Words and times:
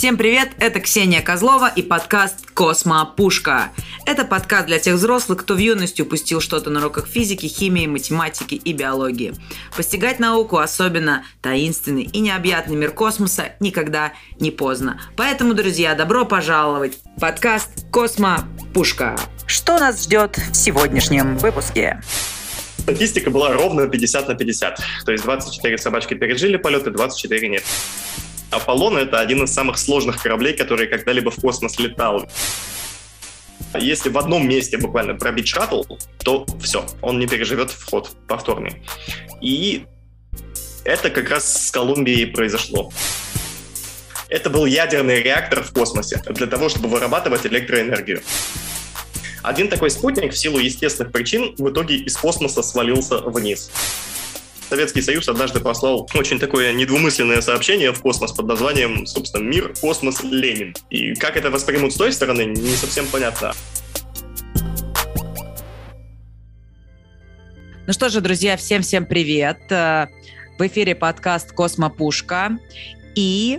Всем 0.00 0.16
привет, 0.16 0.48
это 0.58 0.80
Ксения 0.80 1.20
Козлова 1.20 1.70
и 1.76 1.82
подкаст 1.82 2.46
«Космопушка». 2.54 3.68
Это 4.06 4.24
подкаст 4.24 4.66
для 4.66 4.78
тех 4.78 4.94
взрослых, 4.94 5.40
кто 5.40 5.52
в 5.52 5.58
юности 5.58 6.00
упустил 6.00 6.40
что-то 6.40 6.70
на 6.70 6.80
уроках 6.80 7.06
физики, 7.06 7.44
химии, 7.44 7.86
математики 7.86 8.54
и 8.54 8.72
биологии. 8.72 9.34
Постигать 9.76 10.18
науку, 10.18 10.56
особенно 10.56 11.26
таинственный 11.42 12.04
и 12.04 12.20
необъятный 12.20 12.76
мир 12.76 12.92
космоса, 12.92 13.52
никогда 13.60 14.14
не 14.38 14.50
поздно. 14.50 14.98
Поэтому, 15.18 15.52
друзья, 15.52 15.94
добро 15.94 16.24
пожаловать 16.24 16.96
в 17.18 17.20
подкаст 17.20 17.68
«Космопушка». 17.92 19.18
Что 19.46 19.78
нас 19.78 20.04
ждет 20.04 20.38
в 20.38 20.54
сегодняшнем 20.54 21.36
выпуске? 21.36 22.00
Статистика 22.78 23.30
была 23.30 23.52
ровно 23.52 23.86
50 23.86 24.28
на 24.28 24.34
50. 24.34 24.80
То 25.04 25.12
есть 25.12 25.24
24 25.24 25.76
собачки 25.76 26.14
пережили 26.14 26.56
полеты, 26.56 26.90
24 26.90 27.48
нет. 27.48 27.64
Аполлон— 28.50 28.96
это 28.98 29.20
один 29.20 29.44
из 29.44 29.52
самых 29.52 29.78
сложных 29.78 30.22
кораблей, 30.22 30.54
который 30.54 30.86
когда-либо 30.86 31.30
в 31.30 31.36
космос 31.36 31.78
летал. 31.78 32.26
Если 33.78 34.08
в 34.08 34.18
одном 34.18 34.48
месте 34.48 34.78
буквально 34.78 35.14
пробить 35.14 35.46
шаттл, 35.46 35.82
то 36.24 36.44
все, 36.60 36.84
он 37.02 37.18
не 37.18 37.26
переживет 37.26 37.70
вход 37.70 38.10
повторный. 38.26 38.82
И 39.40 39.84
это 40.84 41.10
как 41.10 41.30
раз 41.30 41.68
с 41.68 41.70
Колумбией 41.70 42.26
произошло. 42.26 42.92
Это 44.28 44.50
был 44.50 44.66
ядерный 44.66 45.22
реактор 45.22 45.62
в 45.62 45.72
космосе 45.72 46.22
для 46.28 46.46
того, 46.46 46.68
чтобы 46.68 46.88
вырабатывать 46.88 47.46
электроэнергию. 47.46 48.22
Один 49.42 49.68
такой 49.68 49.90
спутник 49.90 50.32
в 50.32 50.36
силу 50.36 50.58
естественных 50.58 51.12
причин 51.12 51.54
в 51.56 51.70
итоге 51.70 51.96
из 51.96 52.16
космоса 52.16 52.62
свалился 52.62 53.18
вниз. 53.18 53.70
Советский 54.70 55.02
Союз 55.02 55.28
однажды 55.28 55.58
послал 55.58 56.08
очень 56.14 56.38
такое 56.38 56.72
недвумысленное 56.72 57.40
сообщение 57.40 57.92
в 57.92 58.00
космос 58.00 58.30
под 58.30 58.46
названием, 58.46 59.04
собственно, 59.04 59.42
«Мир, 59.42 59.74
космос, 59.80 60.22
Ленин». 60.22 60.76
И 60.90 61.14
как 61.16 61.36
это 61.36 61.50
воспримут 61.50 61.92
с 61.92 61.96
той 61.96 62.12
стороны, 62.12 62.42
не 62.42 62.76
совсем 62.76 63.04
понятно. 63.08 63.52
Ну 67.88 67.92
что 67.92 68.10
же, 68.10 68.20
друзья, 68.20 68.56
всем-всем 68.56 69.06
привет. 69.06 69.58
Э, 69.70 70.06
в 70.56 70.64
эфире 70.64 70.94
подкаст 70.94 71.50
«Космопушка». 71.50 72.56
И 73.16 73.58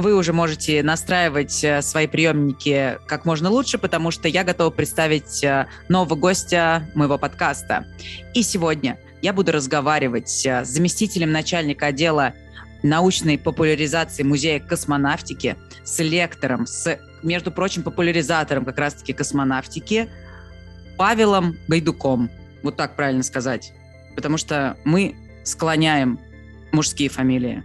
вы 0.00 0.14
уже 0.14 0.32
можете 0.32 0.82
настраивать 0.82 1.62
э, 1.64 1.82
свои 1.82 2.06
приемники 2.06 2.98
как 3.06 3.24
можно 3.24 3.50
лучше, 3.50 3.78
потому 3.78 4.10
что 4.10 4.28
я 4.28 4.44
готова 4.44 4.70
представить 4.70 5.42
э, 5.44 5.66
нового 5.88 6.14
гостя 6.14 6.88
моего 6.94 7.18
подкаста. 7.18 7.86
И 8.34 8.42
сегодня– 8.42 8.98
я 9.22 9.32
буду 9.32 9.52
разговаривать 9.52 10.46
э, 10.46 10.64
с 10.64 10.68
заместителем 10.68 11.30
начальника 11.30 11.86
отдела 11.86 12.34
научной 12.82 13.38
популяризации 13.38 14.22
Музея 14.22 14.60
космонавтики, 14.60 15.56
с 15.84 15.98
лектором, 15.98 16.66
с, 16.66 16.98
между 17.22 17.52
прочим, 17.52 17.82
популяризатором 17.82 18.64
как 18.64 18.78
раз-таки 18.78 19.12
космонавтики 19.12 20.08
Павелом 20.96 21.56
Гайдуком. 21.68 22.30
Вот 22.62 22.76
так 22.76 22.96
правильно 22.96 23.22
сказать. 23.22 23.72
Потому 24.16 24.38
что 24.38 24.76
мы 24.84 25.14
склоняем 25.44 26.18
мужские 26.72 27.10
фамилии. 27.10 27.62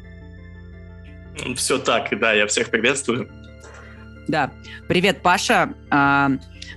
Все 1.56 1.78
так, 1.78 2.18
да, 2.20 2.34
я 2.34 2.48
всех 2.48 2.70
приветствую. 2.70 3.30
Да. 4.28 4.52
Привет, 4.88 5.22
Паша. 5.22 5.74
А, 5.92 6.32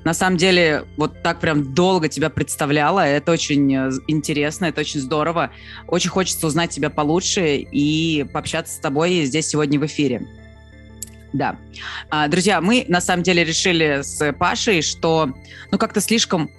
на 0.04 0.14
самом 0.14 0.36
деле, 0.36 0.84
вот 0.96 1.22
так 1.22 1.40
прям 1.40 1.74
долго 1.74 2.08
тебя 2.08 2.30
представляла. 2.30 3.00
Это 3.00 3.32
очень 3.32 3.74
э, 3.74 3.90
интересно, 4.06 4.66
это 4.66 4.80
очень 4.80 5.00
здорово. 5.00 5.50
Очень 5.86 6.10
хочется 6.10 6.46
узнать 6.46 6.70
тебя 6.70 6.90
получше 6.90 7.56
и 7.56 8.26
пообщаться 8.32 8.74
с 8.74 8.78
тобой 8.78 9.24
здесь 9.24 9.48
сегодня 9.48 9.78
в 9.78 9.86
эфире. 9.86 10.26
Да. 11.32 11.56
А, 12.10 12.28
друзья, 12.28 12.60
мы 12.60 12.84
на 12.88 13.00
самом 13.00 13.22
деле 13.22 13.44
решили 13.44 14.00
с 14.02 14.32
Пашей, 14.32 14.82
что 14.82 15.34
ну 15.70 15.78
как-то 15.78 16.00
слишком 16.00 16.50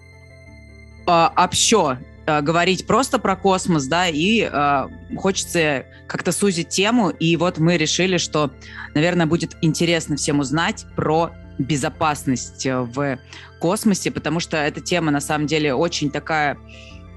а, 1.07 1.31
общо 1.35 1.97
Э, 2.29 2.41
говорить 2.41 2.85
просто 2.85 3.17
про 3.17 3.35
космос, 3.35 3.87
да, 3.87 4.07
и 4.07 4.47
э, 4.51 4.87
хочется 5.17 5.85
как-то 6.07 6.31
сузить 6.31 6.69
тему, 6.69 7.09
и 7.09 7.35
вот 7.37 7.57
мы 7.57 7.77
решили, 7.77 8.17
что, 8.17 8.51
наверное, 8.93 9.25
будет 9.25 9.57
интересно 9.61 10.15
всем 10.15 10.39
узнать 10.39 10.85
про 10.95 11.31
безопасность 11.57 12.65
э, 12.67 12.81
в 12.81 13.17
космосе, 13.59 14.11
потому 14.11 14.39
что 14.39 14.57
эта 14.57 14.79
тема 14.79 15.11
на 15.11 15.21
самом 15.21 15.47
деле 15.47 15.73
очень 15.73 16.11
такая 16.11 16.57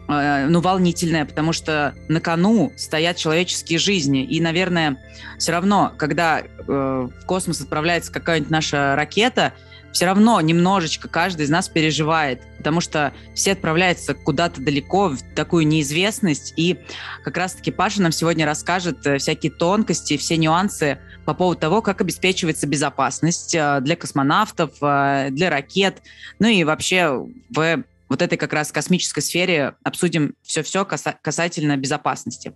э, 0.08 0.46
ну, 0.46 0.60
волнительная, 0.60 1.26
потому 1.26 1.52
что 1.52 1.94
на 2.08 2.20
кону 2.20 2.72
стоят 2.76 3.16
человеческие 3.18 3.78
жизни. 3.78 4.24
И, 4.24 4.40
наверное, 4.40 4.96
все 5.38 5.52
равно, 5.52 5.92
когда 5.98 6.40
э, 6.40 6.44
в 6.66 7.26
космос 7.26 7.60
отправляется 7.60 8.10
какая-нибудь 8.10 8.50
наша 8.50 8.96
ракета, 8.96 9.52
все 9.92 10.06
равно 10.06 10.40
немножечко 10.40 11.08
каждый 11.08 11.42
из 11.42 11.50
нас 11.50 11.68
переживает, 11.68 12.42
потому 12.56 12.80
что 12.80 13.12
все 13.34 13.52
отправляются 13.52 14.14
куда-то 14.14 14.60
далеко, 14.60 15.10
в 15.10 15.18
такую 15.34 15.66
неизвестность, 15.66 16.54
и 16.56 16.78
как 17.24 17.36
раз-таки 17.36 17.70
Паша 17.70 18.02
нам 18.02 18.12
сегодня 18.12 18.46
расскажет 18.46 19.06
э, 19.06 19.18
всякие 19.18 19.52
тонкости, 19.52 20.16
все 20.16 20.36
нюансы 20.36 20.98
по 21.24 21.34
поводу 21.34 21.60
того, 21.60 21.82
как 21.82 22.00
обеспечивается 22.00 22.66
безопасность 22.66 23.54
э, 23.54 23.80
для 23.80 23.96
космонавтов, 23.96 24.70
э, 24.80 25.28
для 25.30 25.50
ракет, 25.50 26.02
ну 26.38 26.48
и 26.48 26.64
вообще 26.64 27.26
в 27.50 27.84
вот 28.08 28.20
этой 28.20 28.36
как 28.36 28.52
раз 28.52 28.70
космической 28.72 29.20
сфере 29.20 29.74
обсудим 29.84 30.34
все-все 30.42 30.84
касательно 30.84 31.78
безопасности. 31.78 32.52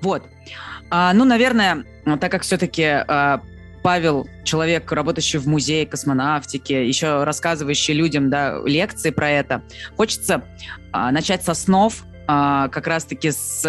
Вот. 0.00 0.24
А, 0.90 1.12
ну, 1.12 1.24
наверное, 1.24 1.84
так 2.04 2.32
как 2.32 2.42
все-таки 2.42 2.82
Павел, 3.82 4.28
человек, 4.44 4.90
работающий 4.92 5.38
в 5.38 5.46
музее 5.46 5.86
космонавтики, 5.86 6.72
еще 6.72 7.24
рассказывающий 7.24 7.94
людям 7.94 8.30
да, 8.30 8.60
лекции 8.64 9.10
про 9.10 9.30
это, 9.30 9.62
хочется 9.96 10.44
а, 10.92 11.10
начать 11.10 11.42
со 11.42 11.54
снов, 11.54 12.04
а, 12.28 12.68
как 12.68 12.86
раз-таки 12.86 13.30
с, 13.30 13.62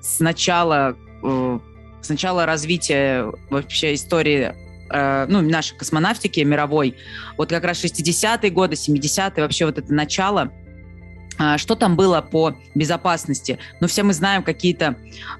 с 0.00 0.20
начала, 0.20 0.96
э, 1.22 1.58
с 2.00 2.08
начала 2.08 2.46
развития 2.46 3.30
вообще 3.50 3.94
истории 3.94 4.54
э, 4.90 5.26
ну, 5.28 5.42
нашей 5.42 5.76
космонавтики 5.76 6.40
мировой. 6.40 6.96
Вот 7.36 7.50
как 7.50 7.64
раз 7.64 7.84
60-е 7.84 8.50
годы, 8.50 8.74
70-е, 8.74 9.42
вообще 9.42 9.66
вот 9.66 9.78
это 9.78 9.92
начало– 9.92 10.50
что 11.56 11.74
там 11.74 11.96
было 11.96 12.20
по 12.20 12.56
безопасности? 12.74 13.58
Ну, 13.80 13.86
все 13.86 14.02
мы 14.02 14.12
знаем 14.12 14.42
какие-то 14.42 14.96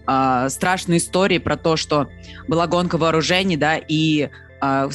э, 0.06 0.48
страшные 0.50 0.98
истории 0.98 1.38
про 1.38 1.56
то, 1.56 1.76
что 1.76 2.08
была 2.46 2.66
гонка 2.66 2.98
вооружений, 2.98 3.56
да, 3.56 3.76
и 3.76 4.28
э, 4.60 4.88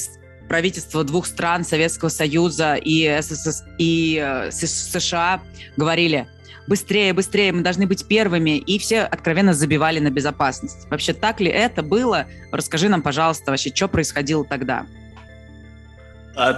правительство 0.47 1.03
двух 1.03 1.25
стран, 1.25 1.63
Советского 1.66 2.09
Союза 2.09 2.75
и, 2.75 3.19
ССС, 3.22 3.63
и 3.78 4.22
э, 4.24 4.52
США 4.52 5.42
говорили, 5.78 6.28
быстрее, 6.68 7.13
быстрее, 7.13 7.52
мы 7.52 7.62
должны 7.62 7.88
быть 7.88 8.08
первыми, 8.08 8.58
и 8.58 8.78
все 8.80 9.02
откровенно 9.02 9.53
забивали 9.53 10.00
на 10.00 10.09
безопасность. 10.09 10.88
Вообще, 10.90 11.13
так 11.13 11.42
ли 11.42 11.50
это 11.50 11.84
было? 11.84 12.28
Расскажи 12.52 12.90
нам, 12.90 13.02
пожалуйста, 13.02 13.52
вообще, 13.52 13.72
что 13.74 13.88
происходило 13.88 14.46
тогда? 14.46 14.86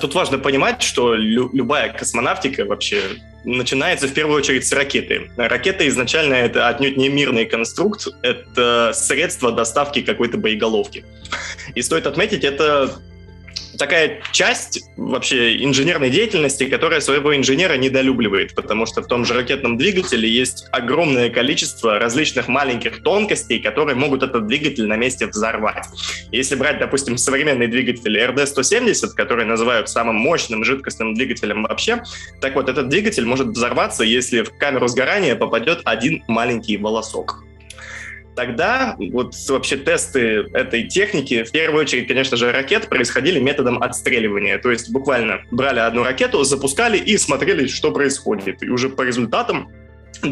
Тут 0.02 0.16
важно 0.16 0.38
понимать, 0.40 0.81
что 0.81 1.16
лю- 1.16 1.50
любая 1.53 1.91
космонавтика 1.91 2.66
вообще 2.66 3.02
начинается 3.44 4.08
в 4.08 4.13
первую 4.13 4.38
очередь 4.38 4.66
с 4.66 4.72
ракеты. 4.72 5.30
Ракета 5.38 5.88
изначально 5.88 6.34
это 6.34 6.68
отнюдь 6.68 6.97
не 6.97 7.09
мирный 7.09 7.46
конструкт, 7.46 8.08
это 8.22 8.91
средство 8.94 9.52
доставки 9.52 10.02
какой-то 10.02 10.38
боеголовки. 10.38 11.06
И 11.75 11.81
стоит 11.81 12.08
отметить, 12.08 12.44
это 12.44 12.96
такая 13.78 14.22
часть 14.31 14.84
вообще 14.97 15.63
инженерной 15.63 16.09
деятельности, 16.09 16.66
которая 16.66 17.00
своего 17.00 17.36
инженера 17.36 17.78
недолюбливает, 17.78 18.56
потому 18.56 18.86
что 18.86 19.02
в 19.02 19.08
том 19.08 19.25
же 19.25 19.34
ракетном 19.34 19.78
двигателе 19.78 20.30
есть 20.30 20.66
огромное 20.72 21.29
количество 21.29 21.99
различных 21.99 22.47
маленьких 22.47 23.03
тонкостей, 23.03 23.59
которые 23.59 23.96
могут 23.96 24.23
этот 24.23 24.47
двигатель 24.47 24.88
на 24.88 24.97
месте 24.97 25.28
взорвать. 25.28 25.85
Если 26.32 26.55
брать, 26.55 26.79
допустим, 26.79 27.17
современный 27.17 27.67
двигатель 27.67 28.17
RD-170, 28.17 29.09
который 29.16 29.46
называют 29.46 29.90
самым 29.90 30.16
мощным 30.16 30.64
жидкостным 30.64 31.14
двигателем 31.14 31.64
вообще, 31.64 32.03
так 32.41 32.55
вот, 32.55 32.70
этот 32.70 32.90
двигатель 32.90 33.26
может 33.26 33.47
взорваться, 33.47 34.03
если 34.03 34.41
в 34.41 34.58
камеру 34.58 34.88
сгорания 34.88 35.35
попадет 35.35 35.82
один 35.85 36.23
маленький 36.28 36.78
волосок. 36.78 37.45
Тогда 38.35 38.96
вот 39.11 39.34
вообще 39.47 39.78
тесты 39.78 40.46
этой 40.53 40.84
техники, 40.87 41.43
в 41.43 41.52
первую 41.52 41.82
очередь, 41.82 42.08
конечно 42.08 42.35
же, 42.35 42.52
ракет 42.52 42.90
происходили 42.90 43.40
методом 43.40 43.82
отстреливания. 43.82 44.58
То 44.58 44.72
есть 44.72 44.91
буквально 44.91 45.41
брали 45.52 45.79
одну 45.79 46.03
ракету, 46.03 46.43
запускали 46.43 46.97
и 46.97 47.17
смотрели, 47.17 47.67
что 47.67 47.91
происходит. 47.91 48.61
И 48.61 48.70
уже 48.70 48.90
по 48.90 49.03
результатам 49.03 49.72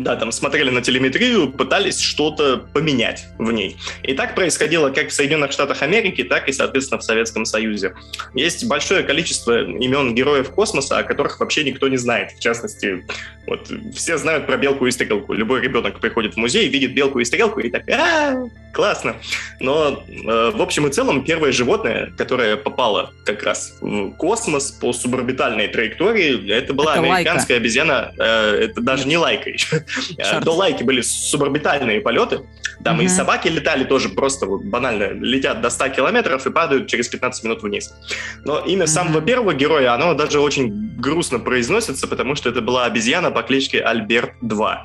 да, 0.02 0.16
там 0.16 0.32
смотрели 0.32 0.70
на 0.70 0.82
телеметрию, 0.82 1.52
пытались 1.52 2.00
что-то 2.00 2.58
поменять 2.74 3.26
в 3.38 3.52
ней. 3.52 3.78
И 4.04 4.14
так 4.14 4.34
происходило 4.36 4.90
как 4.90 5.10
в 5.10 5.14
Соединенных 5.14 5.52
Штатах 5.52 5.82
Америки, 5.82 6.24
так 6.24 6.48
и, 6.48 6.52
соответственно, 6.52 7.00
в 7.00 7.04
Советском 7.04 7.46
Союзе. 7.46 7.94
Есть 8.34 8.66
большое 8.66 9.04
количество 9.04 9.64
имен 9.64 10.16
героев 10.16 10.50
космоса, 10.50 10.98
о 10.98 11.04
которых 11.04 11.40
вообще 11.40 11.64
никто 11.64 11.88
не 11.88 11.98
знает. 11.98 12.32
В 12.32 12.40
частности, 12.40 13.06
вот 13.46 13.70
все 13.94 14.18
знают 14.18 14.48
про 14.48 14.58
белку 14.58 14.88
и 14.88 14.92
стрелку. 14.92 15.34
Любой 15.34 15.62
ребенок 15.62 16.00
приходит 16.00 16.36
в 16.36 16.38
музей, 16.38 16.68
видит 16.70 16.94
белку 16.94 17.20
и 17.20 17.26
стрелку 17.26 17.60
и 17.60 17.70
так, 17.70 17.84
а, 17.90 18.46
классно. 18.74 19.16
Но 19.60 20.04
э, 20.08 20.52
в 20.54 20.62
общем 20.62 20.88
и 20.88 20.92
целом 20.92 21.24
первое 21.24 21.52
животное, 21.52 22.12
которое 22.18 22.58
попало 22.58 23.12
как 23.26 23.44
раз 23.44 23.78
в 23.82 24.12
космос 24.12 24.72
по 24.72 24.94
суборбитальной 24.94 25.68
траектории, 25.68 26.52
это 26.52 26.74
была 26.74 26.94
это 26.94 27.02
американская 27.02 27.56
лайка. 27.58 27.64
обезьяна, 27.64 28.12
э, 28.18 28.66
это 28.66 28.82
даже 28.82 29.08
не 29.08 29.18
лайка 29.18 29.50
еще. 29.50 29.83
Черт. 30.18 30.44
До 30.44 30.52
лайки 30.52 30.84
были 30.84 31.02
суборбитальные 31.02 32.02
полеты, 32.02 32.42
там 32.84 32.98
угу. 32.98 33.06
и 33.06 33.08
собаки 33.08 33.48
летали 33.48 33.84
тоже 33.84 34.10
просто 34.10 34.46
вот 34.46 34.64
банально, 34.64 35.12
летят 35.12 35.62
до 35.62 35.70
100 35.70 35.90
километров 35.90 36.46
и 36.46 36.52
падают 36.52 36.88
через 36.88 37.08
15 37.08 37.44
минут 37.44 37.64
вниз. 37.64 37.94
Но 38.46 38.60
имя 38.60 38.84
угу. 38.84 38.88
самого 38.88 39.22
первого 39.22 39.54
героя, 39.54 39.94
оно 39.94 40.14
даже 40.14 40.40
очень 40.40 40.96
грустно 40.98 41.40
произносится, 41.40 42.08
потому 42.08 42.36
что 42.36 42.50
это 42.50 42.62
была 42.62 42.86
обезьяна 42.86 43.32
по 43.32 43.44
кличке 43.44 43.80
Альберт-2. 43.82 44.78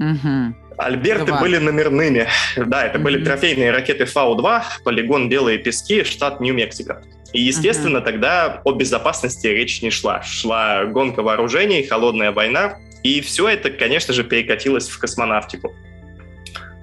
Угу. 0.00 0.54
Альберты 0.78 1.26
Два. 1.26 1.40
были 1.40 1.58
номерными. 1.58 2.28
Да, 2.56 2.86
это 2.86 2.98
mm-hmm. 2.98 3.02
были 3.02 3.24
трофейные 3.24 3.72
ракеты 3.72 4.04
Фау-2, 4.04 4.62
полигон 4.84 5.28
Белые 5.28 5.58
Пески, 5.58 6.04
штат 6.04 6.40
Нью-Мексико. 6.40 7.02
И, 7.32 7.42
естественно, 7.42 7.98
uh-huh. 7.98 8.04
тогда 8.04 8.62
о 8.64 8.72
безопасности 8.72 9.48
речь 9.48 9.82
не 9.82 9.90
шла. 9.90 10.22
Шла 10.22 10.84
гонка 10.84 11.22
вооружений, 11.22 11.82
холодная 11.82 12.30
война, 12.30 12.78
и 13.02 13.20
все 13.20 13.48
это, 13.48 13.70
конечно 13.70 14.12
же, 14.14 14.24
перекатилось 14.24 14.88
в 14.88 14.98
космонавтику. 14.98 15.74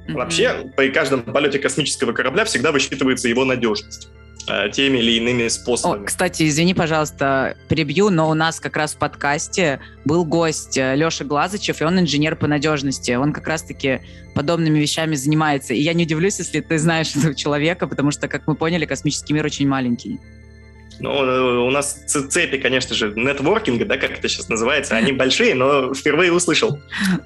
Mm-hmm. 0.07 0.13
Вообще, 0.13 0.71
при 0.75 0.91
каждом 0.91 1.23
полете 1.23 1.59
космического 1.59 2.13
корабля 2.13 2.45
всегда 2.45 2.71
высчитывается 2.71 3.27
его 3.27 3.45
надежность. 3.45 4.09
Э, 4.47 4.69
теми 4.69 4.99
или 4.99 5.13
иными 5.13 5.47
способами. 5.47 6.03
О, 6.03 6.05
кстати, 6.05 6.47
извини, 6.47 6.75
пожалуйста, 6.75 7.57
перебью, 7.67 8.11
но 8.11 8.29
у 8.29 8.35
нас 8.35 8.59
как 8.59 8.77
раз 8.77 8.93
в 8.93 8.97
подкасте 8.97 9.79
был 10.03 10.23
гость 10.23 10.77
э, 10.77 10.95
Леша 10.95 11.25
Глазычев, 11.25 11.81
и 11.81 11.83
он 11.83 11.99
инженер 11.99 12.35
по 12.35 12.45
надежности. 12.45 13.11
Он 13.13 13.33
как 13.33 13.47
раз-таки 13.47 14.01
подобными 14.35 14.77
вещами 14.77 15.15
занимается. 15.15 15.73
И 15.73 15.81
я 15.81 15.93
не 15.93 16.03
удивлюсь, 16.03 16.37
если 16.37 16.61
ты 16.61 16.77
знаешь 16.77 17.15
этого 17.15 17.33
человека, 17.33 17.87
потому 17.87 18.11
что, 18.11 18.27
как 18.27 18.45
мы 18.45 18.53
поняли, 18.53 18.85
космический 18.85 19.33
мир 19.33 19.45
очень 19.45 19.67
маленький. 19.67 20.19
Ну, 20.99 21.23
э, 21.23 21.59
у 21.59 21.69
нас 21.69 22.03
цепи, 22.07 22.57
конечно 22.57 22.95
же, 22.95 23.13
нетворкинга, 23.15 23.85
да, 23.85 23.97
как 23.97 24.11
это 24.11 24.27
сейчас 24.27 24.49
называется, 24.49 24.95
они 24.95 25.11
большие, 25.13 25.55
но 25.55 25.93
впервые 25.93 26.31
услышал. 26.31 26.79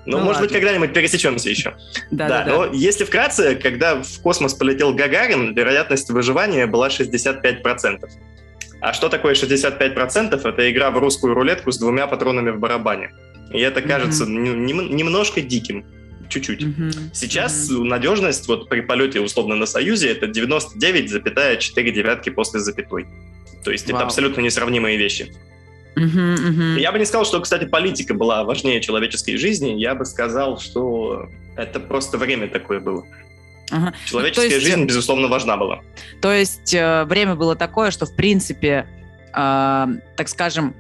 Но, 0.06 0.18
ну, 0.18 0.18
может 0.20 0.42
ладно. 0.42 0.42
быть, 0.42 0.52
когда-нибудь 0.52 0.94
пересечемся 0.94 1.50
еще. 1.50 1.76
Да, 2.12 2.28
да, 2.28 2.44
да, 2.44 2.52
но 2.52 2.74
если 2.74 3.04
вкратце, 3.04 3.56
когда 3.56 4.02
в 4.02 4.22
космос 4.22 4.54
полетел 4.54 4.94
Гагарин, 4.94 5.54
вероятность 5.54 6.10
выживания 6.10 6.66
была 6.66 6.90
65%. 6.90 8.10
А 8.82 8.94
что 8.94 9.10
такое 9.10 9.34
65%? 9.34 10.48
Это 10.48 10.72
игра 10.72 10.90
в 10.92 10.98
русскую 10.98 11.34
рулетку 11.34 11.72
с 11.72 11.78
двумя 11.78 12.08
патронами 12.08 12.52
в 12.52 12.60
барабане. 12.60 13.12
И 13.52 13.60
это 13.60 13.82
кажется 13.82 14.26
mm-hmm. 14.26 14.94
немножко 14.94 15.42
диким 15.42 15.86
чуть-чуть. 16.30 16.62
Mm-hmm. 16.62 17.10
Сейчас 17.14 17.70
mm-hmm. 17.70 17.84
надежность 17.84 18.48
вот 18.48 18.70
при 18.70 18.82
полете 18.82 19.20
условно 19.20 19.56
на 19.56 19.66
Союзе 19.66 20.12
это 20.12 20.28
99,4 20.28 21.92
девятки 21.92 22.30
после 22.30 22.60
запятой. 22.60 23.08
То 23.70 23.74
есть 23.74 23.88
Вау. 23.88 23.98
это 23.98 24.06
абсолютно 24.08 24.42
несравнимые 24.42 24.98
вещи. 24.98 25.32
Uh-huh, 25.96 26.36
uh-huh. 26.36 26.80
Я 26.80 26.92
бы 26.92 26.98
не 26.98 27.06
сказал, 27.06 27.24
что, 27.24 27.40
кстати, 27.40 27.66
политика 27.66 28.16
была 28.16 28.44
важнее 28.44 28.82
человеческой 28.82 29.38
жизни. 29.38 29.80
Я 29.80 29.94
бы 29.94 30.06
сказал, 30.06 30.60
что 30.60 31.30
это 31.56 31.80
просто 31.80 32.18
время 32.18 32.48
такое 32.48 32.80
было. 32.80 33.06
Ага. 33.70 33.94
Человеческая 34.08 34.50
есть, 34.50 34.66
жизнь, 34.66 34.86
безусловно, 34.86 35.28
важна 35.28 35.56
была. 35.56 35.82
То 36.20 36.34
есть 36.34 36.74
э, 36.74 37.04
время 37.04 37.36
было 37.36 37.56
такое, 37.56 37.92
что, 37.92 38.08
в 38.08 38.16
принципе, 38.16 38.88
э, 39.36 39.88
так 40.16 40.28
скажем, 40.30 40.74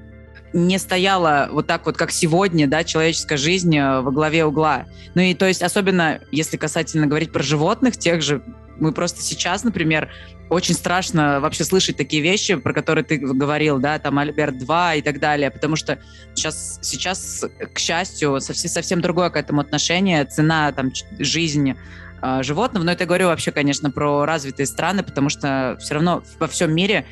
не 0.51 0.79
стояла 0.79 1.47
вот 1.51 1.67
так 1.67 1.85
вот, 1.85 1.95
как 1.95 2.09
сегодня, 2.09 2.65
да, 2.65 2.83
человеческая 2.83 3.37
жизнь 3.37 3.77
э, 3.77 4.01
во 4.01 4.09
главе 4.09 4.45
угла. 4.45 4.87
Ну 5.13 5.21
и 5.21 5.35
то 5.35 5.45
есть, 5.45 5.61
особенно 5.61 6.21
если 6.31 6.57
касательно 6.57 7.05
говорить 7.05 7.31
про 7.31 7.43
животных, 7.43 7.97
тех 7.97 8.23
же, 8.23 8.41
мы 8.79 8.93
просто 8.93 9.21
сейчас, 9.21 9.63
например, 9.63 10.09
очень 10.49 10.73
страшно 10.73 11.39
вообще 11.39 11.63
слышать 11.63 11.97
такие 11.97 12.21
вещи, 12.21 12.55
про 12.55 12.73
которые 12.73 13.03
ты 13.03 13.17
говорил, 13.17 13.77
да, 13.79 13.99
там 13.99 14.17
Альберт 14.17 14.57
2 14.57 14.95
и 14.95 15.01
так 15.01 15.19
далее, 15.19 15.51
потому 15.51 15.75
что 15.75 15.99
сейчас, 16.33 16.79
сейчас 16.81 17.45
к 17.73 17.79
счастью, 17.79 18.39
совсем, 18.41 18.69
совсем 18.69 19.01
другое 19.01 19.29
к 19.29 19.35
этому 19.35 19.61
отношение, 19.61 20.25
цена, 20.25 20.71
там, 20.71 20.91
жизни 21.19 21.75
э, 22.21 22.43
животного, 22.43 22.83
но 22.83 22.91
это 22.91 23.03
я 23.03 23.07
говорю 23.07 23.27
вообще, 23.27 23.51
конечно, 23.51 23.91
про 23.91 24.25
развитые 24.25 24.65
страны, 24.65 25.03
потому 25.03 25.29
что 25.29 25.77
все 25.79 25.93
равно 25.93 26.23
во 26.39 26.47
всем 26.47 26.73
мире 26.73 27.05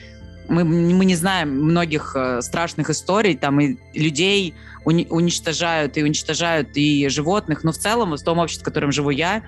мы, 0.50 0.64
мы 0.64 1.06
не 1.06 1.16
знаем 1.16 1.50
многих 1.50 2.14
э, 2.16 2.42
страшных 2.42 2.90
историй, 2.90 3.36
там 3.36 3.60
и 3.60 3.78
людей 3.94 4.56
уни, 4.86 5.06
уничтожают, 5.10 5.98
и 5.98 6.04
уничтожают 6.04 6.70
и 6.76 7.08
животных, 7.10 7.64
но 7.64 7.72
в 7.72 7.78
целом, 7.78 8.16
в 8.16 8.24
том 8.24 8.40
обществе, 8.40 8.64
в 8.64 8.66
котором 8.66 8.92
живу 8.92 9.10
я, 9.10 9.44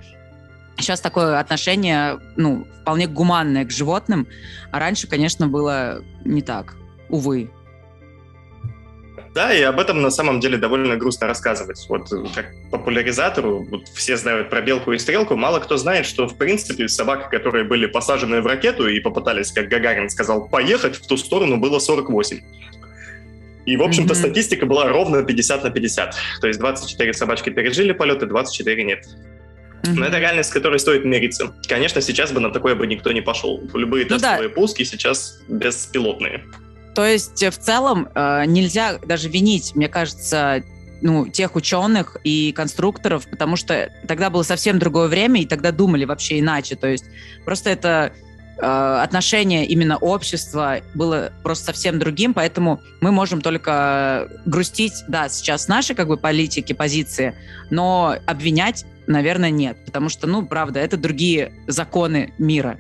сейчас 0.82 1.00
такое 1.02 1.40
отношение, 1.40 2.20
ну, 2.36 2.68
вполне 2.82 3.08
гуманное 3.08 3.66
к 3.66 3.72
животным, 3.72 4.28
а 4.72 4.80
раньше, 4.80 5.08
конечно, 5.08 5.48
было 5.48 6.04
не 6.26 6.42
так, 6.42 6.76
увы. 7.10 7.50
Да, 9.34 9.54
и 9.54 9.62
об 9.62 9.80
этом 9.80 10.02
на 10.02 10.10
самом 10.10 10.40
деле 10.40 10.58
довольно 10.58 10.98
грустно 10.98 11.28
рассказывать. 11.28 11.86
Вот 11.88 12.10
как 12.34 12.48
популяризатору, 12.72 13.64
вот 13.70 13.88
все 13.88 14.18
знают 14.18 14.50
про 14.50 14.62
белку 14.62 14.92
и 14.92 14.98
стрелку, 14.98 15.36
мало 15.36 15.60
кто 15.60 15.78
знает, 15.78 16.06
что 16.06 16.28
в 16.28 16.36
принципе 16.36 16.88
собак, 16.88 17.30
которые 17.30 17.64
были 17.64 17.86
посажены 17.86 18.42
в 18.42 18.48
ракету 18.48 18.88
и 18.88 19.00
попытались, 19.00 19.52
как 19.52 19.68
Гагарин 19.68 20.10
сказал, 20.10 20.48
поехать 20.48 20.96
в 20.96 21.06
ту 21.06 21.16
сторону, 21.16 21.58
было 21.58 21.80
48. 21.80 22.42
И, 23.66 23.78
в 23.78 23.84
общем-то, 23.84 24.14
mm-hmm. 24.14 24.18
статистика 24.18 24.66
была 24.66 24.88
ровно 24.88 25.22
50 25.24 25.64
на 25.64 25.70
50. 25.70 26.16
То 26.42 26.48
есть 26.48 26.60
24 26.60 27.14
собачки 27.14 27.52
пережили 27.52 27.92
полеты, 27.92 28.26
24 28.26 28.84
нет. 28.84 29.06
Mm-hmm. 29.84 29.94
Но 29.96 30.06
это 30.06 30.20
реальность, 30.20 30.50
с 30.50 30.52
которой 30.52 30.80
стоит 30.80 31.06
мериться. 31.06 31.54
Конечно, 31.68 32.02
сейчас 32.02 32.32
бы 32.32 32.40
на 32.40 32.52
такое 32.52 32.76
бы 32.76 32.86
никто 32.88 33.12
не 33.12 33.22
пошел. 33.22 33.62
Любые 33.74 34.06
ну, 34.06 34.18
тестовые 34.18 34.50
да. 34.50 34.56
пуски 34.56 34.84
сейчас 34.84 35.40
беспилотные. 35.48 36.44
То 36.96 37.06
есть 37.06 37.44
в 37.44 37.58
целом 37.58 38.10
э, 38.14 38.44
нельзя 38.46 38.98
даже 38.98 39.30
винить, 39.30 39.76
мне 39.76 39.88
кажется, 39.88 40.64
ну, 41.02 41.28
тех 41.28 41.56
ученых 41.56 42.18
и 42.24 42.52
конструкторов, 42.52 43.26
потому 43.30 43.56
что 43.56 43.90
тогда 44.08 44.30
было 44.30 44.44
совсем 44.44 44.80
другое 44.80 45.08
время, 45.08 45.42
и 45.42 45.46
тогда 45.46 45.72
думали 45.72 46.06
вообще 46.06 46.40
иначе. 46.40 46.76
То 46.76 46.88
есть 46.88 47.06
просто 47.46 47.70
это 47.70 48.12
э, 48.58 48.66
отношение 48.66 49.66
именно 49.66 49.98
общества 49.98 50.82
было 50.94 51.32
просто 51.44 51.68
совсем 51.68 52.00
другим, 52.00 52.34
поэтому 52.34 52.82
мы 53.02 53.12
можем 53.12 53.42
только 53.42 54.28
грустить, 54.46 55.06
да, 55.08 55.30
сейчас 55.30 55.68
наши 55.68 55.96
как 55.96 56.08
бы 56.08 56.18
политики, 56.18 56.74
позиции, 56.74 57.36
но 57.70 58.18
обвинять 58.26 58.86
наверное, 59.10 59.50
нет. 59.50 59.78
Потому 59.86 60.08
что, 60.10 60.28
ну, 60.28 60.46
правда, 60.46 60.80
это 60.80 60.96
другие 60.96 61.52
законы 61.68 62.34
мира. 62.38 62.80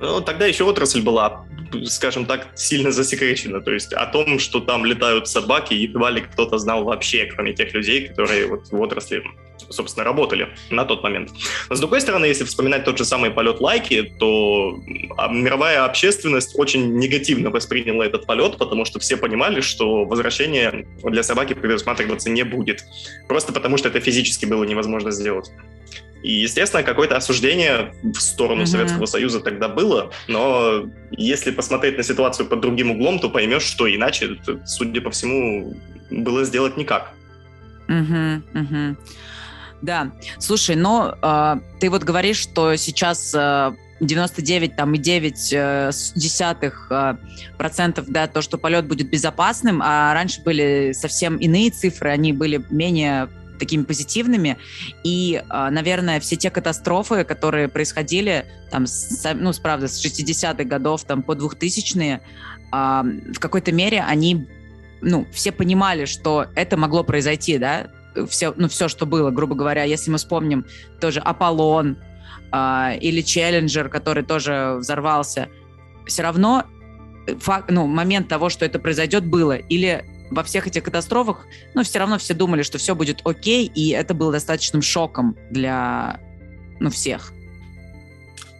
Ну, 0.00 0.20
тогда 0.20 0.46
еще 0.46 0.64
отрасль 0.64 1.02
была, 1.02 1.44
скажем 1.86 2.26
так, 2.26 2.46
сильно 2.54 2.92
засекречена. 2.92 3.60
То 3.60 3.72
есть 3.72 3.92
о 3.92 4.06
том, 4.06 4.38
что 4.38 4.60
там 4.60 4.84
летают 4.84 5.28
собаки, 5.28 5.74
едва 5.74 6.10
ли 6.10 6.20
кто-то 6.20 6.58
знал 6.58 6.84
вообще, 6.84 7.26
кроме 7.26 7.52
тех 7.52 7.74
людей, 7.74 8.06
которые 8.06 8.46
вот 8.46 8.70
в 8.70 8.80
отрасли 8.80 9.24
собственно, 9.70 10.04
работали 10.04 10.48
на 10.70 10.84
тот 10.84 11.02
момент. 11.02 11.30
Но, 11.68 11.76
с 11.76 11.80
другой 11.80 12.00
стороны, 12.00 12.24
если 12.26 12.44
вспоминать 12.44 12.84
тот 12.84 12.98
же 12.98 13.04
самый 13.04 13.30
полет 13.30 13.60
Лайки, 13.60 14.12
то 14.18 14.78
а, 15.16 15.28
мировая 15.28 15.84
общественность 15.84 16.58
очень 16.58 16.98
негативно 16.98 17.50
восприняла 17.50 18.06
этот 18.06 18.26
полет, 18.26 18.56
потому 18.58 18.84
что 18.84 18.98
все 18.98 19.16
понимали, 19.16 19.60
что 19.60 20.04
возвращение 20.04 20.86
для 21.02 21.22
собаки 21.22 21.54
предусматриваться 21.54 22.30
не 22.30 22.42
будет. 22.42 22.84
Просто 23.28 23.52
потому, 23.52 23.76
что 23.76 23.88
это 23.88 24.00
физически 24.00 24.46
было 24.46 24.64
невозможно 24.64 25.10
сделать. 25.10 25.50
И, 26.22 26.32
естественно, 26.32 26.82
какое-то 26.82 27.16
осуждение 27.16 27.94
в 28.02 28.20
сторону 28.20 28.62
mm-hmm. 28.62 28.66
Советского 28.66 29.06
Союза 29.06 29.40
тогда 29.40 29.68
было, 29.68 30.10
но 30.26 30.86
если 31.12 31.52
посмотреть 31.52 31.96
на 31.96 32.02
ситуацию 32.02 32.46
под 32.48 32.60
другим 32.60 32.90
углом, 32.90 33.20
то 33.20 33.30
поймешь, 33.30 33.62
что 33.62 33.88
иначе, 33.88 34.36
судя 34.66 35.00
по 35.00 35.10
всему, 35.10 35.76
было 36.10 36.44
сделать 36.44 36.76
никак. 36.76 37.12
Угу, 37.88 38.42
угу. 38.54 38.96
Да, 39.82 40.12
слушай, 40.38 40.74
но 40.76 41.14
э, 41.20 41.56
ты 41.78 41.90
вот 41.90 42.02
говоришь, 42.02 42.38
что 42.38 42.74
сейчас 42.76 43.32
э, 43.34 43.72
99 44.00 44.76
там 44.76 44.94
и 44.94 44.98
9 44.98 45.52
э, 45.52 45.90
десятых 46.16 46.88
э, 46.90 47.16
процентов, 47.56 48.06
да, 48.08 48.26
то, 48.26 48.42
что 48.42 48.58
полет 48.58 48.86
будет 48.86 49.08
безопасным, 49.10 49.80
а 49.82 50.12
раньше 50.14 50.42
были 50.42 50.92
совсем 50.94 51.36
иные 51.36 51.70
цифры, 51.70 52.10
они 52.10 52.32
были 52.32 52.64
менее 52.70 53.28
такими 53.60 53.82
позитивными. 53.82 54.56
И, 55.02 55.42
наверное, 55.48 56.20
все 56.20 56.36
те 56.36 56.48
катастрофы, 56.48 57.24
которые 57.24 57.66
происходили 57.66 58.46
там, 58.70 58.86
с, 58.86 59.28
ну, 59.34 59.52
правда, 59.60 59.88
с 59.88 60.04
60-х 60.04 60.62
годов 60.62 61.02
там, 61.02 61.24
по 61.24 61.32
2000-е, 61.32 62.20
э, 62.20 62.72
в 62.72 63.38
какой-то 63.40 63.72
мере 63.72 64.02
они 64.02 64.46
ну, 65.00 65.26
все 65.32 65.52
понимали, 65.52 66.04
что 66.04 66.46
это 66.54 66.76
могло 66.76 67.04
произойти, 67.04 67.58
да, 67.58 67.88
все, 68.28 68.52
ну, 68.56 68.68
все, 68.68 68.88
что 68.88 69.06
было, 69.06 69.30
грубо 69.30 69.54
говоря, 69.54 69.84
если 69.84 70.10
мы 70.10 70.18
вспомним 70.18 70.66
тоже 71.00 71.20
Аполлон 71.20 71.98
э, 72.52 72.98
или 73.00 73.20
Челленджер, 73.20 73.88
который 73.88 74.24
тоже 74.24 74.76
взорвался, 74.78 75.48
все 76.06 76.22
равно 76.22 76.64
факт, 77.40 77.70
ну, 77.70 77.86
момент 77.86 78.28
того, 78.28 78.48
что 78.48 78.64
это 78.64 78.78
произойдет, 78.78 79.26
было. 79.26 79.56
Или 79.56 80.04
во 80.30 80.42
всех 80.42 80.66
этих 80.66 80.84
катастрофах, 80.84 81.46
ну, 81.74 81.82
все 81.82 81.98
равно 81.98 82.18
все 82.18 82.34
думали, 82.34 82.62
что 82.62 82.78
все 82.78 82.94
будет 82.94 83.20
окей, 83.24 83.70
и 83.74 83.90
это 83.90 84.14
было 84.14 84.32
достаточным 84.32 84.82
шоком 84.82 85.36
для, 85.50 86.20
ну, 86.80 86.90
всех. 86.90 87.32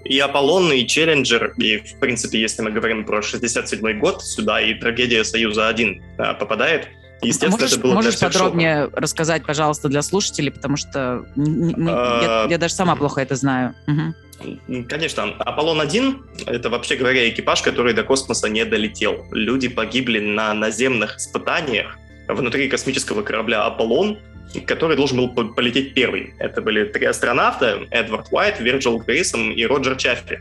И 0.04 0.18
Аполлон, 0.20 0.72
и 0.72 0.86
Челленджер, 0.86 1.54
и, 1.58 1.78
в 1.78 1.98
принципе, 1.98 2.40
если 2.40 2.62
мы 2.62 2.70
говорим 2.70 3.04
про 3.04 3.20
67-й 3.20 3.94
год, 3.94 4.22
сюда 4.24 4.60
и 4.60 4.74
трагедия 4.74 5.24
Союза-1 5.24 6.00
а, 6.16 6.34
попадает. 6.34 6.88
Естественно, 7.22 7.52
можешь, 7.52 7.72
это 7.72 7.80
было 7.80 7.94
можешь 7.94 8.18
подробнее 8.18 8.84
шоком. 8.84 9.02
рассказать, 9.02 9.44
пожалуйста, 9.44 9.88
для 9.88 10.02
слушателей, 10.02 10.50
потому 10.50 10.76
что 10.76 11.24
мы, 11.34 11.90
а... 11.90 12.44
я, 12.46 12.50
я 12.50 12.58
даже 12.58 12.74
сама 12.74 12.94
плохо 12.96 13.20
это 13.20 13.34
знаю. 13.34 13.74
Угу. 13.86 14.84
Конечно, 14.88 15.34
Аполлон-1— 15.40 16.16
это, 16.46 16.70
вообще 16.70 16.96
говоря, 16.96 17.28
экипаж, 17.28 17.62
который 17.62 17.92
до 17.92 18.04
космоса 18.04 18.48
не 18.48 18.64
долетел. 18.64 19.26
Люди 19.32 19.68
погибли 19.68 20.20
на 20.20 20.54
наземных 20.54 21.16
испытаниях 21.16 21.98
внутри 22.28 22.68
космического 22.68 23.22
корабля 23.22 23.64
«Аполлон», 23.64 24.18
который 24.66 24.96
должен 24.96 25.18
был 25.18 25.54
полететь 25.54 25.94
первый. 25.94 26.34
Это 26.38 26.62
были 26.62 26.84
три 26.84 27.06
астронавта, 27.06 27.80
Эдвард 27.90 28.28
Уайт, 28.30 28.60
Вирджил 28.60 28.98
Грейсон 28.98 29.50
и 29.50 29.64
Роджер 29.64 29.96
Чаффи. 29.96 30.40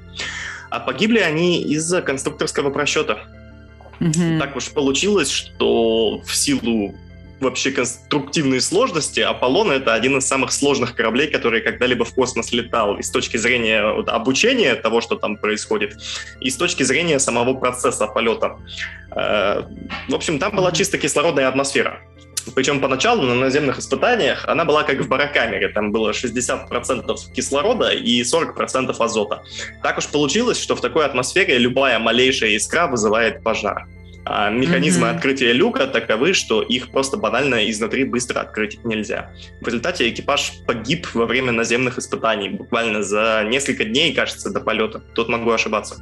А 0.69 0.79
погибли 0.79 1.19
они 1.19 1.61
из-за 1.63 2.01
конструкторского 2.01 2.69
просчета. 2.69 3.19
Mm-hmm. 3.99 4.39
Так 4.39 4.55
уж 4.55 4.69
получилось, 4.69 5.29
что 5.29 6.21
в 6.25 6.35
силу 6.35 6.95
вообще 7.39 7.71
конструктивные 7.71 8.61
сложности, 8.61 9.19
Аполлон— 9.19 9.71
это 9.71 9.93
один 9.93 10.17
из 10.17 10.25
самых 10.25 10.51
сложных 10.51 10.95
кораблей, 10.95 11.27
который 11.27 11.61
когда-либо 11.61 12.03
в 12.03 12.13
космос 12.13 12.51
летал. 12.51 12.97
И 12.97 13.03
с 13.03 13.11
точки 13.11 13.37
зрения 13.37 13.93
вот, 13.93 14.09
обучения 14.09 14.75
того, 14.75 15.01
что 15.01 15.15
там 15.15 15.37
происходит, 15.37 15.97
и 16.41 16.49
с 16.49 16.55
точки 16.55 16.83
зрения 16.83 17.19
самого 17.19 17.53
процесса 17.53 18.07
полета. 18.07 18.57
Э, 19.15 19.63
в 20.07 20.15
общем, 20.15 20.39
там 20.39 20.55
была 20.55 20.71
чисто 20.71 20.97
кислородная 20.97 21.47
атмосфера. 21.47 22.01
Причем 22.55 22.79
поначалу 22.79 23.23
на 23.23 23.35
наземных 23.35 23.79
испытаниях 23.79 24.45
она 24.47 24.65
была 24.65 24.83
как 24.83 24.99
в 24.99 25.07
барокамере. 25.07 25.69
Там 25.69 25.91
было 25.91 26.11
60% 26.11 27.33
кислорода 27.33 27.89
и 27.91 28.21
40% 28.21 28.95
азота. 28.97 29.43
Так 29.83 29.97
уж 29.97 30.07
получилось, 30.07 30.61
что 30.61 30.75
в 30.75 30.81
такой 30.81 31.05
атмосфере 31.05 31.57
любая 31.57 31.99
малейшая 31.99 32.51
искра 32.51 32.87
вызывает 32.87 33.43
пожар. 33.43 33.87
А 34.29 34.49
механизмы 34.49 35.07
mm-hmm. 35.07 35.15
открытия 35.15 35.53
люка 35.53 35.87
таковы, 35.87 36.33
что 36.33 36.61
их 36.61 36.89
просто 36.89 37.15
банально 37.15 37.69
изнутри 37.69 38.03
быстро 38.03 38.41
открыть 38.41 38.83
нельзя. 38.83 39.31
В 39.61 39.67
результате 39.67 40.09
экипаж 40.09 40.51
погиб 40.65 41.07
во 41.13 41.25
время 41.25 41.53
наземных 41.53 41.97
испытаний, 41.97 42.49
буквально 42.49 43.03
за 43.03 43.45
несколько 43.47 43.85
дней, 43.85 44.13
кажется, 44.13 44.49
до 44.49 44.59
полета. 44.59 44.99
Тут 45.15 45.29
могу 45.29 45.49
ошибаться. 45.51 45.95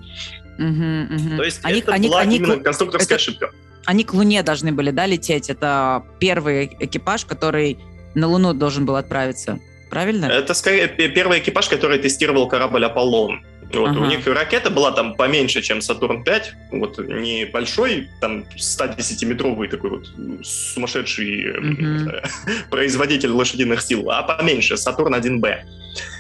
Mm-hmm, 0.60 1.10
mm-hmm. 1.10 1.38
То 1.38 1.44
есть 1.44 1.60
они, 1.62 1.82
это 1.82 1.92
они, 1.92 2.08
была 2.08 2.22
они, 2.22 2.38
именно 2.38 2.58
конструкторская 2.58 3.18
это, 3.18 3.24
ошибка. 3.24 3.52
Они 3.86 4.04
к 4.04 4.14
Луне 4.14 4.44
должны 4.44 4.72
были, 4.72 4.92
да, 4.92 5.06
лететь? 5.06 5.50
Это 5.50 6.04
первый 6.20 6.72
экипаж, 6.80 7.26
который 7.26 7.78
на 8.16 8.28
Луну 8.28 8.54
должен 8.54 8.86
был 8.86 8.96
отправиться, 8.96 9.60
правильно? 9.90 10.26
Это 10.26 10.54
скорее 10.54 10.88
первый 10.88 11.40
экипаж, 11.40 11.70
который 11.70 12.00
тестировал 12.00 12.48
корабль 12.48 12.86
«Аполлон». 12.86 13.42
Вот, 13.74 13.90
ага. 13.90 14.00
У 14.00 14.06
них 14.06 14.26
ракета 14.28 14.70
была 14.70 14.92
там 14.92 15.16
поменьше, 15.16 15.62
чем 15.62 15.82
Сатурн-5, 15.82 16.44
вот 16.72 16.98
не 17.00 17.46
большой, 17.46 18.10
там 18.22 18.46
110-метровый 18.56 19.68
такой 19.68 19.90
вот 19.90 20.08
сумасшедший 20.44 21.52
угу. 21.58 22.12
производитель 22.70 23.32
лошадиных 23.32 23.82
сил, 23.82 24.10
а 24.12 24.22
поменьше, 24.24 24.76
Сатурн-1Б. 24.78 25.62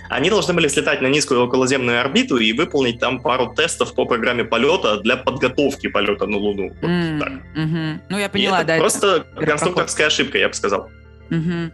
Они 0.09 0.29
должны 0.29 0.53
были 0.53 0.67
слетать 0.67 1.01
на 1.01 1.07
низкую 1.07 1.43
околоземную 1.43 1.99
орбиту 1.99 2.37
и 2.37 2.53
выполнить 2.53 2.99
там 2.99 3.21
пару 3.21 3.53
тестов 3.53 3.93
по 3.95 4.05
программе 4.05 4.43
полета 4.43 4.99
для 4.99 5.17
подготовки 5.17 5.87
полета 5.87 6.27
на 6.27 6.37
Луну. 6.37 6.69
Вот 6.81 6.89
mm, 6.89 7.19
так. 7.19 7.31
Угу. 7.31 8.01
Ну, 8.09 8.17
я 8.17 8.29
поняла, 8.29 8.61
и 8.61 8.65
да. 8.65 8.77
Просто 8.77 9.25
это 9.35 9.45
конструкторская 9.45 10.07
ошибка, 10.07 10.37
я 10.37 10.47
бы 10.47 10.53
сказал. 10.53 10.89
Угу. 11.31 11.71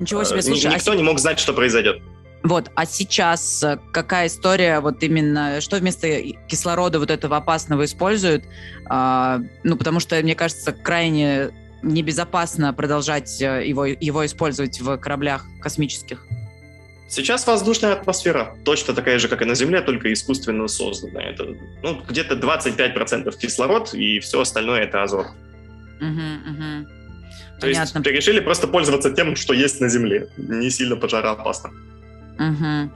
Ничего 0.00 0.24
себе, 0.24 0.42
слушай. 0.42 0.72
Никто 0.72 0.92
а... 0.92 0.96
не 0.96 1.02
мог 1.02 1.18
знать, 1.18 1.38
что 1.38 1.52
произойдет. 1.52 2.00
Вот, 2.42 2.70
а 2.76 2.86
сейчас 2.86 3.62
э, 3.64 3.78
какая 3.92 4.28
история, 4.28 4.78
вот 4.78 5.02
именно, 5.02 5.60
что 5.60 5.78
вместо 5.78 6.06
кислорода 6.46 7.00
вот 7.00 7.10
этого 7.10 7.38
опасного 7.38 7.84
используют? 7.84 8.44
А, 8.88 9.40
ну, 9.64 9.76
потому 9.76 9.98
что, 9.98 10.22
мне 10.22 10.36
кажется, 10.36 10.72
крайне 10.72 11.50
небезопасно 11.82 12.72
продолжать 12.72 13.42
э, 13.42 13.66
его, 13.66 13.86
его 13.86 14.24
использовать 14.24 14.80
в 14.80 14.96
кораблях 14.98 15.44
космических. 15.60 16.24
Сейчас 17.08 17.46
воздушная 17.46 17.92
атмосфера 17.92 18.56
точно 18.64 18.92
такая 18.92 19.18
же, 19.18 19.28
как 19.28 19.42
и 19.42 19.44
на 19.44 19.54
Земле, 19.54 19.80
только 19.80 20.12
искусственно 20.12 20.66
созданная. 20.66 21.30
Это 21.30 21.54
ну, 21.82 22.02
где-то 22.08 22.34
25% 22.34 23.36
кислород, 23.38 23.94
и 23.94 24.18
все 24.18 24.40
остальное 24.40 24.82
это 24.82 25.02
азот. 25.02 25.26
Угу, 26.00 26.08
угу. 26.08 26.88
То 27.60 27.66
Понятно. 27.66 27.98
есть 27.98 28.06
решили 28.06 28.40
просто 28.40 28.66
пользоваться 28.66 29.10
тем, 29.10 29.36
что 29.36 29.54
есть 29.54 29.80
на 29.80 29.88
Земле. 29.88 30.28
Не 30.36 30.68
сильно 30.70 30.96
пожароопасно. 30.96 31.70
Угу. 32.38 32.90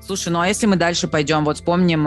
Слушай, 0.00 0.30
ну 0.30 0.40
а 0.40 0.48
если 0.48 0.66
мы 0.66 0.76
дальше 0.76 1.06
пойдем, 1.06 1.44
вот 1.44 1.56
вспомним 1.56 2.04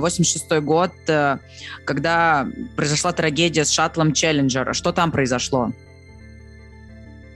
86 0.00 0.46
э, 0.50 0.60
год, 0.60 0.92
э, 1.06 1.38
когда 1.86 2.46
произошла 2.76 3.12
трагедия 3.12 3.64
с 3.64 3.70
шаттлом 3.70 4.12
Челленджера. 4.12 4.74
Что 4.74 4.92
там 4.92 5.10
произошло? 5.10 5.72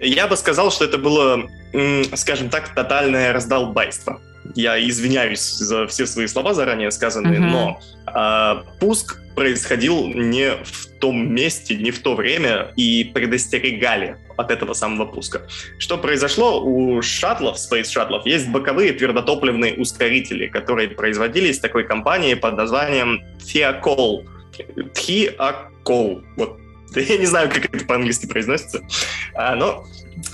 Я 0.03 0.27
бы 0.27 0.37
сказал, 0.37 0.73
что 0.73 0.85
это 0.85 0.99
было, 0.99 1.49
скажем 2.15 2.51
так, 2.51 2.75
тотальное 2.75 3.33
раздолбайство. 3.33 4.21
Я 4.57 4.77
извиняюсь 4.89 5.41
за 5.41 5.87
все 5.87 6.07
свои 6.07 6.27
слова 6.27 6.53
заранее 6.53 6.91
сказанные, 6.91 7.39
uh-huh. 7.39 7.79
но 8.15 8.65
э, 8.67 8.79
пуск 8.81 9.21
происходил 9.37 10.09
не 10.09 10.57
в 10.65 10.89
том 10.99 11.33
месте, 11.33 11.77
не 11.77 11.93
в 11.93 12.01
то 12.01 12.17
время, 12.17 12.73
и 12.77 13.05
предостерегали 13.15 14.17
от 14.37 14.51
этого 14.51 14.75
самого 14.75 15.07
пуска. 15.07 15.43
Что 15.79 15.97
произошло? 15.97 16.63
У 16.63 17.01
шаттлов, 17.01 17.57
Space 17.57 17.91
шаттлов, 17.91 18.27
есть 18.27 18.49
боковые 18.49 18.93
твердотопливные 18.93 19.75
ускорители, 19.75 20.49
которые 20.49 20.89
производились 20.89 21.61
такой 21.61 21.85
компанией 21.85 22.35
под 22.35 22.57
названием 22.57 23.23
Thiacol. 23.39 24.27
Thiacol. 24.95 26.25
Вот 26.37 26.62
Я 27.09 27.19
не 27.19 27.27
знаю, 27.27 27.51
как 27.51 27.65
это 27.65 27.85
по-английски 27.85 28.27
произносится. 28.27 28.83
А, 29.35 29.55
но, 29.55 29.87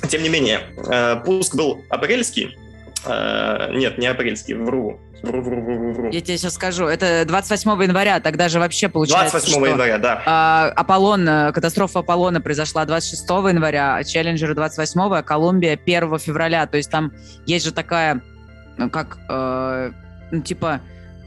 тем 0.09 0.23
не 0.23 0.29
менее, 0.29 0.61
а, 0.89 1.17
пуск 1.17 1.55
был 1.55 1.85
апрельский. 1.89 2.57
А, 3.05 3.71
нет, 3.73 3.99
не 3.99 4.07
апрельский, 4.07 4.55
вру. 4.55 5.01
Вру, 5.23 5.43
вру, 5.43 5.61
вру, 5.63 5.93
вру. 5.93 6.11
Я 6.11 6.21
тебе 6.21 6.39
сейчас 6.39 6.55
скажу. 6.55 6.87
Это 6.87 7.25
28 7.27 7.83
января, 7.83 8.21
тогда 8.21 8.49
же 8.49 8.61
вообще 8.61 8.89
получается, 8.89 9.33
28 9.33 9.61
что, 9.61 9.67
января, 9.67 9.99
да. 9.99 10.71
Аполлон, 10.77 11.29
э, 11.29 11.53
катастрофа 11.53 12.01
Аполлона 12.01 12.41
произошла 12.41 12.85
26 12.85 13.29
января, 13.49 13.97
а 13.97 14.05
Челленджер 14.05 14.55
28, 14.55 15.01
а 15.01 15.23
Колумбия 15.23 15.77
1 15.77 16.19
февраля. 16.19 16.67
То 16.67 16.77
есть 16.77 16.91
там 16.91 17.13
есть 17.47 17.65
же 17.65 17.73
такая, 17.73 18.23
ну, 18.77 18.91
как, 18.91 19.19
э, 19.29 19.91
ну, 20.31 20.41
типа, 20.41 20.83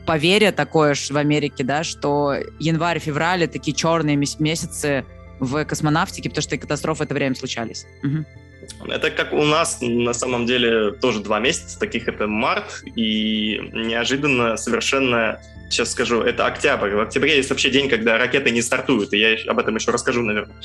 поверье 0.05 0.53
такое 0.53 0.95
в 0.95 1.17
Америке, 1.17 1.63
да, 1.65 1.83
что 1.83 2.35
январь-февраль 2.59 3.47
такие 3.47 3.75
черные 3.75 4.15
месяцы 4.15 5.05
в 5.41 5.65
космонавтике, 5.65 6.29
потому 6.29 6.43
что 6.43 6.55
и 6.55 6.59
катастрофы 6.59 6.99
в 6.99 7.01
это 7.01 7.15
время 7.15 7.35
случались. 7.35 7.87
Угу. 8.03 8.91
Это 8.91 9.09
как 9.09 9.33
у 9.33 9.43
нас 9.43 9.79
на 9.81 10.13
самом 10.13 10.45
деле 10.45 10.91
тоже 10.91 11.19
два 11.19 11.39
месяца, 11.39 11.79
таких 11.79 12.07
это 12.07 12.27
март, 12.27 12.83
и 12.95 13.59
неожиданно 13.73 14.55
совершенно, 14.55 15.41
сейчас 15.69 15.91
скажу, 15.91 16.21
это 16.21 16.45
октябрь. 16.45 16.91
В 16.91 17.01
октябре 17.01 17.37
есть 17.37 17.49
вообще 17.49 17.71
день, 17.71 17.89
когда 17.89 18.19
ракеты 18.19 18.51
не 18.51 18.61
стартуют, 18.61 19.13
и 19.13 19.17
я 19.17 19.35
об 19.47 19.57
этом 19.57 19.75
еще 19.75 19.89
расскажу, 19.89 20.21
наверное. 20.21 20.55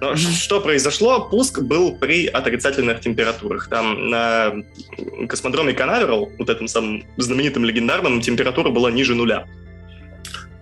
Но 0.00 0.14
что 0.14 0.60
произошло? 0.60 1.28
Пуск 1.28 1.60
был 1.60 1.96
при 1.96 2.26
отрицательных 2.28 3.00
температурах. 3.00 3.68
Там 3.68 4.10
на 4.10 4.54
космодроме 5.28 5.72
Канаверал, 5.72 6.30
вот 6.38 6.48
этом 6.48 6.68
самом 6.68 7.02
знаменитом 7.16 7.64
легендарном, 7.64 8.20
температура 8.20 8.70
была 8.70 8.92
ниже 8.92 9.16
нуля 9.16 9.46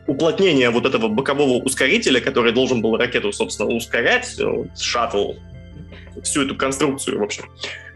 уплотнение 0.09 0.71
вот 0.71 0.87
этого 0.87 1.09
бокового 1.09 1.63
ускорителя, 1.63 2.21
который 2.21 2.53
должен 2.53 2.83
был 2.83 2.97
ракету, 2.97 3.33
собственно, 3.33 3.71
ускорять, 3.71 4.35
вот, 4.41 4.79
шаттл, 4.79 5.35
всю 6.25 6.45
эту 6.45 6.57
конструкцию, 6.57 7.21
в 7.21 7.23
общем, 7.23 7.45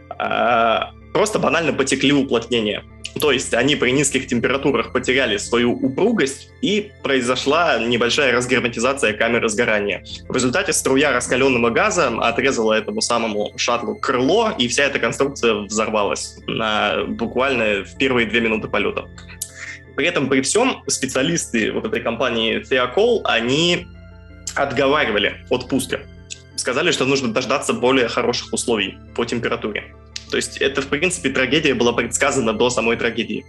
а, 0.09 0.91
просто 1.13 1.39
банально 1.39 1.73
потекли 1.73 2.13
уплотнения. 2.13 2.83
То 3.19 3.31
есть 3.31 3.53
они 3.53 3.75
при 3.75 3.91
низких 3.91 4.27
температурах 4.27 4.91
потеряли 4.91 5.37
свою 5.37 5.73
упругость 5.73 6.49
и 6.61 6.91
произошла 7.03 7.77
небольшая 7.77 8.31
разгерметизация 8.33 9.13
камеры 9.13 9.49
сгорания. 9.49 10.03
В 10.27 10.35
результате 10.35 10.73
струя 10.73 11.11
раскаленного 11.11 11.69
газа 11.69 12.07
отрезала 12.07 12.73
этому 12.73 13.01
самому 13.01 13.51
шаттлу 13.55 13.95
крыло, 13.95 14.51
и 14.57 14.67
вся 14.67 14.85
эта 14.85 14.97
конструкция 14.97 15.53
взорвалась 15.53 16.37
на 16.47 17.03
буквально 17.07 17.83
в 17.83 17.97
первые 17.97 18.25
две 18.25 18.41
минуты 18.41 18.67
полета. 18.67 19.07
При 19.95 20.07
этом, 20.07 20.27
при 20.29 20.41
всем, 20.41 20.83
специалисты 20.87 21.71
вот 21.71 21.85
этой 21.85 22.01
компании 22.01 22.61
Theacol, 22.61 23.21
они 23.25 23.87
отговаривали 24.55 25.45
от 25.49 25.69
пуска. 25.69 25.99
сказали, 26.55 26.91
что 26.91 27.05
нужно 27.05 27.33
дождаться 27.33 27.73
более 27.73 28.07
хороших 28.07 28.53
условий 28.53 28.97
по 29.15 29.25
температуре. 29.25 29.93
То 30.33 30.37
есть 30.37 30.57
это, 30.57 30.81
в 30.81 30.87
принципе, 30.87 31.29
трагедия 31.29 31.75
была 31.75 31.93
предсказана 31.93 32.53
до 32.53 32.71
самой 32.71 32.97
трагедии. 32.97 33.45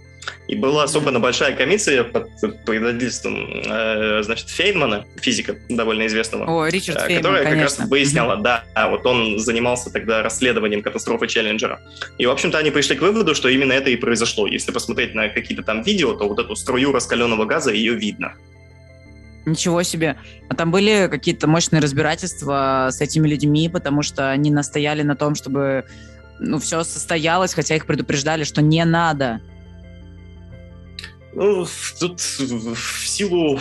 И 0.47 0.53
была 0.53 0.83
особенно 0.83 1.19
большая 1.19 1.55
комиссия 1.55 2.03
под 2.03 2.29
предводительством, 2.63 3.63
э, 3.65 4.21
значит, 4.21 4.49
Фейнмана, 4.49 5.07
физика 5.19 5.55
довольно 5.67 6.05
известного, 6.05 6.45
О, 6.45 6.67
Ричард 6.67 6.99
э, 6.99 7.07
Фейнман, 7.07 7.23
которая 7.23 7.43
как 7.43 7.53
конечно. 7.53 7.81
раз 7.81 7.89
выясняла, 7.89 8.37
да, 8.37 8.65
вот 8.87 9.03
он 9.07 9.39
занимался 9.39 9.91
тогда 9.91 10.21
расследованием 10.21 10.83
катастрофы 10.83 11.25
Челленджера. 11.25 11.81
И, 12.19 12.27
в 12.27 12.29
общем-то, 12.29 12.59
они 12.59 12.69
пришли 12.69 12.95
к 12.95 13.01
выводу, 13.01 13.33
что 13.33 13.49
именно 13.49 13.73
это 13.73 13.89
и 13.89 13.95
произошло. 13.95 14.45
Если 14.45 14.71
посмотреть 14.71 15.15
на 15.15 15.29
какие-то 15.29 15.63
там 15.63 15.81
видео, 15.81 16.13
то 16.13 16.27
вот 16.29 16.37
эту 16.37 16.55
струю 16.55 16.91
раскаленного 16.91 17.45
газа, 17.45 17.71
ее 17.71 17.95
видно. 17.95 18.35
Ничего 19.47 19.81
себе. 19.81 20.17
А 20.49 20.55
там 20.55 20.69
были 20.69 21.07
какие-то 21.09 21.47
мощные 21.47 21.81
разбирательства 21.81 22.89
с 22.91 23.01
этими 23.01 23.27
людьми, 23.27 23.69
потому 23.69 24.03
что 24.03 24.29
они 24.29 24.51
настояли 24.51 25.01
на 25.01 25.15
том, 25.15 25.33
чтобы 25.33 25.85
ну, 26.39 26.59
все 26.59 26.83
состоялось, 26.83 27.53
хотя 27.53 27.75
их 27.75 27.85
предупреждали, 27.85 28.43
что 28.43 28.61
не 28.61 28.83
надо. 28.85 29.41
Ну, 31.33 31.67
тут 31.99 32.19
в 32.21 33.07
силу 33.07 33.59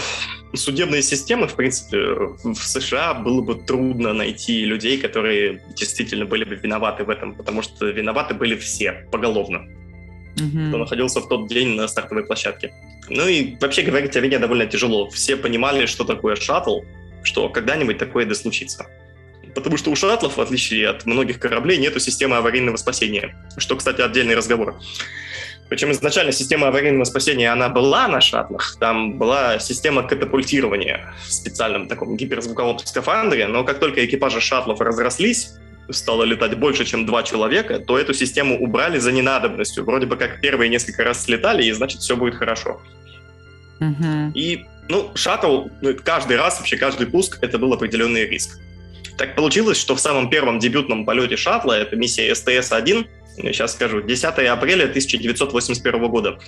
судебной 0.54 1.02
системы, 1.02 1.48
в 1.48 1.56
принципе, 1.56 1.98
в 2.44 2.54
США 2.54 3.14
было 3.14 3.40
бы 3.42 3.56
трудно 3.56 4.12
найти 4.12 4.64
людей, 4.64 4.98
которые 4.98 5.60
действительно 5.76 6.24
были 6.24 6.44
бы 6.44 6.54
виноваты 6.54 7.02
в 7.04 7.10
этом, 7.10 7.34
потому 7.34 7.62
что 7.62 7.86
виноваты 7.86 8.34
были 8.34 8.56
все 8.56 9.08
поголовно, 9.10 9.66
Мгм. 10.40 10.68
кто 10.68 10.78
находился 10.78 11.20
в 11.20 11.28
тот 11.28 11.48
день 11.48 11.74
на 11.74 11.88
стартовой 11.88 12.24
площадке. 12.24 12.72
Ну 13.08 13.26
и 13.26 13.56
вообще 13.60 13.82
говорить 13.82 14.16
о 14.16 14.20
вине 14.20 14.38
довольно 14.38 14.66
тяжело. 14.66 15.10
Все 15.10 15.36
понимали, 15.36 15.86
что 15.86 16.04
такое 16.04 16.36
шаттл, 16.36 16.80
что 17.24 17.48
когда-нибудь 17.48 17.98
такое 17.98 18.24
да 18.24 18.34
случится. 18.34 18.86
Потому 19.54 19.76
что 19.76 19.90
у 19.90 19.96
шаттлов, 19.96 20.36
в 20.36 20.40
отличие 20.40 20.88
от 20.88 21.06
многих 21.06 21.38
кораблей, 21.38 21.78
нету 21.78 22.00
системы 22.00 22.36
аварийного 22.36 22.76
спасения. 22.76 23.36
Что, 23.56 23.76
кстати, 23.76 24.00
отдельный 24.00 24.34
разговор. 24.34 24.76
Причем 25.68 25.92
изначально 25.92 26.32
система 26.32 26.68
аварийного 26.68 27.04
спасения, 27.04 27.50
она 27.50 27.68
была 27.68 28.06
на 28.08 28.20
шаттлах. 28.20 28.76
Там 28.78 29.18
была 29.18 29.58
система 29.58 30.02
катапультирования 30.02 31.14
в 31.26 31.32
специальном 31.32 31.88
таком 31.88 32.16
гиперзвуковом 32.16 32.78
скафандре. 32.80 33.46
Но 33.46 33.64
как 33.64 33.80
только 33.80 34.04
экипажи 34.04 34.40
шаттлов 34.40 34.80
разрослись, 34.80 35.54
стало 35.90 36.24
летать 36.24 36.58
больше, 36.58 36.84
чем 36.84 37.06
два 37.06 37.22
человека, 37.22 37.78
то 37.78 37.98
эту 37.98 38.14
систему 38.14 38.58
убрали 38.62 38.98
за 38.98 39.12
ненадобностью. 39.12 39.84
Вроде 39.84 40.06
бы 40.06 40.16
как 40.16 40.40
первые 40.40 40.68
несколько 40.68 41.04
раз 41.04 41.24
слетали, 41.24 41.64
и 41.64 41.72
значит 41.72 42.00
все 42.00 42.16
будет 42.16 42.34
хорошо. 42.34 42.80
Мгм. 43.80 44.32
И, 44.34 44.66
ну, 44.88 45.10
шаттл, 45.14 45.68
ну, 45.80 45.94
каждый 46.02 46.36
раз, 46.36 46.58
вообще 46.58 46.76
каждый 46.76 47.06
пуск, 47.06 47.38
это 47.42 47.58
был 47.58 47.72
определенный 47.72 48.26
риск. 48.26 48.58
Так 49.16 49.36
получилось, 49.36 49.78
что 49.78 49.94
в 49.94 50.00
самом 50.00 50.28
первом 50.28 50.58
дебютном 50.58 51.04
полете 51.04 51.36
шаттла, 51.36 51.72
это 51.74 51.96
миссия 51.96 52.32
СТС-1, 52.32 53.06
я 53.36 53.52
сейчас 53.52 53.72
скажу, 53.72 54.02
10 54.02 54.24
апреля 54.24 54.84
1981 54.84 56.08
года, 56.08 56.38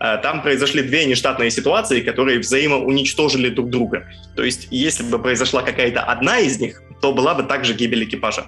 э, 0.00 0.18
там 0.22 0.42
произошли 0.42 0.82
две 0.82 1.04
нештатные 1.04 1.50
ситуации, 1.50 2.00
которые 2.00 2.38
взаимоуничтожили 2.38 3.48
друг 3.48 3.70
друга. 3.70 4.08
То 4.36 4.42
есть, 4.42 4.68
если 4.70 5.04
бы 5.04 5.18
произошла 5.20 5.62
какая-то 5.62 6.02
одна 6.02 6.38
из 6.38 6.60
них, 6.60 6.82
то 7.00 7.12
была 7.12 7.34
бы 7.34 7.42
также 7.44 7.74
гибель 7.74 8.04
экипажа. 8.04 8.46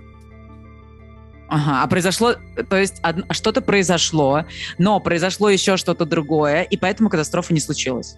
Ага, 1.49 1.83
а 1.83 1.87
произошло, 1.87 2.35
то 2.69 2.77
есть 2.77 3.01
од- 3.05 3.25
что-то 3.37 3.61
произошло, 3.61 4.45
но 4.79 4.99
произошло 4.99 5.51
еще 5.51 5.77
что-то 5.77 6.05
другое, 6.05 6.63
и 6.63 6.77
поэтому 6.77 7.11
катастрофа 7.11 7.53
не 7.55 7.61
случилась. 7.61 8.17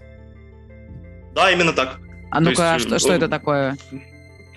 Да, 1.35 1.51
именно 1.51 1.73
так. 1.73 1.99
А 2.31 2.39
ну-ка, 2.39 2.73
есть, 2.73 2.87
что, 2.87 2.95
э, 2.95 2.99
что 2.99 3.13
это 3.13 3.27
такое? 3.27 3.77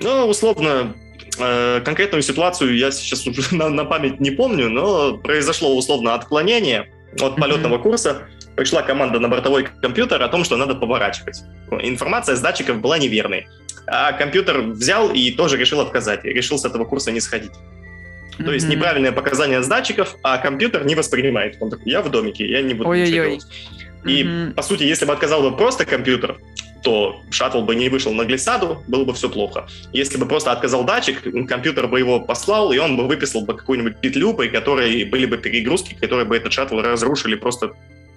Ну, 0.03 0.27
условно, 0.27 0.95
э, 1.39 1.81
конкретную 1.85 2.23
ситуацию 2.23 2.77
я 2.77 2.91
сейчас 2.91 3.27
уже 3.27 3.43
на, 3.55 3.69
на 3.69 3.85
память 3.85 4.21
не 4.21 4.31
помню, 4.31 4.69
но 4.69 5.17
произошло 5.19 5.77
условно 5.77 6.15
отклонение 6.15 6.91
от 7.21 7.37
полетного 7.37 7.79
курса. 7.79 8.23
Пришла 8.57 8.83
команда 8.83 9.19
на 9.21 9.29
бортовой 9.29 9.67
компьютер 9.83 10.23
о 10.23 10.29
том, 10.29 10.45
что 10.45 10.57
надо 10.57 10.75
поворачивать. 10.75 11.41
Информация 11.83 12.37
с 12.37 12.41
датчиков 12.41 12.81
была 12.81 12.99
неверной. 12.99 13.47
А 13.87 14.13
компьютер 14.13 14.61
взял 14.63 15.11
и 15.11 15.31
тоже 15.31 15.57
решил 15.57 15.81
отказать. 15.81 16.25
И 16.25 16.29
решил 16.29 16.59
с 16.59 16.65
этого 16.65 16.85
курса 16.85 17.11
не 17.11 17.21
сходить. 17.21 17.53
То 18.39 18.53
есть 18.53 18.67
Мгм. 18.67 18.77
неправильные 18.77 19.13
показания 19.13 19.63
с 19.63 19.67
датчиков, 19.69 20.17
а 20.23 20.39
компьютер 20.39 20.85
не 20.85 20.95
воспринимает. 20.95 21.57
Он 21.61 21.71
такой, 21.71 21.91
я 21.93 22.01
в 22.03 22.11
домике, 22.11 22.47
я 22.49 22.63
не 22.63 22.75
буду 22.75 22.93
ничего 22.93 23.05
Ой-ой-ой. 23.17 23.29
делать. 23.39 23.47
И, 24.07 24.25
Мгм. 24.25 24.55
по 24.55 24.63
сути, 24.63 24.85
если 24.85 25.05
бы 25.05 25.13
отказал 25.13 25.43
бы 25.43 25.57
просто 25.57 25.85
компьютер, 25.85 26.39
то 26.83 27.23
шаттл 27.31 27.63
бы 27.63 27.75
не 27.75 27.89
вышел 27.89 28.13
на 28.13 28.25
глиссаду, 28.25 28.83
было 28.89 29.05
бы 29.05 29.13
все 29.13 29.29
плохо. 29.29 29.67
Если 29.93 30.19
бы 30.19 30.27
просто 30.27 30.53
отказал 30.53 30.85
датчик, 30.85 31.23
компьютер 31.49 31.87
бы 31.89 31.99
его 31.99 32.21
послал, 32.21 32.73
и 32.73 32.79
он 32.79 32.97
бы 32.97 33.07
выписал 33.07 33.43
бы 33.43 33.57
какую-нибудь 33.57 33.99
петлю, 33.99 34.35
при 34.35 34.49
которой 34.49 35.05
были 35.05 35.27
бы 35.27 35.37
перегрузки, 35.37 35.95
которые 35.95 36.27
бы 36.27 36.37
этот 36.37 36.53
шаттл 36.53 36.81
разрушили 36.81 37.35
просто 37.35 37.73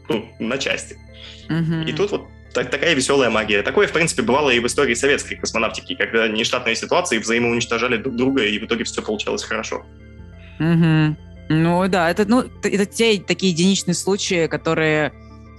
ну, 0.10 0.30
на 0.40 0.58
части. 0.58 0.98
Мгм. 1.50 1.84
И 1.84 1.94
тут 1.94 2.12
вот 2.12 2.28
так- 2.54 2.70
такая 2.70 2.94
веселая 2.94 3.30
магия. 3.30 3.64
Такое, 3.64 3.88
в 3.88 3.92
принципе, 3.92 4.22
бывало 4.22 4.50
и 4.50 4.60
в 4.60 4.68
истории 4.68 4.94
советской 4.94 5.36
космонавтики, 5.36 5.96
когда 5.96 6.28
нештатные 6.28 6.76
ситуации 6.76 7.18
взаимоуничтожали 7.18 7.98
друг 7.98 8.16
друга, 8.16 8.44
и 8.44 8.60
в 8.60 8.66
итоге 8.66 8.84
все 8.84 9.02
получалось 9.02 9.44
хорошо. 9.44 9.86
Мгм. 10.60 11.18
Ну 11.50 11.88
да, 11.90 12.10
это, 12.10 12.26
ну, 12.26 12.46
это 12.64 12.86
те 12.86 13.20
такие 13.20 13.52
единичные 13.52 13.96
случаи, 13.96 14.48
которые 14.48 15.12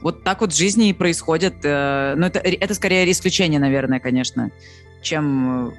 вот 0.04 0.22
так 0.22 0.42
вот 0.42 0.52
в 0.52 0.56
жизни 0.56 0.90
и 0.90 0.92
происходят. 0.92 1.54
э, 1.64 2.14
Ну, 2.16 2.26
это, 2.26 2.38
это 2.38 2.74
скорее 2.74 3.10
исключение, 3.10 3.58
наверное, 3.58 4.00
конечно, 4.00 4.50
чем 5.00 5.68
э, 5.68 5.72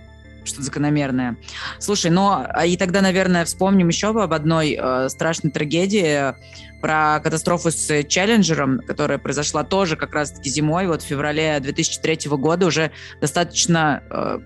что-то 0.43 0.63
закономерное. 0.63 1.37
Слушай, 1.79 2.09
ну, 2.09 2.29
а 2.31 2.65
и 2.65 2.75
тогда, 2.75 3.01
наверное, 3.01 3.45
вспомним 3.45 3.87
еще 3.87 4.07
об 4.09 4.33
одной 4.33 4.77
э, 4.81 5.09
страшной 5.09 5.51
трагедии, 5.51 6.33
про 6.81 7.19
катастрофу 7.23 7.71
с 7.71 8.03
Челленджером, 8.03 8.79
которая 8.79 9.17
произошла 9.17 9.63
тоже 9.63 9.95
как 9.95 10.13
раз-таки 10.13 10.49
зимой, 10.49 10.87
вот 10.87 11.01
в 11.01 11.05
феврале 11.05 11.59
2003 11.59 12.29
года, 12.31 12.65
уже 12.65 12.91
достаточно 13.21 14.03
э, 14.09 14.39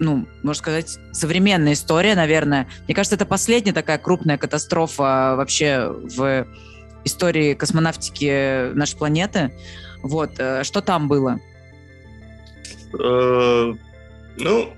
ну, 0.00 0.28
можно 0.44 0.58
сказать, 0.58 0.96
современная 1.12 1.72
история, 1.72 2.14
наверное. 2.14 2.68
Мне 2.86 2.94
кажется, 2.94 3.16
это 3.16 3.26
последняя 3.26 3.72
такая 3.72 3.98
крупная 3.98 4.38
катастрофа 4.38 5.34
вообще 5.36 5.88
в 5.88 6.46
истории 7.08 7.54
космонавтики 7.54 8.72
нашей 8.74 8.96
планеты. 8.96 9.50
Вот, 10.02 10.30
э, 10.38 10.62
что 10.64 10.80
там 10.80 11.08
было? 11.08 11.40
Э, 12.98 13.74
Ну, 14.36 14.72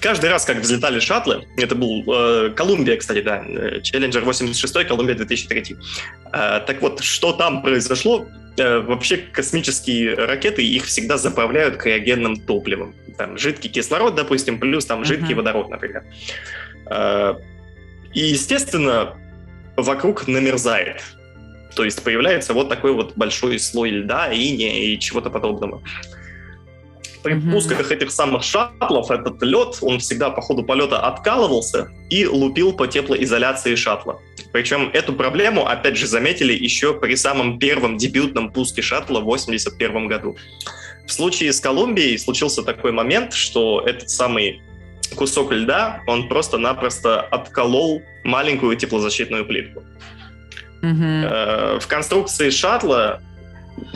каждый 0.00 0.30
раз, 0.30 0.44
как 0.46 0.58
взлетали 0.58 0.98
шаттлы, 1.00 1.46
это 1.58 1.74
был 1.74 2.02
э, 2.10 2.50
Колумбия, 2.56 2.96
кстати, 2.96 3.20
да, 3.20 3.44
э, 3.46 3.80
Челленджер 3.82 4.24
86, 4.24 4.84
Колумбия 4.88 5.14
2003. 5.14 5.76
Э, 6.32 6.60
Так 6.66 6.80
вот, 6.80 7.00
что 7.00 7.32
там 7.32 7.62
произошло? 7.62 8.26
Э, 8.56 8.78
Вообще 8.78 9.18
космические 9.18 10.14
ракеты, 10.14 10.62
их 10.64 10.84
всегда 10.86 11.18
заправляют 11.18 11.76
криогенным 11.76 12.36
топливом. 12.36 12.94
Там 13.18 13.36
жидкий 13.38 13.68
кислород, 13.70 14.14
допустим, 14.14 14.58
плюс 14.58 14.86
там 14.86 15.04
жидкий 15.04 15.34
Мгм. 15.34 15.36
водород, 15.36 15.68
например. 15.70 16.02
Э, 16.86 17.34
И, 18.14 18.20
естественно, 18.20 19.16
вокруг 19.76 20.28
намерзает. 20.28 21.02
То 21.74 21.84
есть 21.84 22.02
появляется 22.02 22.54
вот 22.54 22.68
такой 22.68 22.92
вот 22.92 23.14
большой 23.16 23.58
слой 23.58 23.90
льда, 23.90 24.32
иния 24.32 24.78
и 24.78 24.98
чего-то 24.98 25.30
подобного. 25.30 25.82
При 27.22 27.40
пусках 27.40 27.90
этих 27.90 28.10
самых 28.10 28.42
шаттлов 28.42 29.10
этот 29.10 29.42
лед, 29.42 29.78
он 29.80 29.98
всегда 29.98 30.28
по 30.28 30.42
ходу 30.42 30.62
полета 30.62 31.00
откалывался 31.00 31.90
и 32.10 32.26
лупил 32.26 32.74
по 32.74 32.86
теплоизоляции 32.86 33.74
шаттла. 33.76 34.20
Причем 34.52 34.90
эту 34.92 35.14
проблему, 35.14 35.66
опять 35.66 35.96
же, 35.96 36.06
заметили 36.06 36.52
еще 36.52 36.92
при 36.92 37.14
самом 37.14 37.58
первом 37.58 37.96
дебютном 37.96 38.52
пуске 38.52 38.82
шаттла 38.82 39.20
в 39.20 39.24
1981 39.24 40.06
году. 40.06 40.36
В 41.06 41.12
случае 41.12 41.52
с 41.52 41.60
Колумбией 41.60 42.18
случился 42.18 42.62
такой 42.62 42.92
момент, 42.92 43.32
что 43.32 43.82
этот 43.86 44.10
самый 44.10 44.60
кусок 45.16 45.50
льда, 45.50 46.02
он 46.06 46.28
просто-напросто 46.28 47.20
отколол 47.20 48.02
маленькую 48.22 48.76
теплозащитную 48.76 49.46
плитку. 49.46 49.82
Э, 50.84 51.78
В 51.80 51.86
конструкции 51.86 52.50
шаттла 52.50 53.20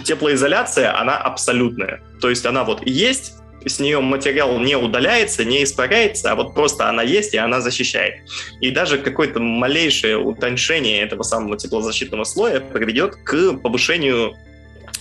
теплоизоляция, 0.05 0.99
она 0.99 1.17
абсолютная. 1.17 2.01
То 2.21 2.31
есть 2.31 2.47
она 2.47 2.65
вот 2.65 2.87
есть, 2.87 3.35
с 3.65 3.81
нее 3.81 4.01
материал 4.01 4.59
не 4.59 4.77
удаляется, 4.77 5.45
не 5.45 5.63
испаряется, 5.65 6.33
а 6.33 6.35
вот 6.35 6.55
просто 6.55 6.89
она 6.89 7.03
есть, 7.03 7.35
и 7.35 7.39
она 7.39 7.61
защищает. 7.61 8.15
И 8.61 8.71
даже 8.71 8.99
какое-то 8.99 9.41
малейшее 9.41 10.17
утоньшение 10.17 11.03
этого 11.03 11.23
самого 11.23 11.57
теплозащитного 11.57 12.25
слоя 12.25 12.61
приведет 12.61 13.17
к 13.17 13.55
повышению, 13.55 14.35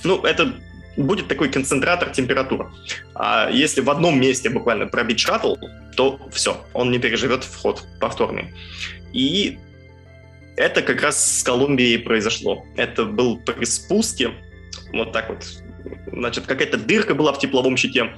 ну, 0.04 0.22
это 0.24 0.54
будет 0.98 1.28
такой 1.28 1.50
концентратор 1.50 2.10
температур. 2.10 2.72
А 3.14 3.50
если 3.52 3.82
в 3.82 3.90
одном 3.90 4.20
месте 4.20 4.50
буквально 4.50 4.88
пробить 4.88 5.20
шаттл, 5.20 5.56
то 5.96 6.20
все, 6.32 6.58
он 6.74 6.92
не 6.92 7.00
переживет 7.00 7.44
вход 7.44 7.84
повторный. 8.00 8.54
И 9.14 9.60
это 10.58 10.82
как 10.82 11.02
раз 11.02 11.40
с 11.40 11.44
Колумбией 11.44 12.00
произошло. 12.00 12.66
Это 12.76 13.06
был 13.06 13.38
при 13.38 13.64
спуске, 13.66 14.32
вот 14.92 15.14
так 15.14 15.30
вот, 15.30 15.46
значит, 16.12 16.46
какая-то 16.46 16.78
дырка 16.78 17.16
была 17.16 17.32
в 17.32 17.40
тепловом 17.40 17.78
щите, 17.78 18.12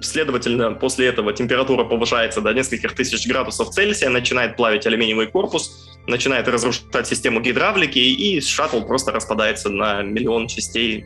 Следовательно, 0.00 0.72
после 0.72 1.08
этого 1.08 1.34
температура 1.34 1.84
повышается 1.84 2.40
до 2.40 2.54
нескольких 2.54 2.94
тысяч 2.94 3.26
градусов 3.28 3.70
Цельсия, 3.70 4.08
начинает 4.08 4.56
плавить 4.56 4.86
алюминиевый 4.86 5.26
корпус, 5.26 5.98
начинает 6.06 6.48
разрушать 6.48 7.06
систему 7.06 7.40
гидравлики, 7.40 7.98
и 7.98 8.40
шаттл 8.40 8.80
просто 8.80 9.12
распадается 9.12 9.68
на 9.68 10.02
миллион 10.02 10.48
частей 10.48 11.04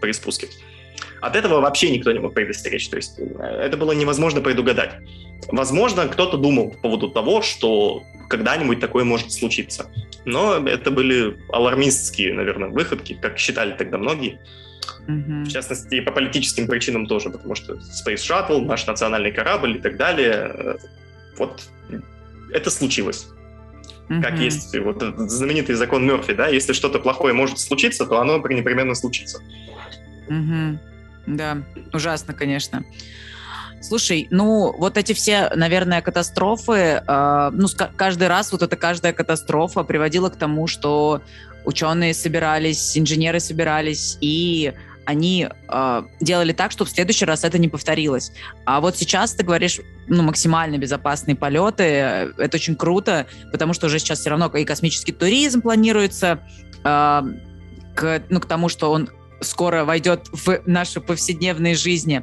при 0.00 0.12
спуске. 0.12 0.48
От 1.26 1.34
этого 1.34 1.60
вообще 1.60 1.90
никто 1.90 2.12
не 2.12 2.20
мог 2.20 2.34
предостеречь. 2.34 2.88
То 2.88 2.96
есть 2.96 3.18
э, 3.18 3.22
это 3.66 3.76
было 3.76 3.92
невозможно 3.92 4.40
предугадать. 4.40 4.94
Возможно, 5.48 6.06
кто-то 6.06 6.36
думал 6.36 6.70
по 6.70 6.78
поводу 6.78 7.10
того, 7.10 7.42
что 7.42 8.04
когда-нибудь 8.28 8.78
такое 8.78 9.04
может 9.04 9.32
случиться. 9.32 9.90
Но 10.24 10.56
это 10.56 10.90
были 10.90 11.36
алармистские, 11.52 12.32
наверное, 12.32 12.68
выходки, 12.68 13.18
как 13.20 13.38
считали 13.38 13.72
тогда 13.72 13.98
многие. 13.98 14.40
Mm-hmm. 15.08 15.44
В 15.44 15.48
частности, 15.48 16.00
по 16.00 16.12
политическим 16.12 16.68
причинам 16.68 17.06
тоже, 17.06 17.30
потому 17.30 17.56
что 17.56 17.74
Space 17.74 18.16
Shuttle, 18.16 18.64
наш 18.64 18.86
национальный 18.86 19.32
корабль 19.32 19.76
и 19.76 19.80
так 19.80 19.96
далее. 19.96 20.52
Э, 20.54 20.76
вот 21.38 21.62
это 22.52 22.70
случилось. 22.70 23.26
Mm-hmm. 24.08 24.22
Как 24.22 24.38
есть 24.38 24.78
вот 24.78 25.02
знаменитый 25.28 25.74
закон 25.74 26.06
Мерфи, 26.06 26.34
да, 26.34 26.46
если 26.46 26.72
что-то 26.72 27.00
плохое 27.00 27.34
может 27.34 27.58
случиться, 27.58 28.06
то 28.06 28.20
оно 28.20 28.38
непременно 28.38 28.94
случится. 28.94 29.42
Mm-hmm. 30.28 30.78
Да, 31.26 31.58
ужасно, 31.92 32.34
конечно. 32.34 32.84
Слушай, 33.80 34.26
ну 34.30 34.74
вот 34.76 34.96
эти 34.96 35.12
все, 35.12 35.50
наверное, 35.54 36.02
катастрофы, 36.02 37.02
э, 37.06 37.50
ну 37.52 37.68
каждый 37.96 38.28
раз 38.28 38.50
вот 38.52 38.62
эта 38.62 38.74
каждая 38.76 39.12
катастрофа 39.12 39.84
приводила 39.84 40.28
к 40.28 40.36
тому, 40.36 40.66
что 40.66 41.22
ученые 41.64 42.14
собирались, 42.14 42.96
инженеры 42.96 43.38
собирались 43.40 44.18
и 44.20 44.72
они 45.04 45.48
э, 45.68 46.02
делали 46.20 46.52
так, 46.52 46.72
чтобы 46.72 46.90
в 46.90 46.92
следующий 46.92 47.24
раз 47.24 47.44
это 47.44 47.58
не 47.58 47.68
повторилось. 47.68 48.32
А 48.64 48.80
вот 48.80 48.96
сейчас 48.96 49.34
ты 49.34 49.44
говоришь, 49.44 49.78
ну, 50.08 50.22
максимально 50.24 50.78
безопасные 50.78 51.36
полеты, 51.36 51.84
это 51.84 52.56
очень 52.56 52.74
круто, 52.74 53.26
потому 53.52 53.72
что 53.72 53.86
уже 53.86 54.00
сейчас 54.00 54.18
все 54.20 54.30
равно 54.30 54.46
и 54.48 54.64
космический 54.64 55.12
туризм 55.12 55.62
планируется, 55.62 56.40
э, 56.82 57.22
к, 57.94 58.22
ну, 58.28 58.40
к 58.40 58.46
тому, 58.46 58.68
что 58.68 58.90
он 58.90 59.08
скоро 59.40 59.84
войдет 59.84 60.28
в 60.32 60.60
нашу 60.66 61.00
повседневные 61.00 61.74
жизни. 61.74 62.22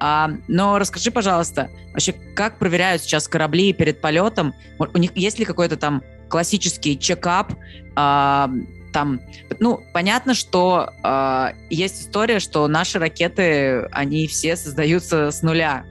А, 0.00 0.30
но 0.46 0.78
расскажи, 0.78 1.10
пожалуйста, 1.10 1.70
вообще, 1.92 2.12
как 2.12 2.58
проверяют 2.58 3.02
сейчас 3.02 3.28
корабли 3.28 3.72
перед 3.72 4.00
полетом? 4.00 4.54
У 4.78 4.98
них 4.98 5.16
есть 5.16 5.38
ли 5.38 5.44
какой-то 5.44 5.76
там 5.76 6.02
классический 6.28 6.98
чекап? 6.98 7.52
А, 7.96 8.50
там, 8.92 9.20
ну, 9.58 9.82
понятно, 9.92 10.34
что 10.34 10.90
а, 11.02 11.52
есть 11.70 12.02
история, 12.02 12.38
что 12.38 12.66
наши 12.68 12.98
ракеты, 12.98 13.88
они 13.92 14.26
все 14.26 14.56
создаются 14.56 15.30
с 15.30 15.42
нуля. 15.42 15.84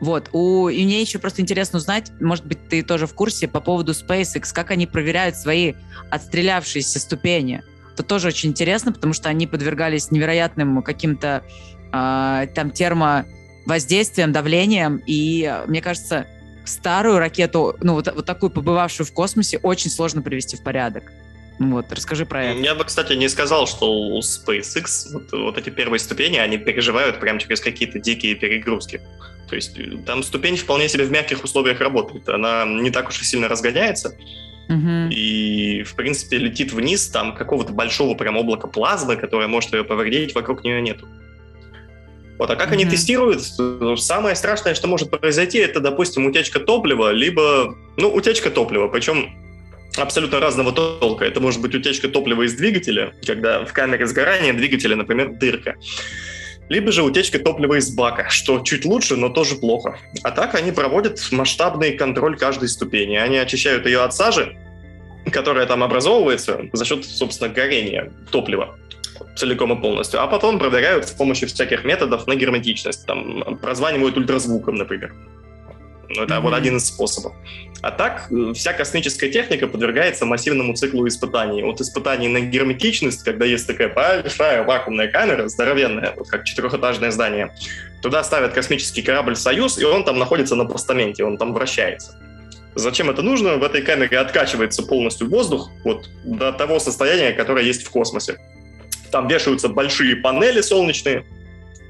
Вот. 0.00 0.28
У, 0.32 0.68
и 0.68 0.84
мне 0.84 1.00
еще 1.00 1.18
просто 1.18 1.42
интересно 1.42 1.78
узнать, 1.78 2.10
может 2.20 2.46
быть, 2.46 2.68
ты 2.68 2.82
тоже 2.82 3.06
в 3.06 3.14
курсе 3.14 3.48
по 3.48 3.60
поводу 3.60 3.92
SpaceX, 3.92 4.52
как 4.52 4.70
они 4.70 4.86
проверяют 4.86 5.36
свои 5.36 5.74
отстрелявшиеся 6.10 7.00
ступени. 7.00 7.62
Это 7.98 8.06
тоже 8.06 8.28
очень 8.28 8.50
интересно, 8.50 8.92
потому 8.92 9.12
что 9.12 9.28
они 9.28 9.48
подвергались 9.48 10.12
невероятным 10.12 10.82
каким-то 10.82 11.42
э, 11.92 12.46
там 12.54 12.70
термовоздействием, 12.70 14.30
давлением, 14.30 15.02
и 15.04 15.52
мне 15.66 15.82
кажется, 15.82 16.28
старую 16.64 17.18
ракету, 17.18 17.76
ну 17.80 17.94
вот, 17.94 18.06
вот 18.14 18.24
такую 18.24 18.50
побывавшую 18.50 19.04
в 19.04 19.12
космосе, 19.12 19.58
очень 19.58 19.90
сложно 19.90 20.22
привести 20.22 20.56
в 20.56 20.62
порядок. 20.62 21.10
Вот, 21.58 21.92
расскажи 21.92 22.24
про 22.24 22.44
это. 22.44 22.60
Я 22.60 22.76
бы, 22.76 22.84
кстати, 22.84 23.14
не 23.14 23.28
сказал, 23.28 23.66
что 23.66 23.90
у 23.90 24.20
SpaceX 24.20 25.12
вот, 25.12 25.32
вот 25.32 25.58
эти 25.58 25.70
первые 25.70 25.98
ступени, 25.98 26.36
они 26.36 26.56
переживают 26.56 27.18
прямо 27.18 27.40
через 27.40 27.60
какие-то 27.60 27.98
дикие 27.98 28.36
перегрузки. 28.36 29.00
То 29.48 29.56
есть 29.56 29.76
э, 29.76 29.96
там 30.06 30.22
ступень 30.22 30.56
вполне 30.56 30.88
себе 30.88 31.02
в 31.02 31.10
мягких 31.10 31.42
условиях 31.42 31.80
работает. 31.80 32.28
Она 32.28 32.64
не 32.64 32.92
так 32.92 33.08
уж 33.08 33.20
и 33.20 33.24
сильно 33.24 33.48
разгоняется, 33.48 34.14
Угу. 34.68 35.08
И, 35.10 35.82
в 35.82 35.94
принципе, 35.94 36.36
летит 36.38 36.72
вниз, 36.72 37.08
там 37.08 37.34
какого-то 37.34 37.72
большого 37.72 38.14
прям 38.14 38.36
облака 38.36 38.68
плазмы, 38.68 39.16
которое 39.16 39.48
может 39.48 39.72
ее 39.72 39.84
повредить, 39.84 40.34
вокруг 40.34 40.62
нее 40.64 40.82
нету. 40.82 41.08
Вот, 42.38 42.50
а 42.50 42.56
как 42.56 42.70
mm 42.70 42.72
они 42.74 42.84
тестируют? 42.84 43.42
Самое 44.00 44.36
страшное, 44.36 44.74
что 44.74 44.86
может 44.86 45.10
произойти, 45.10 45.58
это, 45.58 45.80
допустим, 45.80 46.26
утечка 46.26 46.60
топлива, 46.60 47.10
либо, 47.10 47.74
ну, 47.96 48.08
утечка 48.14 48.50
топлива, 48.50 48.86
причем 48.88 49.30
абсолютно 49.96 50.38
разного 50.38 50.72
толка. 50.72 51.24
Это 51.24 51.40
может 51.40 51.60
быть 51.60 51.74
утечка 51.74 52.08
топлива 52.08 52.42
из 52.42 52.54
двигателя, 52.54 53.12
когда 53.26 53.64
в 53.64 53.72
камере 53.72 54.06
сгорания 54.06 54.52
двигателя, 54.52 54.94
например, 54.94 55.30
дырка. 55.38 55.74
Либо 56.68 56.92
же 56.92 57.02
утечка 57.02 57.38
топлива 57.38 57.78
из 57.78 57.90
бака, 57.94 58.28
что 58.28 58.60
чуть 58.60 58.84
лучше, 58.84 59.16
но 59.16 59.30
тоже 59.30 59.56
плохо. 59.56 59.98
А 60.22 60.30
так 60.30 60.54
они 60.54 60.72
проводят 60.72 61.18
масштабный 61.32 61.92
контроль 61.92 62.36
каждой 62.36 62.68
ступени. 62.68 63.16
Они 63.16 63.38
очищают 63.38 63.86
ее 63.86 64.00
от 64.02 64.14
сажи, 64.14 64.56
которая 65.32 65.66
там 65.66 65.82
образовывается 65.82 66.60
за 66.72 66.84
счет, 66.84 67.04
собственно, 67.04 67.48
горения 67.48 68.12
топлива 68.30 68.76
целиком 69.36 69.72
и 69.72 69.80
полностью, 69.80 70.22
а 70.22 70.26
потом 70.26 70.58
проверяют 70.58 71.08
с 71.08 71.12
помощью 71.12 71.48
всяких 71.48 71.84
методов 71.84 72.26
на 72.26 72.34
герметичность, 72.34 73.06
там 73.06 73.58
прозванивают 73.60 74.16
ультразвуком, 74.16 74.74
например. 74.74 75.14
Ну, 76.08 76.22
это 76.22 76.34
mm-hmm. 76.34 76.40
вот 76.40 76.54
один 76.54 76.76
из 76.76 76.86
способов. 76.86 77.34
А 77.82 77.90
так, 77.90 78.28
э, 78.30 78.52
вся 78.54 78.72
космическая 78.72 79.28
техника 79.28 79.66
подвергается 79.68 80.24
массивному 80.24 80.74
циклу 80.74 81.06
испытаний. 81.06 81.62
От 81.62 81.80
испытаний 81.80 82.28
на 82.28 82.40
герметичность, 82.40 83.22
когда 83.22 83.44
есть 83.44 83.66
такая 83.66 83.92
большая 83.92 84.64
вакуумная 84.64 85.08
камера, 85.08 85.48
здоровенная, 85.48 86.14
вот 86.16 86.28
как 86.28 86.44
четырехэтажное 86.44 87.10
здание, 87.10 87.54
туда 88.02 88.24
ставят 88.24 88.52
космический 88.52 89.02
корабль 89.02 89.36
«Союз», 89.36 89.78
и 89.78 89.84
он 89.84 90.04
там 90.04 90.18
находится 90.18 90.54
на 90.56 90.64
постаменте, 90.64 91.24
он 91.24 91.36
там 91.36 91.52
вращается. 91.52 92.18
Зачем 92.74 93.10
это 93.10 93.22
нужно? 93.22 93.56
В 93.56 93.64
этой 93.64 93.82
камере 93.82 94.18
откачивается 94.18 94.82
полностью 94.82 95.28
воздух 95.28 95.70
вот 95.84 96.08
до 96.24 96.52
того 96.52 96.78
состояния, 96.78 97.32
которое 97.32 97.64
есть 97.64 97.84
в 97.84 97.90
космосе. 97.90 98.38
Там 99.10 99.28
вешаются 99.28 99.68
большие 99.68 100.16
панели 100.16 100.60
солнечные, 100.60 101.24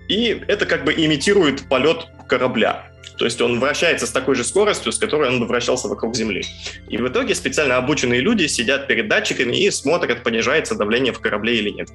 и 0.09 0.43
это 0.49 0.67
как 0.67 0.85
бы 0.85 0.93
имитирует 0.93 1.69
полет 1.69 2.07
корабля. 2.27 2.91
То 3.19 3.25
есть 3.25 3.41
он 3.41 3.59
вращается 3.59 4.07
с 4.07 4.11
такой 4.11 4.37
же 4.37 4.45
скоростью, 4.45 4.93
с 4.93 4.99
которой 4.99 5.29
он 5.29 5.41
бы 5.41 5.47
вращался 5.47 5.89
вокруг 5.89 6.15
Земли. 6.15 6.45
И 6.89 6.97
в 6.97 7.09
итоге 7.09 7.35
специально 7.35 7.77
обученные 7.77 8.21
люди 8.21 8.47
сидят 8.47 8.87
перед 8.87 9.09
датчиками 9.09 9.57
и 9.57 9.71
смотрят, 9.71 10.23
понижается 10.23 10.77
давление 10.77 11.13
в 11.13 11.19
корабле 11.19 11.59
или 11.59 11.71
нет. 11.71 11.89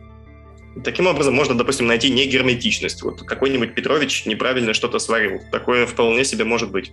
Таким 0.83 1.07
образом, 1.07 1.33
можно, 1.33 1.55
допустим, 1.55 1.87
найти 1.87 2.09
негерметичность. 2.09 3.03
Вот 3.03 3.21
какой-нибудь 3.21 3.73
Петрович 3.73 4.25
неправильно 4.25 4.73
что-то 4.73 4.99
сварил. 4.99 5.39
Такое 5.51 5.85
вполне 5.85 6.25
себе 6.25 6.43
может 6.43 6.71
быть. 6.71 6.91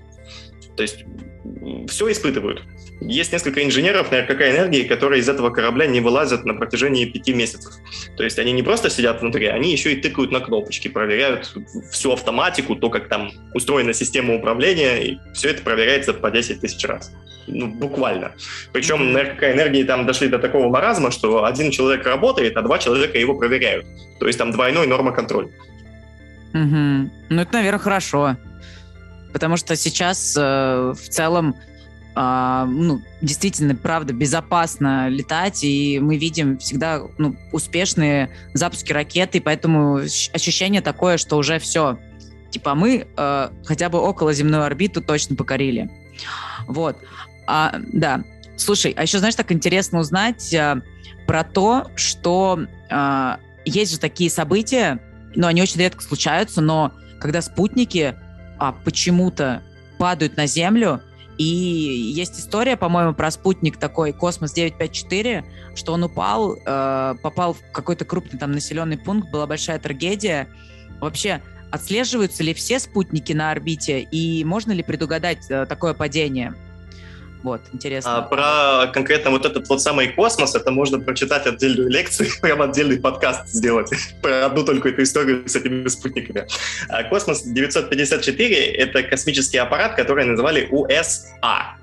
То 0.81 0.85
есть 0.85 1.05
все 1.91 2.11
испытывают. 2.11 2.63
Есть 3.03 3.35
несколько 3.35 3.63
инженеров 3.63 4.11
на 4.11 4.23
РКК 4.23 4.41
энергии, 4.41 4.85
которые 4.85 5.21
из 5.21 5.29
этого 5.29 5.51
корабля 5.51 5.87
не 5.87 6.01
вылазят 6.01 6.47
на 6.47 6.55
протяжении 6.55 7.05
пяти 7.05 7.35
месяцев. 7.35 7.75
То 8.17 8.25
есть 8.25 8.39
они 8.39 8.53
не 8.53 8.63
просто 8.63 8.89
сидят 8.89 9.21
внутри, 9.21 9.45
они 9.45 9.71
еще 9.71 9.93
и 9.93 10.01
тыкают 10.01 10.33
на 10.33 10.41
кнопочки, 10.41 10.89
проверяют 10.89 11.55
всю 11.93 12.13
автоматику, 12.13 12.77
то, 12.77 12.89
как 12.89 13.09
там 13.09 13.31
устроена 13.53 13.93
система 13.93 14.37
управления, 14.37 15.05
и 15.05 15.19
все 15.35 15.51
это 15.51 15.61
проверяется 15.61 16.15
по 16.15 16.31
10 16.31 16.63
тысяч 16.63 16.83
раз. 16.87 17.13
Ну, 17.47 17.67
буквально. 17.67 18.33
Причем 18.73 19.13
на 19.13 19.21
РКК 19.21 19.43
энергии 19.53 19.83
там 19.83 20.07
дошли 20.07 20.29
до 20.29 20.39
такого 20.39 20.71
маразма, 20.71 21.11
что 21.11 21.45
один 21.45 21.71
человек 21.71 22.07
работает, 22.07 22.57
а 22.57 22.63
два 22.63 22.79
человека 22.79 23.19
его 23.19 23.35
проверяют. 23.35 23.85
То 24.19 24.27
есть 24.27 24.39
там 24.39 24.51
двойной 24.51 24.87
нормоконтроль. 24.87 25.51
Угу. 26.55 27.11
Ну, 27.29 27.43
это, 27.43 27.53
наверное, 27.53 27.79
хорошо. 27.79 28.39
Потому 29.33 29.57
что 29.57 29.77
сейчас 29.77 30.35
э, 30.37 30.95
в 30.97 31.09
целом 31.09 31.55
э, 32.17 32.65
ну, 32.69 33.03
действительно, 33.21 33.75
правда, 33.75 34.13
безопасно 34.13 35.09
летать, 35.09 35.63
и 35.63 35.99
мы 36.01 36.17
видим 36.17 36.59
всегда 36.59 37.03
ну, 37.19 37.37
успешные 37.53 38.31
запуски 38.55 38.93
ракеты, 38.93 39.39
и 39.39 39.41
поэтому 39.41 39.97
ощущение 39.97 40.83
такое, 40.83 41.17
что 41.17 41.37
уже 41.37 41.59
все. 41.59 41.99
Типа 42.51 42.75
мы 42.75 43.07
э, 43.17 43.49
хотя 43.65 43.89
бы 43.89 44.01
около 44.01 44.33
земной 44.33 44.67
орбиту 44.67 45.01
точно 45.01 45.37
покорили. 45.37 45.91
Вот. 46.67 46.97
А, 47.47 47.81
да. 47.93 48.25
Слушай, 48.57 48.93
а 48.97 49.03
еще, 49.03 49.19
знаешь, 49.19 49.37
так 49.37 49.53
интересно 49.53 50.01
узнать 50.01 50.53
э, 50.53 50.83
про 51.27 51.45
то, 51.45 51.91
что 51.95 52.61
э, 52.91 53.37
есть 53.65 53.93
же 53.93 53.99
такие 53.99 54.31
события, 54.31 55.01
но 55.35 55.47
они 55.47 55.63
очень 55.63 55.81
редко 55.81 56.03
случаются, 56.03 56.61
но 56.61 56.93
когда 57.21 57.41
спутники 57.43 58.17
а, 58.61 58.73
почему-то 58.73 59.63
падают 59.99 60.37
на 60.37 60.47
Землю. 60.47 61.01
И 61.39 61.45
есть 61.45 62.39
история, 62.39 62.77
по-моему, 62.77 63.15
про 63.15 63.31
спутник 63.31 63.79
такой 63.79 64.13
Космос 64.13 64.53
954, 64.53 65.45
что 65.75 65.95
он 65.95 66.05
упал, 66.05 66.57
э, 66.57 67.15
попал 67.23 67.55
в 67.55 67.73
какой-то 67.73 68.05
крупный 68.05 68.39
там 68.39 68.53
населенный 68.53 68.99
пункт, 68.99 69.31
была 69.31 69.47
большая 69.47 69.79
трагедия. 69.79 70.49
Вообще, 71.01 71.41
отслеживаются 71.71 72.43
ли 72.43 72.53
все 72.53 72.79
спутники 72.79 73.33
на 73.33 73.51
орбите 73.51 74.03
и 74.03 74.45
можно 74.45 74.73
ли 74.73 74.83
предугадать 74.83 75.51
э, 75.51 75.65
такое 75.65 75.95
падение? 75.95 76.55
Вот, 77.43 77.61
интересно. 77.73 78.19
А, 78.19 78.23
про 78.23 78.93
конкретно 78.93 79.31
вот 79.31 79.47
этот 79.47 79.69
вот 79.69 79.81
самый 79.81 80.09
космос, 80.09 80.55
это 80.55 80.71
можно 80.71 80.99
прочитать 80.99 81.47
отдельную 81.47 81.89
лекцию, 81.89 82.29
прям 82.43 82.61
отдельный 82.63 82.99
подкаст 82.99 83.49
сделать 83.49 83.91
про 84.23 84.47
одну 84.47 84.65
только 84.65 84.91
эту 84.91 85.03
историю 85.03 85.49
с 85.49 85.57
этими 85.57 85.87
спутниками. 85.89 86.47
А, 86.89 87.05
космос 87.05 87.43
954— 87.43 88.65
это 88.75 89.03
космический 89.03 89.59
аппарат, 89.59 89.95
который 89.95 90.25
называли 90.25 90.69
УСА. 90.71 91.77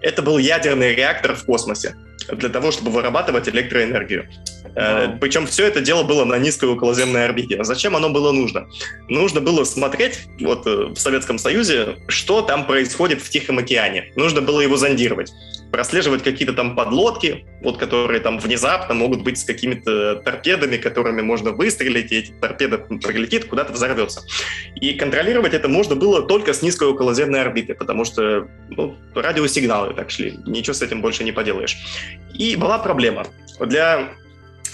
Это 0.00 0.22
был 0.22 0.38
ядерный 0.38 0.94
реактор 0.94 1.34
в 1.34 1.44
космосе 1.44 1.94
для 2.32 2.48
того, 2.48 2.70
чтобы 2.70 2.90
вырабатывать 2.90 3.48
электроэнергию. 3.48 4.28
Wow. 4.64 5.14
Э, 5.14 5.18
Причем 5.20 5.46
все 5.46 5.66
это 5.66 5.80
дело 5.80 6.02
было 6.02 6.24
на 6.24 6.38
низкой 6.38 6.68
околоземной 6.68 7.24
орбите. 7.24 7.62
Зачем 7.62 7.96
оно 7.96 8.10
было 8.10 8.32
нужно? 8.32 8.66
Нужно 9.08 9.40
было 9.40 9.64
смотреть 9.64 10.20
вот 10.40 10.66
э, 10.66 10.86
в 10.86 10.96
Советском 10.96 11.38
Союзе, 11.38 11.96
что 12.08 12.42
там 12.42 12.66
происходит 12.66 13.20
в 13.20 13.28
Тихом 13.28 13.58
океане. 13.58 14.12
Нужно 14.16 14.40
было 14.40 14.60
его 14.60 14.76
зондировать 14.76 15.32
прослеживать 15.74 16.22
какие-то 16.22 16.54
там 16.54 16.76
подлодки, 16.76 17.46
вот 17.60 17.78
которые 17.78 18.20
там 18.20 18.38
внезапно 18.38 18.94
могут 18.94 19.24
быть 19.24 19.38
с 19.38 19.44
какими-то 19.44 20.22
торпедами, 20.24 20.76
которыми 20.76 21.20
можно 21.20 21.50
выстрелить, 21.50 22.12
и 22.12 22.18
эти 22.18 22.30
торпеда 22.30 22.78
прилетит, 22.78 23.46
куда-то 23.46 23.72
взорвется. 23.72 24.22
И 24.76 24.94
контролировать 24.94 25.52
это 25.52 25.66
можно 25.66 25.96
было 25.96 26.22
только 26.22 26.54
с 26.54 26.62
низкой 26.62 26.86
околоземной 26.86 27.40
орбиты, 27.40 27.74
потому 27.74 28.04
что 28.04 28.46
ну, 28.68 28.96
радиосигналы 29.16 29.94
так 29.94 30.12
шли, 30.12 30.38
ничего 30.46 30.74
с 30.74 30.82
этим 30.82 31.00
больше 31.02 31.24
не 31.24 31.32
поделаешь. 31.32 31.76
И 32.34 32.56
была 32.56 32.78
проблема. 32.78 33.26
Для 33.60 34.10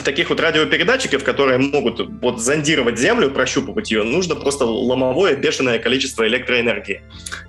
таких 0.04 0.30
вот 0.30 0.40
радиопередатчиков, 0.40 1.24
которые 1.24 1.58
могут 1.58 2.00
вот 2.22 2.40
зондировать 2.40 2.98
Землю, 2.98 3.30
прощупывать 3.30 3.90
ее, 3.90 4.02
нужно 4.02 4.34
просто 4.34 4.64
ломовое 4.64 5.36
бешеное 5.36 5.78
количество 5.78 6.26
электроэнергии. 6.26 7.02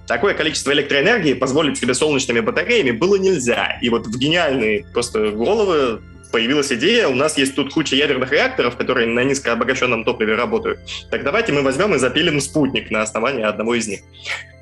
Такое 0.08 0.34
количество 0.34 0.72
электроэнергии 0.72 1.34
позволить 1.34 1.78
себе 1.78 1.94
солнечными 1.94 2.41
батареями 2.41 2.91
было 2.91 3.15
нельзя. 3.15 3.80
И 3.82 3.89
вот 3.89 4.06
в 4.08 4.17
гениальные 4.17 4.86
просто 4.94 5.32
головы 5.32 6.02
появилась 6.32 6.72
идея, 6.72 7.08
у 7.08 7.15
нас 7.15 7.38
есть 7.38 7.56
тут 7.56 7.74
куча 7.74 7.96
ядерных 7.96 8.32
реакторов, 8.32 8.78
которые 8.78 9.08
на 9.08 9.24
низкообогащенном 9.24 10.04
топливе 10.04 10.36
работают. 10.36 10.80
Так 11.10 11.24
давайте 11.24 11.52
мы 11.52 11.62
возьмем 11.62 11.94
и 11.96 11.98
запилим 11.98 12.39
спутник 12.39 12.89
на 12.89 13.02
основании 13.02 13.44
одного 13.44 13.76
из 13.76 13.88
них, 13.88 14.00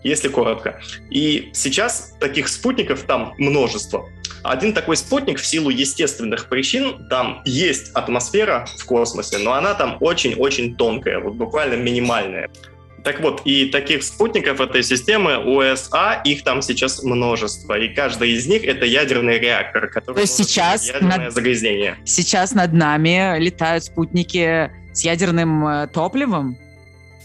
если 0.04 0.28
коротко. 0.30 0.82
И 1.10 1.50
сейчас 1.54 2.16
таких 2.20 2.48
спутников 2.48 3.04
там 3.04 3.34
множество. 3.38 4.10
Один 4.44 4.74
такой 4.74 4.98
спутник 4.98 5.40
в 5.40 5.46
силу 5.46 5.70
естественных 5.70 6.48
причин, 6.48 7.08
там 7.10 7.42
есть 7.46 7.92
атмосфера 7.94 8.68
в 8.78 8.86
космосе, 8.86 9.38
но 9.38 9.54
она 9.54 9.74
там 9.74 9.98
очень-очень 10.00 10.76
тонкая, 10.76 11.20
вот 11.20 11.34
буквально 11.34 11.76
минимальная. 11.76 12.50
Так 13.04 13.22
вот, 13.22 13.42
и 13.46 13.66
таких 13.66 14.04
спутников 14.04 14.60
этой 14.60 14.84
системы 14.84 15.38
УСА, 15.38 16.22
их 16.26 16.44
там 16.44 16.62
сейчас 16.62 17.02
множество, 17.04 17.78
и 17.78 17.94
каждый 17.94 18.32
из 18.32 18.46
них 18.48 18.66
это 18.66 18.86
ядерный 18.86 19.40
реактор, 19.40 19.88
который 19.88 20.16
То 20.16 20.22
есть 20.22 20.36
сейчас 20.36 20.88
ядерное 20.88 21.18
над... 21.18 21.34
загрязнение. 21.34 21.98
Сейчас 22.06 22.54
над 22.54 22.74
нами 22.74 23.40
летают 23.40 23.86
спутники 23.86 24.72
с 24.94 25.02
ядерным 25.04 25.66
э, 25.66 25.88
топливом? 25.88 26.58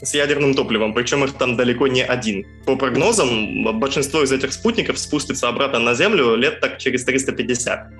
С 0.02 0.14
ядерным 0.14 0.54
топливом, 0.54 0.94
причем 0.94 1.24
их 1.24 1.34
там 1.34 1.56
далеко 1.56 1.86
не 1.86 2.02
один. 2.02 2.46
По 2.66 2.76
прогнозам, 2.76 3.78
большинство 3.78 4.22
из 4.22 4.32
этих 4.32 4.52
спутников 4.52 4.98
спустится 4.98 5.48
обратно 5.48 5.78
на 5.78 5.94
Землю 5.94 6.34
лет 6.34 6.60
так 6.60 6.78
через 6.78 7.04
350 7.04 7.90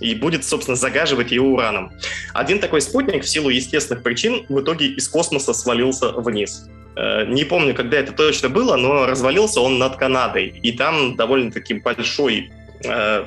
и 0.00 0.14
будет, 0.14 0.44
собственно, 0.44 0.76
загаживать 0.76 1.30
ее 1.30 1.42
ураном. 1.42 1.92
Один 2.32 2.58
такой 2.58 2.80
спутник 2.80 3.22
в 3.24 3.28
силу 3.28 3.48
естественных 3.48 4.02
причин 4.02 4.44
в 4.48 4.60
итоге 4.60 4.86
из 4.86 5.08
космоса 5.08 5.54
свалился 5.54 6.12
вниз. 6.12 6.68
Э, 6.96 7.24
не 7.26 7.44
помню, 7.44 7.74
когда 7.74 7.98
это 7.98 8.12
точно 8.12 8.48
было, 8.48 8.76
но 8.76 9.06
развалился 9.06 9.60
он 9.60 9.78
над 9.78 9.96
Канадой. 9.96 10.58
И 10.62 10.72
там 10.72 11.16
довольно-таки 11.16 11.74
большой 11.74 12.50
э, 12.84 13.24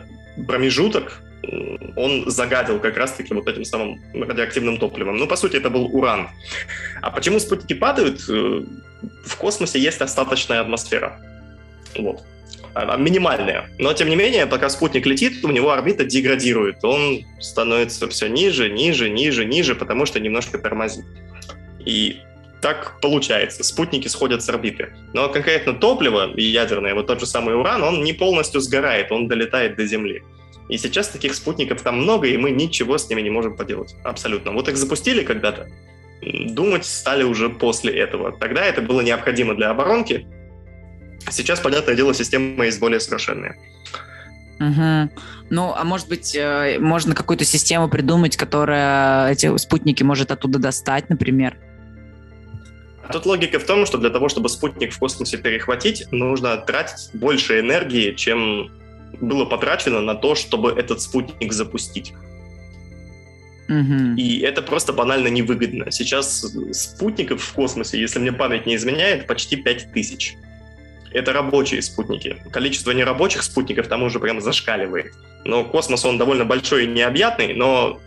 промежуток 0.48 1.22
он 1.96 2.30
загадил 2.30 2.80
как 2.80 2.98
раз-таки 2.98 3.34
вот 3.34 3.48
этим 3.48 3.66
самым 3.66 4.02
радиоактивным 4.14 4.78
топливом. 4.78 5.18
Ну, 5.18 5.28
по 5.28 5.36
сути, 5.36 5.58
это 5.58 5.70
был 5.70 5.86
уран. 5.86 6.30
А 7.02 7.12
почему 7.12 7.40
спутники 7.40 7.74
падают? 7.74 8.22
Э, 8.30 8.64
в 9.26 9.36
космосе 9.38 9.80
есть 9.80 10.02
остаточная 10.02 10.62
атмосфера. 10.62 11.20
Вот. 11.98 12.24
Минимальная. 12.98 13.70
Но, 13.80 13.94
тем 13.94 14.10
не 14.10 14.16
менее, 14.16 14.46
пока 14.46 14.70
спутник 14.70 15.06
летит, 15.08 15.44
у 15.44 15.50
него 15.50 15.72
орбита 15.72 16.06
деградирует. 16.06 16.84
Он 16.84 17.26
становится 17.40 18.08
все 18.08 18.28
ниже, 18.28 18.70
ниже, 18.70 19.10
ниже, 19.10 19.46
ниже, 19.46 19.74
потому 19.74 20.06
что 20.06 20.20
немножко 20.20 20.60
тормозит. 20.60 21.06
И 21.86 22.22
так 22.62 23.00
получается. 23.02 23.64
Спутники 23.64 24.08
сходят 24.08 24.44
с 24.44 24.50
орбиты. 24.50 24.94
Но 25.14 25.30
конкретно 25.30 25.74
топливо 25.74 26.32
ядерное, 26.36 26.94
вот 26.94 27.08
тот 27.08 27.20
же 27.20 27.26
самый 27.26 27.56
уран, 27.56 27.84
он 27.84 28.04
не 28.04 28.14
полностью 28.14 28.62
сгорает, 28.62 29.12
он 29.12 29.28
долетает 29.28 29.76
до 29.76 29.86
Земли. 29.86 30.22
И 30.70 30.78
сейчас 30.78 31.08
таких 31.08 31.34
спутников 31.34 31.82
там 31.82 32.02
много, 32.02 32.28
и 32.28 32.38
мы 32.38 32.52
ничего 32.52 32.98
с 32.98 33.10
ними 33.10 33.22
не 33.22 33.30
можем 33.30 33.56
поделать. 33.56 33.96
Абсолютно. 34.04 34.52
Вот 34.52 34.68
их 34.68 34.78
запустили 34.78 35.24
когда-то, 35.24 35.70
думать 36.22 36.86
стали 36.86 37.24
уже 37.24 37.50
после 37.50 37.98
этого. 37.98 38.32
Тогда 38.32 38.66
это 38.66 38.82
было 38.82 39.02
необходимо 39.02 39.56
для 39.56 39.70
оборонки. 39.70 40.28
Сейчас, 41.30 41.60
понятное 41.60 41.96
дело, 41.96 42.14
система 42.14 42.66
есть 42.66 42.80
более 42.80 43.00
совершенная. 43.00 43.56
Угу. 44.60 45.12
Ну, 45.52 45.74
а 45.76 45.84
может 45.84 46.10
быть, 46.10 46.36
э, 46.36 46.78
можно 46.80 47.14
какую-то 47.14 47.46
систему 47.46 47.90
придумать, 47.90 48.36
которая 48.36 49.32
эти 49.32 49.56
спутники 49.58 50.04
может 50.04 50.32
оттуда 50.32 50.60
достать, 50.60 51.10
например? 51.10 51.58
А 53.08 53.14
тут 53.14 53.26
логика 53.26 53.60
в 53.60 53.64
том, 53.64 53.86
что 53.86 53.98
для 53.98 54.10
того, 54.10 54.28
чтобы 54.28 54.50
спутник 54.50 54.92
в 54.92 55.00
космосе 55.00 55.38
перехватить, 55.38 56.12
нужно 56.12 56.58
тратить 56.58 57.12
больше 57.14 57.60
энергии, 57.60 58.14
чем 58.14 58.72
было 59.22 59.46
потрачено 59.46 60.02
на 60.02 60.16
то, 60.16 60.36
чтобы 60.36 60.72
этот 60.72 61.02
спутник 61.02 61.54
запустить. 61.54 62.14
Угу. 63.70 64.16
И 64.18 64.40
это 64.40 64.62
просто 64.62 64.94
банально 64.94 65.28
невыгодно. 65.28 65.92
Сейчас 65.92 66.46
спутников 66.72 67.42
в 67.42 67.54
космосе, 67.54 68.00
если 68.00 68.20
мне 68.20 68.32
память 68.32 68.66
не 68.66 68.76
изменяет, 68.76 69.28
почти 69.28 69.58
5000. 69.58 70.38
Это 71.12 71.34
рабочие 71.34 71.82
спутники. 71.82 72.38
Количество 72.52 72.92
нерабочих 72.92 73.44
спутников 73.44 73.88
там 73.88 74.04
уже 74.04 74.20
прям 74.20 74.42
зашкаливает. 74.42 75.14
Но 75.46 75.64
космос, 75.64 76.06
он 76.06 76.18
довольно 76.18 76.46
большой 76.46 76.86
и 76.86 76.88
необъятный, 76.88 77.54
но 77.54 78.00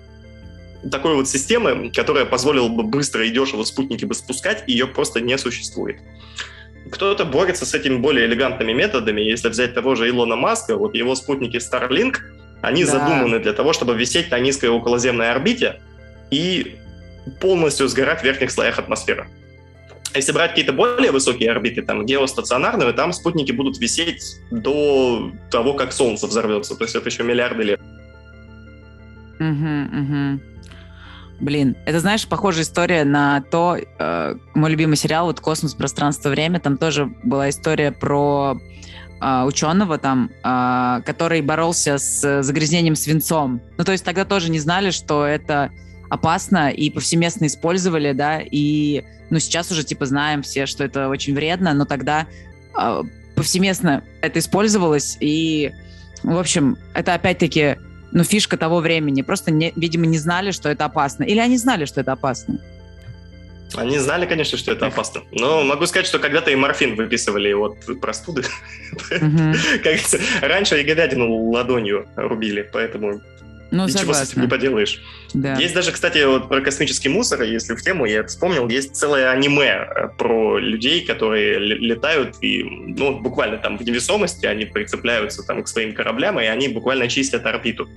такой 0.91 1.15
вот 1.15 1.29
системы, 1.29 1.91
которая 1.91 2.25
позволила 2.25 2.69
бы 2.69 2.83
быстро 2.83 3.27
и 3.27 3.31
дешево 3.31 3.65
спутники 3.65 4.05
бы 4.05 4.15
спускать, 4.15 4.65
ее 4.67 4.87
просто 4.87 5.21
не 5.21 5.37
существует. 5.39 5.99
Кто-то 6.91 7.25
борется 7.25 7.67
с 7.67 7.75
этими 7.75 7.97
более 7.97 8.27
элегантными 8.27 8.73
методами. 8.73 9.21
Если 9.21 9.49
взять 9.49 9.75
того 9.75 9.95
же 9.95 10.09
Илона 10.09 10.37
Маска, 10.37 10.77
вот 10.77 10.95
его 10.95 11.15
спутники 11.15 11.57
Starlink, 11.57 12.17
они 12.63 12.85
да. 12.85 12.93
задуманы 12.93 13.39
для 13.39 13.53
того, 13.53 13.73
чтобы 13.73 13.95
висеть 13.95 14.31
на 14.31 14.39
низкой 14.39 14.71
околоземной 14.71 15.31
орбите 15.31 15.81
и 16.31 16.77
полностью 17.41 17.89
сгорать 17.89 18.21
в 18.21 18.25
верхних 18.25 18.51
слоях 18.51 18.79
атмосферы. 18.79 19.29
Если 20.15 20.33
брать 20.33 20.51
какие-то 20.51 20.73
более 20.73 21.13
высокие 21.13 21.51
орбиты, 21.51 21.83
там 21.83 22.05
геостационарные, 22.05 22.93
там 22.93 23.13
спутники 23.13 23.53
будут 23.53 23.79
висеть 23.79 24.23
до 24.51 25.31
того, 25.51 25.75
как 25.75 25.93
Солнце 25.93 26.27
взорвется. 26.27 26.75
То 26.75 26.85
есть 26.85 26.97
это 26.97 27.09
еще 27.09 27.23
миллиарды 27.23 27.63
лет. 27.63 27.81
Угу, 29.39 29.47
угу. 29.47 30.41
Блин, 31.41 31.77
это, 31.87 32.01
знаешь, 32.01 32.29
похожая 32.29 32.65
история 32.65 33.05
на 33.05 33.41
то, 33.41 33.79
э, 33.79 34.35
мой 34.55 34.71
любимый 34.71 34.97
сериал, 34.97 35.27
вот 35.27 35.41
«Космос, 35.41 35.75
пространство, 35.75 36.29
время», 36.29 36.61
там 36.61 36.77
тоже 36.77 37.07
была 37.23 37.49
история 37.49 37.93
про 37.93 38.61
э, 39.21 39.45
ученого 39.45 39.97
там, 39.97 40.31
э, 40.45 41.03
который 41.07 41.41
боролся 41.41 41.97
с 41.97 42.43
загрязнением 42.43 42.95
свинцом. 42.95 43.63
Ну, 43.79 43.85
то 43.85 43.93
есть 43.93 44.05
тогда 44.05 44.27
тоже 44.27 44.51
не 44.51 44.59
знали, 44.59 44.91
что 44.91 45.25
это 45.25 45.71
опасно, 46.11 46.71
и 46.71 46.91
повсеместно 46.91 47.47
использовали, 47.47 48.13
да, 48.13 48.41
и, 48.43 49.05
ну, 49.31 49.39
сейчас 49.39 49.71
уже, 49.71 49.83
типа, 49.83 50.05
знаем 50.05 50.43
все, 50.43 50.67
что 50.67 50.85
это 50.85 51.09
очень 51.09 51.35
вредно, 51.35 51.73
но 51.73 51.87
тогда 51.87 52.27
э, 52.79 53.03
повсеместно 53.35 54.05
это 54.21 54.41
использовалось, 54.41 55.17
и, 55.21 55.73
в 56.23 56.39
общем, 56.39 56.77
это 56.93 57.15
опять-таки 57.15 57.77
ну, 58.13 58.25
фишка 58.25 58.57
того 58.57 58.81
времени. 58.81 59.23
Просто, 59.23 59.51
не, 59.51 59.73
видимо, 59.77 60.07
не 60.07 60.19
знали, 60.19 60.51
что 60.51 60.69
это 60.69 60.85
опасно. 60.85 61.25
Или 61.25 61.39
они 61.39 61.57
знали, 61.57 61.85
что 61.85 62.01
это 62.01 62.13
опасно? 62.13 62.59
Они 63.75 63.99
знали, 63.99 64.27
конечно, 64.27 64.59
что 64.59 64.73
это 64.73 64.87
опасно. 64.87 65.23
Но 65.31 65.63
могу 65.63 65.87
сказать, 65.87 66.07
что 66.07 66.19
когда-то 66.19 66.51
и 66.51 66.57
морфин 66.57 66.97
выписывали 66.97 67.53
от 67.53 68.01
простуды. 68.01 68.43
Раньше 70.43 70.81
и 70.81 70.85
говядину 70.85 71.51
ладонью 71.51 72.09
рубили, 72.17 72.69
поэтому 72.73 73.21
ну, 73.71 73.85
Ничего 73.85 73.99
согласна. 73.99 74.27
с 74.27 74.33
этим 74.33 74.43
не 74.43 74.49
поделаешь. 74.49 75.03
Да. 75.35 75.57
Есть 75.57 75.75
даже, 75.75 75.93
кстати, 75.93 76.25
вот 76.25 76.49
про 76.49 76.61
космический 76.61 77.09
мусор, 77.09 77.43
если 77.43 77.75
в 77.75 77.83
тему, 77.83 78.05
я 78.05 78.25
вспомнил, 78.25 78.69
есть 78.69 78.97
целое 78.97 79.31
аниме 79.31 79.67
э, 79.67 80.09
про 80.19 80.59
людей, 80.59 81.05
которые 81.05 81.59
летают 81.59 82.37
и, 82.41 82.63
ну, 82.63 83.19
буквально 83.21 83.59
там 83.59 83.79
в 83.79 83.83
невесомости, 83.83 84.47
они 84.47 84.65
прицепляются 84.65 85.43
там 85.43 85.63
к 85.63 85.69
своим 85.69 85.95
кораблям, 85.95 86.41
и 86.41 86.45
они 86.45 86.69
буквально 86.69 87.09
чистят 87.09 87.47
орбиту. 87.47 87.89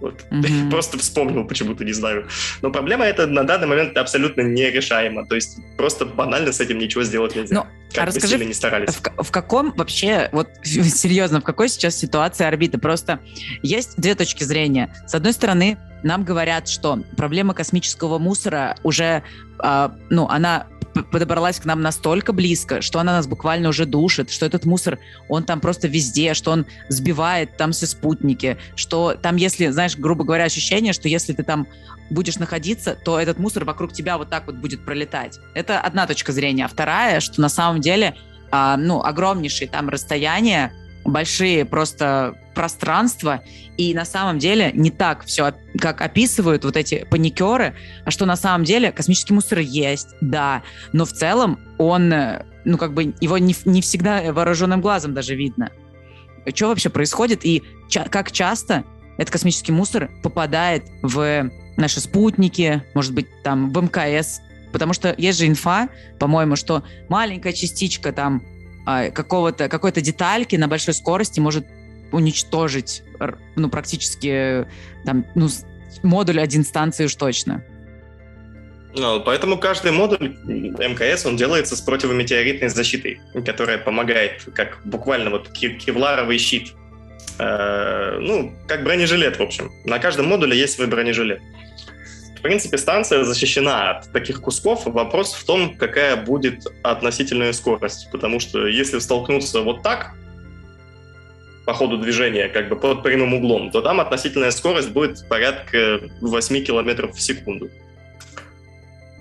Вот. 0.00 0.24
Mm-hmm. 0.36 0.70
Просто 0.70 0.98
вспомнил 0.98 1.44
почему-то, 1.44 1.84
не 1.84 1.92
знаю. 1.92 2.28
Но 2.60 2.70
проблема 2.70 3.04
это 3.04 3.26
на 3.26 3.42
данный 3.44 3.66
момент 3.66 3.96
абсолютно 3.96 4.42
нерешаема. 4.42 5.26
То 5.26 5.34
есть 5.34 5.58
просто 5.76 6.04
банально 6.04 6.52
с 6.52 6.60
этим 6.60 6.78
ничего 6.78 7.02
сделать 7.04 7.34
нельзя. 7.34 7.54
Ну, 7.54 7.66
как 7.92 8.02
а 8.02 8.06
расскажи, 8.06 8.44
не 8.44 8.52
старались. 8.52 8.90
В, 8.90 9.22
в 9.24 9.30
каком 9.30 9.72
вообще, 9.72 10.28
вот 10.32 10.48
серьезно, 10.62 11.40
в 11.40 11.44
какой 11.44 11.68
сейчас 11.68 11.96
ситуации 11.96 12.44
орбиты? 12.44 12.78
Просто 12.78 13.20
есть 13.62 13.96
две 13.96 14.14
точки 14.14 14.44
зрения. 14.44 14.94
С 15.06 15.14
одной 15.14 15.32
стороны, 15.32 15.78
нам 16.02 16.24
говорят, 16.24 16.68
что 16.68 17.00
проблема 17.16 17.54
космического 17.54 18.18
мусора 18.18 18.76
уже, 18.82 19.22
э, 19.62 19.88
ну, 20.10 20.28
она 20.28 20.66
подобралась 21.02 21.60
к 21.60 21.64
нам 21.64 21.80
настолько 21.82 22.32
близко, 22.32 22.80
что 22.80 22.98
она 22.98 23.12
нас 23.12 23.26
буквально 23.26 23.68
уже 23.68 23.86
душит, 23.86 24.30
что 24.30 24.46
этот 24.46 24.64
мусор, 24.64 24.98
он 25.28 25.44
там 25.44 25.60
просто 25.60 25.88
везде, 25.88 26.34
что 26.34 26.50
он 26.50 26.66
сбивает 26.88 27.56
там 27.56 27.72
все 27.72 27.86
спутники, 27.86 28.58
что 28.74 29.14
там, 29.14 29.36
если, 29.36 29.68
знаешь, 29.68 29.96
грубо 29.96 30.24
говоря, 30.24 30.44
ощущение, 30.44 30.92
что 30.92 31.08
если 31.08 31.32
ты 31.32 31.42
там 31.42 31.66
будешь 32.10 32.38
находиться, 32.38 32.94
то 32.94 33.18
этот 33.18 33.38
мусор 33.38 33.64
вокруг 33.64 33.92
тебя 33.92 34.18
вот 34.18 34.30
так 34.30 34.46
вот 34.46 34.56
будет 34.56 34.84
пролетать. 34.84 35.38
Это 35.54 35.80
одна 35.80 36.06
точка 36.06 36.32
зрения. 36.32 36.64
А 36.64 36.68
вторая, 36.68 37.20
что 37.20 37.40
на 37.40 37.48
самом 37.48 37.80
деле, 37.80 38.14
а, 38.50 38.76
ну, 38.76 39.02
огромнейшие 39.02 39.68
там 39.68 39.88
расстояния, 39.88 40.72
большие 41.06 41.64
просто 41.64 42.36
пространства, 42.54 43.42
и 43.76 43.94
на 43.94 44.04
самом 44.04 44.38
деле 44.38 44.70
не 44.72 44.90
так 44.90 45.24
все, 45.24 45.52
как 45.78 46.00
описывают 46.00 46.64
вот 46.64 46.76
эти 46.76 47.06
паникеры, 47.10 47.74
а 48.04 48.10
что 48.10 48.26
на 48.26 48.36
самом 48.36 48.64
деле 48.64 48.92
космический 48.92 49.34
мусор 49.34 49.58
есть, 49.58 50.08
да, 50.20 50.62
но 50.92 51.04
в 51.04 51.12
целом 51.12 51.60
он, 51.78 52.12
ну 52.64 52.78
как 52.78 52.94
бы 52.94 53.14
его 53.20 53.38
не, 53.38 53.54
не 53.64 53.82
всегда 53.82 54.32
вооруженным 54.32 54.80
глазом 54.80 55.14
даже 55.14 55.34
видно. 55.34 55.70
Что 56.54 56.68
вообще 56.68 56.88
происходит 56.88 57.44
и 57.44 57.62
ча- 57.88 58.08
как 58.08 58.32
часто 58.32 58.84
этот 59.18 59.32
космический 59.32 59.72
мусор 59.72 60.10
попадает 60.22 60.84
в 61.02 61.50
наши 61.76 62.00
спутники, 62.00 62.82
может 62.94 63.12
быть, 63.12 63.26
там 63.42 63.72
в 63.72 63.82
МКС, 63.82 64.40
потому 64.72 64.92
что 64.92 65.14
есть 65.16 65.38
же 65.38 65.46
инфа, 65.46 65.88
по-моему, 66.18 66.56
что 66.56 66.82
маленькая 67.08 67.52
частичка 67.52 68.12
там 68.12 68.42
какого-то, 68.86 69.68
какой-то 69.68 70.00
детальки 70.00 70.56
на 70.56 70.68
большой 70.68 70.94
скорости 70.94 71.40
может 71.40 71.66
уничтожить, 72.12 73.02
ну, 73.56 73.68
практически, 73.68 74.66
там, 75.04 75.26
ну, 75.34 75.48
модуль 76.02 76.40
один 76.40 76.64
станции 76.64 77.04
уж 77.04 77.14
точно. 77.16 77.64
Ну, 78.98 79.20
поэтому 79.20 79.58
каждый 79.58 79.92
модуль 79.92 80.36
МКС, 80.46 81.26
он 81.26 81.36
делается 81.36 81.76
с 81.76 81.80
противометеоритной 81.82 82.68
защитой, 82.68 83.20
которая 83.44 83.76
помогает, 83.76 84.48
как 84.54 84.78
буквально 84.84 85.30
вот 85.30 85.50
кевларовый 85.50 86.38
щит. 86.38 86.72
Э, 87.38 88.18
ну, 88.18 88.54
как 88.66 88.84
бронежилет, 88.84 89.38
в 89.38 89.42
общем. 89.42 89.70
На 89.84 89.98
каждом 89.98 90.26
модуле 90.26 90.58
есть 90.58 90.74
свой 90.74 90.86
бронежилет. 90.86 91.40
В 91.40 91.65
принципе, 92.46 92.78
станция 92.78 93.24
защищена 93.24 93.90
от 93.90 94.12
таких 94.12 94.40
кусков. 94.40 94.86
Вопрос 94.86 95.34
в 95.34 95.44
том, 95.44 95.76
какая 95.76 96.14
будет 96.14 96.64
относительная 96.84 97.52
скорость. 97.52 98.08
Потому 98.12 98.38
что 98.38 98.68
если 98.68 99.00
столкнуться 99.00 99.62
вот 99.62 99.82
так, 99.82 100.14
по 101.64 101.74
ходу 101.74 101.98
движения, 101.98 102.48
как 102.48 102.68
бы 102.68 102.76
под 102.76 103.02
прямым 103.02 103.34
углом, 103.34 103.72
то 103.72 103.82
там 103.82 103.98
относительная 103.98 104.52
скорость 104.52 104.90
будет 104.90 105.28
порядка 105.28 106.00
8 106.20 106.64
км 106.64 107.08
в 107.08 107.20
секунду. 107.20 107.68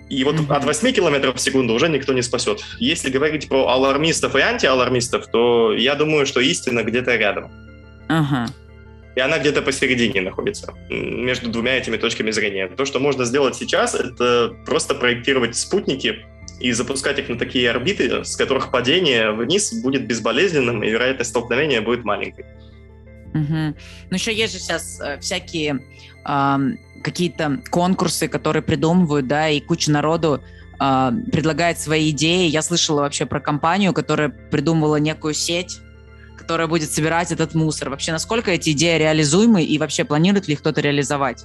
И 0.08 0.24
вот 0.24 0.36
mm-hmm. 0.36 0.56
от 0.56 0.64
8 0.64 0.92
км 0.94 1.34
в 1.34 1.42
секунду 1.42 1.74
уже 1.74 1.90
никто 1.90 2.14
не 2.14 2.22
спасет. 2.22 2.64
Если 2.78 3.10
говорить 3.10 3.50
про 3.50 3.70
алармистов 3.70 4.36
и 4.36 4.40
антиалармистов, 4.40 5.26
то 5.32 5.74
я 5.74 5.96
думаю, 5.96 6.28
что 6.28 6.42
истина 6.42 6.84
где-то 6.84 7.16
рядом. 7.16 7.52
Ага. 8.08 8.46
Uh-huh. 8.46 8.64
И 9.15 9.19
она 9.19 9.39
где-то 9.39 9.62
посередине 9.62 10.21
находится, 10.21 10.73
между 10.89 11.49
двумя 11.49 11.78
этими 11.78 11.97
точками 11.97 12.32
зрения. 12.32 12.67
То, 12.67 12.86
что 12.86 12.99
можно 12.99 13.23
сделать 13.23 13.56
сейчас, 13.56 13.95
это 13.95 14.54
просто 14.65 14.93
проектировать 14.93 15.56
спутники 15.56 16.25
и 16.60 16.71
запускать 16.73 17.19
их 17.19 17.30
на 17.30 17.38
такие 17.38 17.69
орбиты, 17.69 18.23
с 18.23 18.36
которых 18.36 18.71
падение 18.71 19.32
вниз 19.32 19.73
будет 19.82 20.06
безболезненным, 20.06 20.84
и 20.84 20.89
вероятность 20.89 21.30
столкновения 21.30 21.82
будет 21.82 22.04
маленькой. 22.04 22.45
Угу. 23.34 23.75
Ну, 24.10 24.15
еще 24.15 24.34
есть 24.34 24.54
же 24.54 24.60
сейчас 24.60 24.99
э, 25.01 25.19
всякие 25.19 25.80
э, 26.25 26.58
какие-то 27.04 27.62
конкурсы, 27.69 28.28
которые 28.28 28.63
придумывают, 28.63 29.28
да, 29.28 29.49
и 29.49 29.60
куча 29.60 29.91
народу 29.91 30.41
э, 30.80 31.12
предлагает 31.32 31.80
свои 31.80 32.12
идеи. 32.12 32.47
Я 32.47 32.62
слышала 32.62 33.01
вообще 33.01 33.25
про 33.25 33.41
компанию, 33.41 33.93
которая 33.93 34.30
придумывала 34.30 34.95
некую 34.97 35.34
сеть, 35.34 35.80
которая 36.45 36.67
будет 36.67 36.91
собирать 36.91 37.31
этот 37.31 37.55
мусор. 37.55 37.89
Вообще, 37.89 38.12
насколько 38.12 38.51
эти 38.51 38.69
идеи 38.69 38.99
реализуемы 38.99 39.63
и 39.63 39.79
вообще 39.79 40.05
планирует 40.05 40.47
ли 40.47 40.55
кто-то 40.55 40.79
реализовать? 40.79 41.43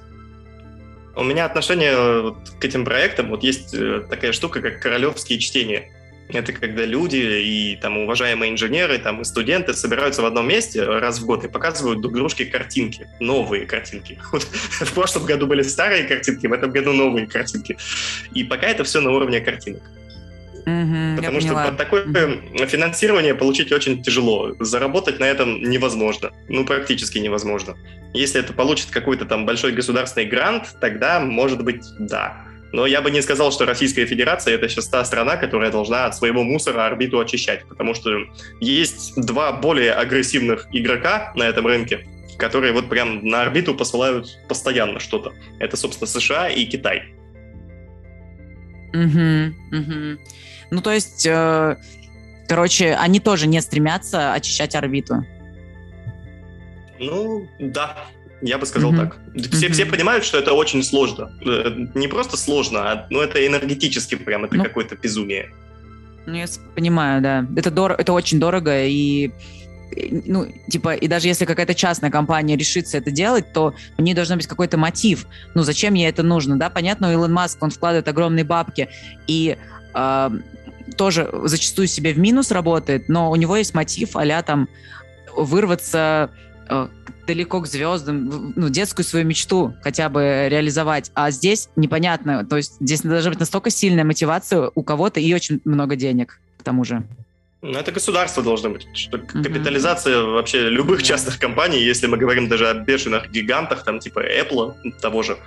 У 1.15 1.23
меня 1.23 1.45
отношение 1.45 1.91
э, 1.91 2.21
вот 2.21 2.37
к 2.59 2.63
этим 2.63 2.85
проектам, 2.85 3.29
вот 3.29 3.41
есть 3.41 3.73
э, 3.73 4.03
такая 4.07 4.31
штука, 4.31 4.61
как 4.61 4.79
королевские 4.79 5.39
чтения. 5.39 5.91
Это 6.29 6.53
когда 6.53 6.85
люди 6.85 7.17
и 7.17 7.79
там 7.81 7.97
уважаемые 7.97 8.51
инженеры, 8.51 8.99
там 8.99 9.21
и 9.21 9.23
студенты 9.23 9.73
собираются 9.73 10.21
в 10.21 10.25
одном 10.25 10.47
месте 10.47 10.83
раз 10.83 11.19
в 11.19 11.25
год 11.25 11.43
и 11.45 11.47
показывают 11.47 12.01
друг 12.01 12.13
дружке 12.13 12.45
картинки, 12.45 13.07
новые 13.19 13.65
картинки. 13.65 14.19
Вот 14.31 14.43
в 14.43 14.93
прошлом 14.93 15.25
году 15.25 15.47
были 15.47 15.63
старые 15.63 16.03
картинки, 16.03 16.45
в 16.45 16.53
этом 16.53 16.69
году 16.69 16.93
новые 16.93 17.25
картинки. 17.25 17.75
И 18.35 18.43
пока 18.43 18.67
это 18.67 18.83
все 18.83 19.01
на 19.01 19.09
уровне 19.11 19.41
картинок. 19.41 19.81
Угу, 20.65 21.17
Потому 21.17 21.41
что 21.41 21.53
под 21.53 21.77
такое 21.77 22.03
угу. 22.05 22.65
финансирование 22.67 23.33
получить 23.35 23.71
очень 23.71 24.01
тяжело. 24.03 24.55
Заработать 24.59 25.19
на 25.19 25.25
этом 25.25 25.61
невозможно. 25.61 26.31
Ну, 26.49 26.65
практически 26.65 27.17
невозможно. 27.17 27.75
Если 28.13 28.39
это 28.39 28.53
получит 28.53 28.91
какой-то 28.91 29.25
там 29.25 29.45
большой 29.45 29.71
государственный 29.71 30.27
грант, 30.27 30.75
тогда, 30.79 31.19
может 31.19 31.63
быть, 31.63 31.83
да. 31.99 32.45
Но 32.71 32.85
я 32.85 33.01
бы 33.01 33.11
не 33.11 33.21
сказал, 33.21 33.51
что 33.51 33.65
Российская 33.65 34.05
Федерация 34.05 34.55
это 34.55 34.69
сейчас 34.69 34.87
та 34.87 35.03
страна, 35.03 35.35
которая 35.35 35.71
должна 35.71 36.05
от 36.05 36.15
своего 36.15 36.43
мусора 36.43 36.85
орбиту 36.85 37.19
очищать, 37.19 37.65
потому 37.67 37.93
что 37.93 38.11
есть 38.61 39.13
два 39.15 39.51
более 39.51 39.93
агрессивных 39.93 40.67
игрока 40.71 41.33
на 41.35 41.43
этом 41.43 41.67
рынке, 41.67 42.07
которые 42.37 42.71
вот 42.71 42.89
прям 42.89 43.25
на 43.25 43.41
орбиту 43.41 43.75
посылают 43.75 44.27
постоянно 44.47 44.99
что-то. 44.99 45.33
Это, 45.59 45.75
собственно, 45.75 46.07
США 46.07 46.47
и 46.49 46.65
Китай. 46.65 47.13
Угу, 48.93 49.77
угу. 49.77 50.19
Ну, 50.71 50.81
то 50.81 50.91
есть, 50.91 51.25
э, 51.25 51.77
короче, 52.47 52.95
они 52.95 53.19
тоже 53.19 53.47
не 53.47 53.61
стремятся 53.61 54.33
очищать 54.33 54.73
орбиту. 54.75 55.25
Ну, 56.99 57.47
да, 57.59 57.97
я 58.41 58.57
бы 58.57 58.65
сказал 58.65 58.93
mm-hmm. 58.93 58.97
так. 58.97 59.17
Все, 59.51 59.67
mm-hmm. 59.67 59.71
все 59.73 59.85
понимают, 59.85 60.23
что 60.23 60.37
это 60.37 60.53
очень 60.53 60.83
сложно. 60.83 61.31
Э, 61.45 61.71
не 61.93 62.07
просто 62.07 62.37
сложно, 62.37 62.91
а 62.91 63.07
ну, 63.09 63.21
это 63.21 63.45
энергетически 63.45 64.15
прям, 64.15 64.45
это 64.45 64.55
ну, 64.55 64.63
какое-то 64.63 64.95
безумие. 64.95 65.51
Ну, 66.25 66.35
я 66.35 66.45
понимаю, 66.75 67.21
да. 67.21 67.45
Это, 67.57 67.69
дор- 67.69 67.95
это 67.97 68.13
очень 68.13 68.39
дорого, 68.39 68.85
и 68.85 69.31
ну, 70.25 70.47
типа, 70.69 70.93
и 70.95 71.07
даже 71.07 71.27
если 71.27 71.45
какая-то 71.45 71.75
частная 71.75 72.09
компания 72.09 72.55
решится 72.55 72.97
это 72.97 73.11
делать, 73.11 73.51
то 73.53 73.73
у 73.97 74.01
нее 74.01 74.15
должен 74.15 74.37
быть 74.37 74.47
какой-то 74.47 74.77
мотив. 74.77 75.27
Ну, 75.53 75.63
зачем 75.63 75.93
ей 75.95 76.07
это 76.07 76.23
нужно, 76.23 76.57
да? 76.57 76.69
Понятно, 76.69 77.11
Илон 77.11 77.33
Маск, 77.33 77.61
он 77.61 77.71
вкладывает 77.71 78.07
огромные 78.07 78.45
бабки, 78.45 78.89
и 79.27 79.57
э, 79.93 80.29
тоже 80.97 81.29
зачастую 81.43 81.87
себе 81.87 82.13
в 82.13 82.19
минус 82.19 82.51
работает, 82.51 83.09
но 83.09 83.31
у 83.31 83.35
него 83.35 83.55
есть 83.55 83.73
мотив 83.73 84.15
а 84.15 84.41
там 84.43 84.67
вырваться 85.35 86.31
э, 86.69 86.87
далеко 87.27 87.61
к 87.61 87.67
звездам, 87.67 88.53
ну, 88.55 88.69
детскую 88.69 89.05
свою 89.05 89.25
мечту 89.25 89.73
хотя 89.81 90.09
бы 90.09 90.47
реализовать. 90.49 91.11
А 91.13 91.31
здесь 91.31 91.69
непонятно. 91.75 92.45
То 92.45 92.57
есть 92.57 92.73
здесь 92.79 93.01
должна 93.01 93.29
быть 93.29 93.39
настолько 93.39 93.69
сильная 93.69 94.03
мотивация 94.03 94.71
у 94.73 94.83
кого-то 94.83 95.19
и 95.19 95.33
очень 95.33 95.61
много 95.65 95.95
денег 95.95 96.39
к 96.57 96.63
тому 96.63 96.83
же. 96.83 97.03
Ну, 97.61 97.77
это 97.77 97.91
государство 97.91 98.41
должно 98.41 98.71
быть. 98.71 98.87
Что 98.93 99.17
mm-hmm. 99.17 99.43
Капитализация 99.43 100.21
вообще 100.23 100.69
любых 100.69 101.03
частных 101.03 101.37
компаний, 101.39 101.79
если 101.79 102.07
мы 102.07 102.17
говорим 102.17 102.47
даже 102.47 102.67
о 102.67 102.73
бешеных 102.73 103.31
гигантах, 103.31 103.83
там 103.83 103.99
типа 103.99 104.19
Apple 104.19 104.73
того 104.99 105.21
же, 105.21 105.37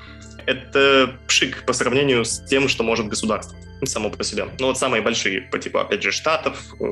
это 0.46 1.10
пшик 1.26 1.64
по 1.66 1.72
сравнению 1.72 2.24
с 2.24 2.38
тем, 2.46 2.68
что 2.68 2.84
может 2.84 3.08
государство 3.08 3.56
само 3.86 4.10
по 4.10 4.24
себе. 4.24 4.46
Ну 4.58 4.66
вот 4.66 4.78
самые 4.78 5.02
большие, 5.02 5.42
по 5.42 5.58
типу, 5.58 5.78
опять 5.78 6.02
же, 6.02 6.12
Штатов, 6.12 6.74
э, 6.80 6.84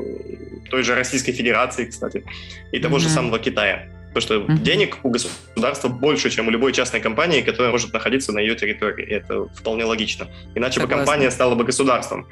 той 0.71 0.83
же 0.83 0.95
Российской 0.95 1.33
Федерации, 1.33 1.87
кстати, 1.87 2.25
и 2.73 2.79
того 2.79 2.97
mm-hmm. 2.97 3.01
же 3.01 3.09
самого 3.09 3.39
Китая. 3.39 3.89
Потому 4.15 4.23
что 4.23 4.35
mm-hmm. 4.35 4.63
денег 4.63 4.99
у 5.03 5.11
государства 5.11 5.89
больше, 5.89 6.31
чем 6.31 6.49
у 6.49 6.51
любой 6.51 6.73
частной 6.73 7.01
компании, 7.01 7.41
которая 7.41 7.73
может 7.73 7.93
находиться 7.93 8.33
на 8.33 8.41
ее 8.41 8.55
территории. 8.55 9.07
И 9.07 9.13
это 9.13 9.47
вполне 9.55 9.85
логично. 9.85 10.29
Иначе 10.55 10.81
Согласна. 10.81 10.97
бы 10.97 11.05
компания 11.05 11.31
стала 11.31 11.55
бы 11.55 11.65
государством. 11.65 12.27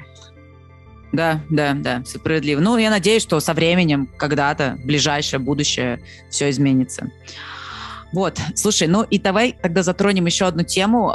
Да, 1.11 1.41
да, 1.49 1.73
да, 1.73 2.03
справедливо. 2.05 2.61
Ну, 2.61 2.77
я 2.77 2.89
надеюсь, 2.89 3.23
что 3.23 3.39
со 3.39 3.53
временем, 3.53 4.07
когда-то, 4.17 4.77
в 4.81 4.85
ближайшее 4.85 5.39
будущее, 5.39 5.99
все 6.29 6.49
изменится. 6.49 7.11
Вот, 8.13 8.39
слушай, 8.55 8.87
ну 8.87 9.03
и 9.03 9.19
давай 9.19 9.55
тогда 9.61 9.83
затронем 9.83 10.25
еще 10.25 10.45
одну 10.45 10.63
тему. 10.63 11.11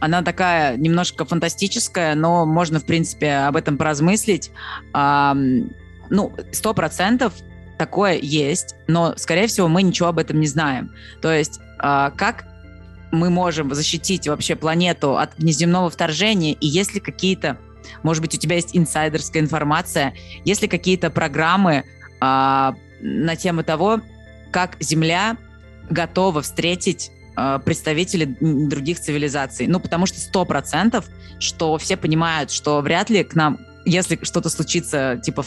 Она 0.00 0.22
такая 0.22 0.76
немножко 0.76 1.24
фантастическая, 1.24 2.14
но 2.14 2.46
можно, 2.46 2.80
в 2.80 2.84
принципе, 2.84 3.32
об 3.32 3.56
этом 3.56 3.76
поразмыслить. 3.76 4.50
Ну, 4.92 6.32
сто 6.52 6.74
процентов 6.74 7.34
такое 7.78 8.18
есть, 8.20 8.74
но, 8.86 9.14
скорее 9.16 9.46
всего, 9.46 9.68
мы 9.68 9.82
ничего 9.82 10.08
об 10.08 10.18
этом 10.18 10.40
не 10.40 10.46
знаем. 10.46 10.90
То 11.20 11.32
есть, 11.32 11.60
а, 11.78 12.10
как 12.10 12.46
мы 13.12 13.30
можем 13.30 13.72
защитить 13.74 14.26
вообще 14.26 14.56
планету 14.56 15.16
от 15.16 15.36
внеземного 15.38 15.90
вторжения, 15.90 16.54
и 16.54 16.66
есть 16.66 16.94
ли 16.94 17.00
какие-то 17.00 17.58
может 18.02 18.22
быть, 18.22 18.34
у 18.34 18.38
тебя 18.38 18.56
есть 18.56 18.76
инсайдерская 18.76 19.42
информация, 19.42 20.14
есть 20.44 20.62
ли 20.62 20.68
какие-то 20.68 21.10
программы 21.10 21.84
а, 22.20 22.74
на 23.00 23.36
тему 23.36 23.64
того, 23.64 24.00
как 24.50 24.76
Земля 24.80 25.36
готова 25.90 26.42
встретить 26.42 27.10
а, 27.40 27.60
представителей 27.60 28.36
других 28.40 28.98
цивилизаций. 28.98 29.68
Ну, 29.68 29.78
потому 29.78 30.06
что 30.06 30.18
сто 30.18 30.44
процентов, 30.44 31.04
что 31.38 31.78
все 31.78 31.96
понимают, 31.96 32.50
что 32.50 32.80
вряд 32.80 33.10
ли 33.10 33.22
к 33.22 33.36
нам, 33.36 33.60
если 33.84 34.18
что-то 34.22 34.48
случится, 34.48 35.20
типа 35.22 35.44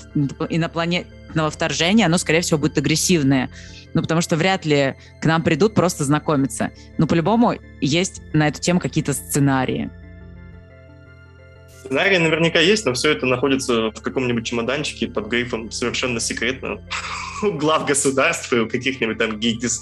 инопланетного 0.49 1.51
вторжения, 1.51 2.05
оно, 2.05 2.17
скорее 2.17 2.39
всего, 2.39 2.59
будет 2.59 2.77
агрессивное. 2.77 3.49
Ну, 3.93 4.01
потому 4.01 4.21
что 4.21 4.37
вряд 4.37 4.65
ли 4.65 4.95
к 5.19 5.25
нам 5.25 5.43
придут 5.43 5.73
просто 5.73 6.05
знакомиться. 6.05 6.71
Но 6.97 7.07
по-любому 7.07 7.55
есть 7.81 8.21
на 8.31 8.47
эту 8.47 8.61
тему 8.61 8.79
какие-то 8.79 9.11
сценарии. 9.11 9.89
Сценарий 11.91 12.19
наверняка 12.19 12.61
есть, 12.61 12.85
но 12.85 12.93
все 12.93 13.11
это 13.11 13.25
находится 13.25 13.91
в 13.91 14.01
каком-нибудь 14.01 14.45
чемоданчике 14.45 15.09
под 15.09 15.27
грифом 15.27 15.71
совершенно 15.71 16.21
секретно. 16.21 16.79
У 17.43 17.51
глав 17.57 17.85
государства 17.85 18.55
и 18.55 18.59
у 18.59 18.69
каких-нибудь 18.69 19.17
там 19.17 19.37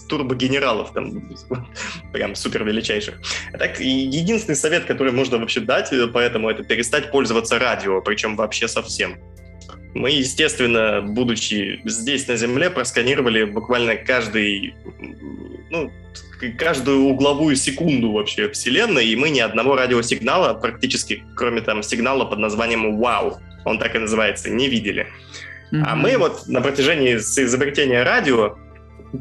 турбогенералов, 0.08 0.92
там, 0.92 1.30
прям 2.12 2.34
супер 2.34 2.64
величайших. 2.64 3.22
Так, 3.60 3.80
единственный 3.80 4.56
совет, 4.56 4.86
который 4.86 5.14
можно 5.14 5.38
вообще 5.38 5.60
дать, 5.60 5.94
э, 5.94 6.08
поэтому 6.08 6.50
это 6.50 6.64
перестать 6.64 7.12
пользоваться 7.12 7.60
радио, 7.60 8.02
причем 8.02 8.36
вообще 8.36 8.68
совсем. 8.68 9.20
Мы, 9.94 10.12
естественно, 10.12 11.02
будучи 11.02 11.82
здесь 11.86 12.28
на 12.28 12.36
Земле, 12.36 12.70
просканировали 12.70 13.44
буквально 13.44 13.96
каждый, 13.96 14.76
ну, 15.72 15.92
каждую 16.58 17.06
угловую 17.06 17.56
секунду 17.56 18.12
вообще 18.12 18.50
Вселенной, 18.50 19.08
и 19.08 19.16
мы 19.16 19.30
ни 19.30 19.40
одного 19.40 19.76
радиосигнала 19.76 20.54
практически, 20.54 21.24
кроме 21.36 21.62
там 21.62 21.82
сигнала 21.84 22.26
под 22.26 22.40
названием 22.40 22.98
«Вау», 22.98 23.40
он 23.66 23.80
так 23.80 23.96
и 23.96 24.00
называется, 24.00 24.50
не 24.50 24.70
видели. 24.70 25.08
Mm-hmm. 25.72 25.84
А 25.86 25.96
мы 25.96 26.18
вот 26.18 26.48
на 26.48 26.62
протяжении 26.62 27.16
изобретения 27.16 28.04
радио, 28.04 28.58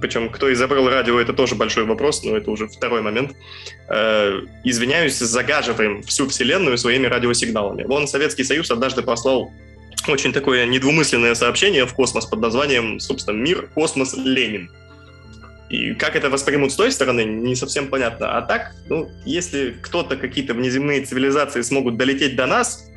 причем 0.00 0.28
кто 0.28 0.52
изобрел 0.52 0.88
радио, 0.88 1.18
это 1.18 1.32
тоже 1.32 1.54
большой 1.54 1.84
вопрос, 1.84 2.22
но 2.22 2.36
это 2.36 2.50
уже 2.50 2.68
второй 2.68 3.02
момент, 3.02 3.32
э, 3.88 4.40
извиняюсь, 4.64 5.18
загаживаем 5.18 6.02
всю 6.02 6.28
Вселенную 6.28 6.76
своими 6.78 7.06
радиосигналами. 7.06 7.84
Вон 7.84 8.06
Советский 8.06 8.44
Союз 8.44 8.70
однажды 8.70 9.02
послал 9.02 9.50
очень 10.12 10.32
такое 10.32 10.66
недвумысленное 10.66 11.34
сообщение 11.34 11.86
в 11.86 11.94
космос 11.94 12.26
под 12.26 12.40
названием, 12.40 13.00
собственно, 13.00 13.36
«Мир, 13.36 13.68
космос, 13.74 14.14
Ленин». 14.16 14.70
И 15.68 15.92
как 15.94 16.16
это 16.16 16.30
воспримут 16.30 16.72
с 16.72 16.76
той 16.76 16.90
стороны, 16.90 17.24
не 17.24 17.54
совсем 17.54 17.88
понятно. 17.88 18.38
А 18.38 18.42
так, 18.42 18.72
ну, 18.88 19.10
если 19.26 19.76
кто-то, 19.82 20.16
какие-то 20.16 20.54
внеземные 20.54 21.04
цивилизации 21.04 21.60
смогут 21.60 21.98
долететь 21.98 22.36
до 22.36 22.46
нас, 22.46 22.88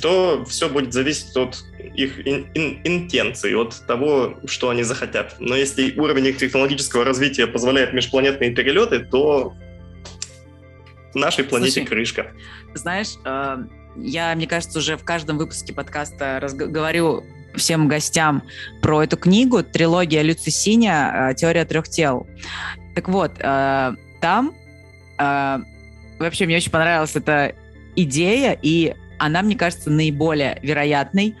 то 0.00 0.44
все 0.48 0.68
будет 0.68 0.92
зависеть 0.92 1.36
от 1.36 1.64
их 1.94 2.26
ин- 2.26 2.46
ин- 2.54 2.80
интенций, 2.84 3.54
от 3.54 3.86
того, 3.86 4.38
что 4.46 4.70
они 4.70 4.82
захотят. 4.82 5.36
Но 5.38 5.54
если 5.54 5.98
уровень 5.98 6.26
их 6.26 6.38
технологического 6.38 7.04
развития 7.04 7.46
позволяет 7.46 7.92
межпланетные 7.92 8.50
перелеты, 8.50 9.00
то 9.00 9.54
нашей 11.14 11.44
планете 11.44 11.80
Слушай, 11.80 11.86
крышка. 11.86 12.32
Знаешь, 12.74 13.14
э, 13.24 13.56
я, 13.96 14.34
мне 14.34 14.46
кажется, 14.46 14.78
уже 14.78 14.96
в 14.96 15.04
каждом 15.04 15.38
выпуске 15.38 15.72
подкаста 15.72 16.48
говорю 16.52 17.24
всем 17.54 17.88
гостям 17.88 18.42
про 18.80 19.02
эту 19.02 19.16
книгу 19.16 19.62
«Трилогия 19.62 20.22
Люцисиня. 20.22 21.30
Э, 21.30 21.34
Теория 21.34 21.64
трех 21.64 21.88
тел». 21.88 22.26
Так 22.94 23.08
вот, 23.08 23.32
э, 23.38 23.94
там 24.20 24.54
э, 25.18 25.58
вообще 26.18 26.46
мне 26.46 26.56
очень 26.56 26.70
понравилась 26.70 27.14
эта 27.14 27.54
идея, 27.96 28.58
и 28.60 28.94
она, 29.18 29.42
мне 29.42 29.56
кажется, 29.56 29.90
наиболее 29.90 30.58
вероятной 30.62 31.36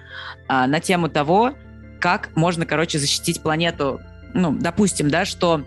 на 0.48 0.78
тему 0.80 1.08
того, 1.08 1.54
как 1.98 2.36
можно, 2.36 2.66
короче, 2.66 2.98
защитить 2.98 3.42
планету. 3.42 4.00
Ну, 4.34 4.52
допустим, 4.52 5.10
да, 5.10 5.24
что 5.24 5.64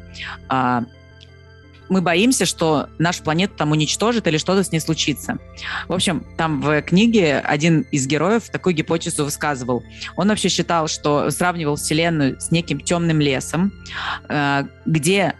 мы 1.89 2.01
боимся, 2.01 2.45
что 2.45 2.89
нашу 2.97 3.23
планету 3.23 3.53
там 3.55 3.71
уничтожит 3.71 4.27
или 4.27 4.37
что-то 4.37 4.63
с 4.63 4.71
ней 4.71 4.79
случится. 4.79 5.37
В 5.87 5.93
общем, 5.93 6.25
там 6.37 6.61
в 6.61 6.81
книге 6.81 7.39
один 7.39 7.81
из 7.91 8.07
героев 8.07 8.49
такую 8.49 8.75
гипотезу 8.75 9.25
высказывал. 9.25 9.83
Он 10.15 10.29
вообще 10.29 10.49
считал, 10.49 10.87
что 10.87 11.29
сравнивал 11.29 11.75
Вселенную 11.75 12.39
с 12.39 12.51
неким 12.51 12.79
темным 12.79 13.19
лесом, 13.19 13.71
э, 14.29 14.63
где 14.85 15.35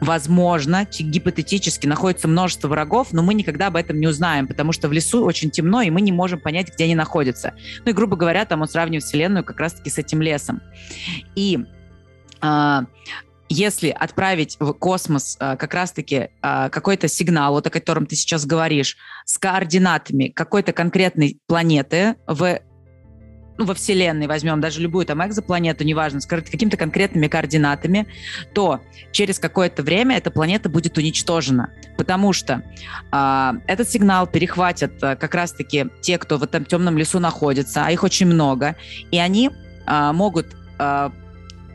возможно, 0.00 0.86
гипотетически 0.86 1.86
находится 1.86 2.28
множество 2.28 2.68
врагов, 2.68 3.08
но 3.12 3.22
мы 3.22 3.32
никогда 3.34 3.68
об 3.68 3.76
этом 3.76 3.98
не 3.98 4.06
узнаем, 4.06 4.46
потому 4.46 4.72
что 4.72 4.88
в 4.88 4.92
лесу 4.92 5.24
очень 5.24 5.50
темно, 5.50 5.80
и 5.82 5.90
мы 5.90 6.00
не 6.00 6.12
можем 6.12 6.40
понять, 6.40 6.74
где 6.74 6.84
они 6.84 6.94
находятся. 6.94 7.54
Ну 7.84 7.90
и, 7.90 7.94
грубо 7.94 8.16
говоря, 8.16 8.44
там 8.44 8.60
он 8.60 8.68
сравнивает 8.68 9.04
Вселенную 9.04 9.44
как 9.44 9.58
раз-таки 9.60 9.90
с 9.90 9.98
этим 9.98 10.20
лесом. 10.20 10.60
И 11.34 11.64
а, 12.40 12.84
если 13.54 13.88
отправить 13.88 14.56
в 14.58 14.72
космос 14.72 15.36
э, 15.38 15.56
как 15.56 15.72
раз-таки 15.74 16.28
э, 16.42 16.68
какой-то 16.70 17.08
сигнал, 17.08 17.52
вот 17.52 17.66
о 17.66 17.70
котором 17.70 18.06
ты 18.06 18.16
сейчас 18.16 18.44
говоришь, 18.44 18.96
с 19.24 19.38
координатами 19.38 20.28
какой-то 20.28 20.72
конкретной 20.72 21.38
планеты 21.46 22.16
в 22.26 22.60
ну, 23.56 23.66
во 23.66 23.74
Вселенной 23.74 24.26
возьмем 24.26 24.60
даже 24.60 24.80
любую 24.80 25.06
там 25.06 25.24
экзопланету, 25.24 25.84
неважно, 25.84 26.20
с 26.20 26.26
какими-то 26.26 26.76
конкретными 26.76 27.28
координатами, 27.28 28.08
то 28.52 28.80
через 29.12 29.38
какое-то 29.38 29.84
время 29.84 30.16
эта 30.16 30.32
планета 30.32 30.68
будет 30.68 30.98
уничтожена, 30.98 31.70
потому 31.96 32.32
что 32.32 32.64
э, 33.12 33.52
этот 33.68 33.88
сигнал 33.88 34.26
перехватят 34.26 35.00
э, 35.00 35.14
как 35.14 35.32
раз-таки 35.36 35.86
те, 36.00 36.18
кто 36.18 36.38
в 36.38 36.42
этом 36.42 36.64
темном 36.64 36.98
лесу 36.98 37.20
находится, 37.20 37.84
а 37.86 37.92
их 37.92 38.02
очень 38.02 38.26
много, 38.26 38.74
и 39.12 39.18
они 39.18 39.50
э, 39.86 40.12
могут 40.12 40.46
э, 40.80 41.10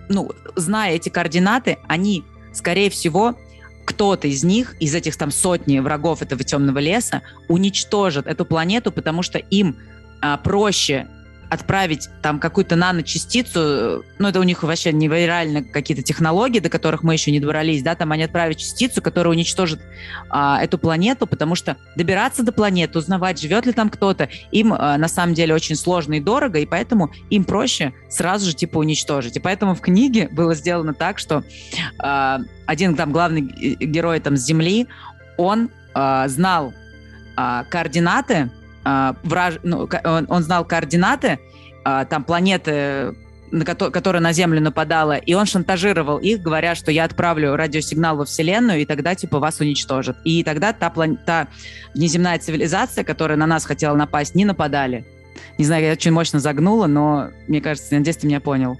ну, 0.10 0.32
зная 0.55 0.95
эти 0.95 1.10
координаты, 1.10 1.78
они, 1.88 2.24
скорее 2.51 2.89
всего, 2.89 3.36
кто-то 3.86 4.28
из 4.28 4.43
них, 4.43 4.76
из 4.80 4.93
этих 4.93 5.16
там 5.18 5.32
сотни 5.32 5.80
врагов 5.80 6.22
этого 6.22 6.43
темного 6.43 6.80
леса, 6.80 7.22
уничтожит 7.47 8.28
эту 8.28 8.45
планету, 8.45 8.91
потому 8.91 9.24
что 9.24 9.39
им 9.39 9.78
а, 10.22 10.38
проще 10.38 11.07
отправить 11.50 12.10
там 12.22 12.39
какую-то 12.39 12.76
наночастицу, 12.76 14.04
ну, 14.20 14.28
это 14.28 14.39
у 14.39 14.43
них 14.43 14.64
вообще 14.64 14.91
невероятно 14.91 15.64
какие-то 15.64 16.04
технологии, 16.04 16.60
до 16.60 16.70
которых 16.70 17.04
мы 17.04 17.14
еще 17.14 17.32
не 17.32 17.39
добрались, 17.39 17.82
да, 17.82 17.95
там 17.95 18.12
они 18.12 18.24
отправят 18.24 18.58
частицу, 18.58 19.02
которая 19.02 19.34
уничтожит 19.34 19.80
а, 20.30 20.62
эту 20.62 20.78
планету, 20.78 21.28
потому 21.28 21.56
что 21.56 21.78
добираться 21.95 22.43
до 22.43 22.52
планеты, 22.52 23.00
узнавать, 23.00 23.39
живет 23.41 23.66
ли 23.66 23.74
там 23.74 23.89
кто-то, 23.89 24.30
им 24.52 24.74
а, 24.74 24.97
на 24.97 25.08
самом 25.08 25.34
деле 25.34 25.54
очень 25.56 25.76
сложно 25.76 26.16
и 26.16 26.20
дорого, 26.20 26.60
и 26.60 26.66
поэтому 26.66 27.12
им 27.30 27.43
проще 27.43 27.93
сразу 28.10 28.45
же, 28.45 28.56
типа, 28.56 28.78
уничтожить. 28.78 29.36
И 29.38 29.39
поэтому 29.39 29.76
в 29.76 29.82
книге 29.82 30.30
было 30.32 30.54
сделано 30.54 30.93
так, 30.93 31.20
что 31.20 31.43
а, 31.97 32.41
один 32.66 32.95
там 32.95 33.12
главный 33.12 33.41
герой 33.41 34.20
там 34.20 34.38
с 34.38 34.45
Земли, 34.45 34.88
он 35.38 35.70
а, 35.93 36.28
знал 36.28 36.74
а, 37.36 37.64
координаты 37.64 38.52
а, 38.84 39.16
враж... 39.24 39.60
ну, 39.64 39.90
он, 40.04 40.26
он 40.30 40.44
знал 40.44 40.66
координаты 40.66 41.40
а, 41.84 42.06
там 42.06 42.24
планеты, 42.24 43.16
на 43.52 43.66
ко- 43.66 43.92
которая 43.92 44.22
на 44.22 44.32
Землю 44.34 44.62
нападала, 44.62 45.18
и 45.18 45.34
он 45.34 45.46
шантажировал 45.46 46.18
их, 46.18 46.42
говоря, 46.42 46.76
что 46.76 46.92
я 46.92 47.04
отправлю 47.04 47.56
радиосигнал 47.56 48.18
во 48.18 48.26
Вселенную, 48.26 48.82
и 48.82 48.86
тогда 48.86 49.16
типа 49.16 49.40
вас 49.40 49.60
уничтожат. 49.60 50.18
И 50.24 50.44
тогда 50.44 50.74
та, 50.74 50.90
план... 50.90 51.18
та 51.26 51.48
внеземная 51.96 52.38
цивилизация, 52.40 53.04
которая 53.04 53.38
на 53.38 53.48
нас 53.48 53.66
хотела 53.66 53.96
напасть, 53.96 54.36
не 54.36 54.46
нападали. 54.46 55.06
Не 55.58 55.66
знаю, 55.66 55.86
я 55.86 55.92
очень 55.94 56.12
мощно 56.12 56.40
загнула, 56.40 56.88
но 56.88 57.30
мне 57.48 57.62
кажется, 57.62 57.94
надеюсь, 57.94 58.18
ты 58.18 58.28
меня 58.28 58.40
понял. 58.40 58.80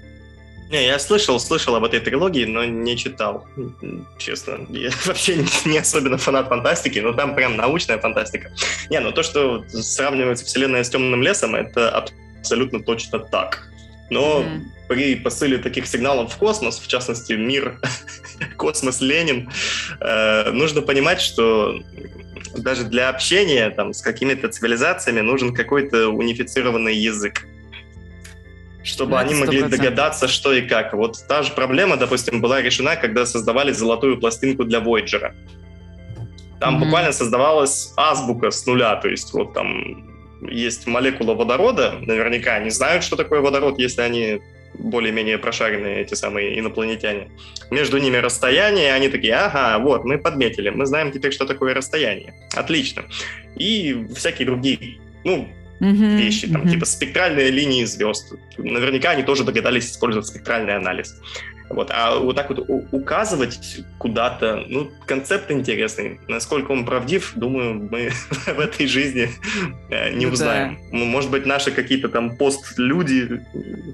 Не, 0.70 0.86
я 0.86 1.00
слышал, 1.00 1.40
слышал 1.40 1.74
об 1.74 1.84
этой 1.84 1.98
трилогии, 1.98 2.44
но 2.44 2.64
не 2.64 2.96
читал, 2.96 3.44
честно. 4.18 4.66
Я 4.68 4.90
вообще 5.04 5.44
не 5.64 5.78
особенно 5.78 6.16
фанат 6.16 6.48
фантастики, 6.48 7.00
но 7.00 7.12
там 7.12 7.34
прям 7.34 7.56
научная 7.56 7.98
фантастика. 7.98 8.52
Не, 8.88 9.00
ну 9.00 9.10
то, 9.10 9.24
что 9.24 9.64
сравнивается 9.68 10.44
Вселенная 10.44 10.84
с 10.84 10.90
темным 10.90 11.22
лесом, 11.22 11.56
это 11.56 11.90
абсолютно 12.40 12.80
точно 12.80 13.18
так. 13.18 13.66
Но 14.10 14.42
mm-hmm. 14.42 14.60
при 14.88 15.16
посыле 15.16 15.58
таких 15.58 15.86
сигналов 15.86 16.32
в 16.32 16.36
космос, 16.36 16.78
в 16.78 16.86
частности, 16.86 17.32
мир, 17.32 17.80
космос, 18.56 19.00
Ленин, 19.00 19.50
э, 20.00 20.50
нужно 20.52 20.82
понимать, 20.82 21.20
что 21.20 21.82
даже 22.56 22.84
для 22.84 23.08
общения 23.08 23.70
там, 23.70 23.92
с 23.92 24.02
какими-то 24.02 24.48
цивилизациями 24.48 25.20
нужен 25.20 25.52
какой-то 25.52 26.08
унифицированный 26.08 26.96
язык 26.96 27.44
чтобы 28.82 29.18
они 29.18 29.34
могли 29.34 29.62
догадаться, 29.62 30.28
что 30.28 30.52
и 30.52 30.62
как. 30.62 30.94
Вот 30.94 31.16
та 31.28 31.42
же 31.42 31.52
проблема, 31.52 31.96
допустим, 31.96 32.40
была 32.40 32.62
решена, 32.62 32.96
когда 32.96 33.26
создавали 33.26 33.72
золотую 33.72 34.18
пластинку 34.18 34.64
для 34.64 34.80
Voyager. 34.80 35.32
Там 36.60 36.76
mm-hmm. 36.76 36.78
буквально 36.78 37.12
создавалась 37.12 37.92
азбука 37.96 38.50
с 38.50 38.66
нуля, 38.66 38.96
то 38.96 39.08
есть 39.08 39.32
вот 39.32 39.54
там 39.54 40.10
есть 40.42 40.86
молекула 40.86 41.34
водорода, 41.34 41.94
наверняка 42.00 42.54
они 42.54 42.70
знают, 42.70 43.04
что 43.04 43.16
такое 43.16 43.40
водород, 43.40 43.78
если 43.78 44.02
они 44.02 44.40
более-менее 44.74 45.38
прошаренные, 45.38 46.00
эти 46.00 46.14
самые 46.14 46.58
инопланетяне. 46.58 47.30
Между 47.70 47.98
ними 47.98 48.16
расстояние, 48.16 48.94
они 48.94 49.08
такие, 49.08 49.34
ага, 49.34 49.78
вот, 49.78 50.04
мы 50.04 50.18
подметили, 50.18 50.70
мы 50.70 50.86
знаем 50.86 51.12
теперь, 51.12 51.32
что 51.32 51.44
такое 51.44 51.74
расстояние. 51.74 52.34
Отлично. 52.54 53.04
И 53.56 54.06
всякие 54.14 54.46
другие, 54.46 55.00
ну, 55.24 55.48
mm-hmm. 55.80 56.16
вещи, 56.16 56.48
там, 56.48 56.62
mm-hmm. 56.62 56.70
типа 56.70 56.84
спектральные 56.86 57.50
линии 57.50 57.84
звезд. 57.84 58.32
Наверняка 58.58 59.10
они 59.10 59.22
тоже 59.22 59.44
догадались 59.44 59.90
использовать 59.90 60.26
спектральный 60.26 60.76
анализ. 60.76 61.14
Вот. 61.70 61.88
А 61.92 62.18
вот 62.18 62.34
так 62.34 62.50
вот 62.50 62.66
указывать 62.90 63.84
куда-то, 63.98 64.64
ну, 64.68 64.90
концепт 65.06 65.52
интересный. 65.52 66.18
Насколько 66.26 66.72
он 66.72 66.84
правдив, 66.84 67.32
думаю, 67.36 67.88
мы 67.88 68.10
в 68.46 68.58
этой 68.58 68.88
жизни 68.88 69.30
э, 69.88 70.12
не 70.12 70.26
ну, 70.26 70.32
узнаем. 70.32 70.78
Да. 70.90 70.98
Может 70.98 71.30
быть, 71.30 71.46
наши 71.46 71.70
какие-то 71.70 72.08
там 72.08 72.36
пост-люди, 72.36 73.46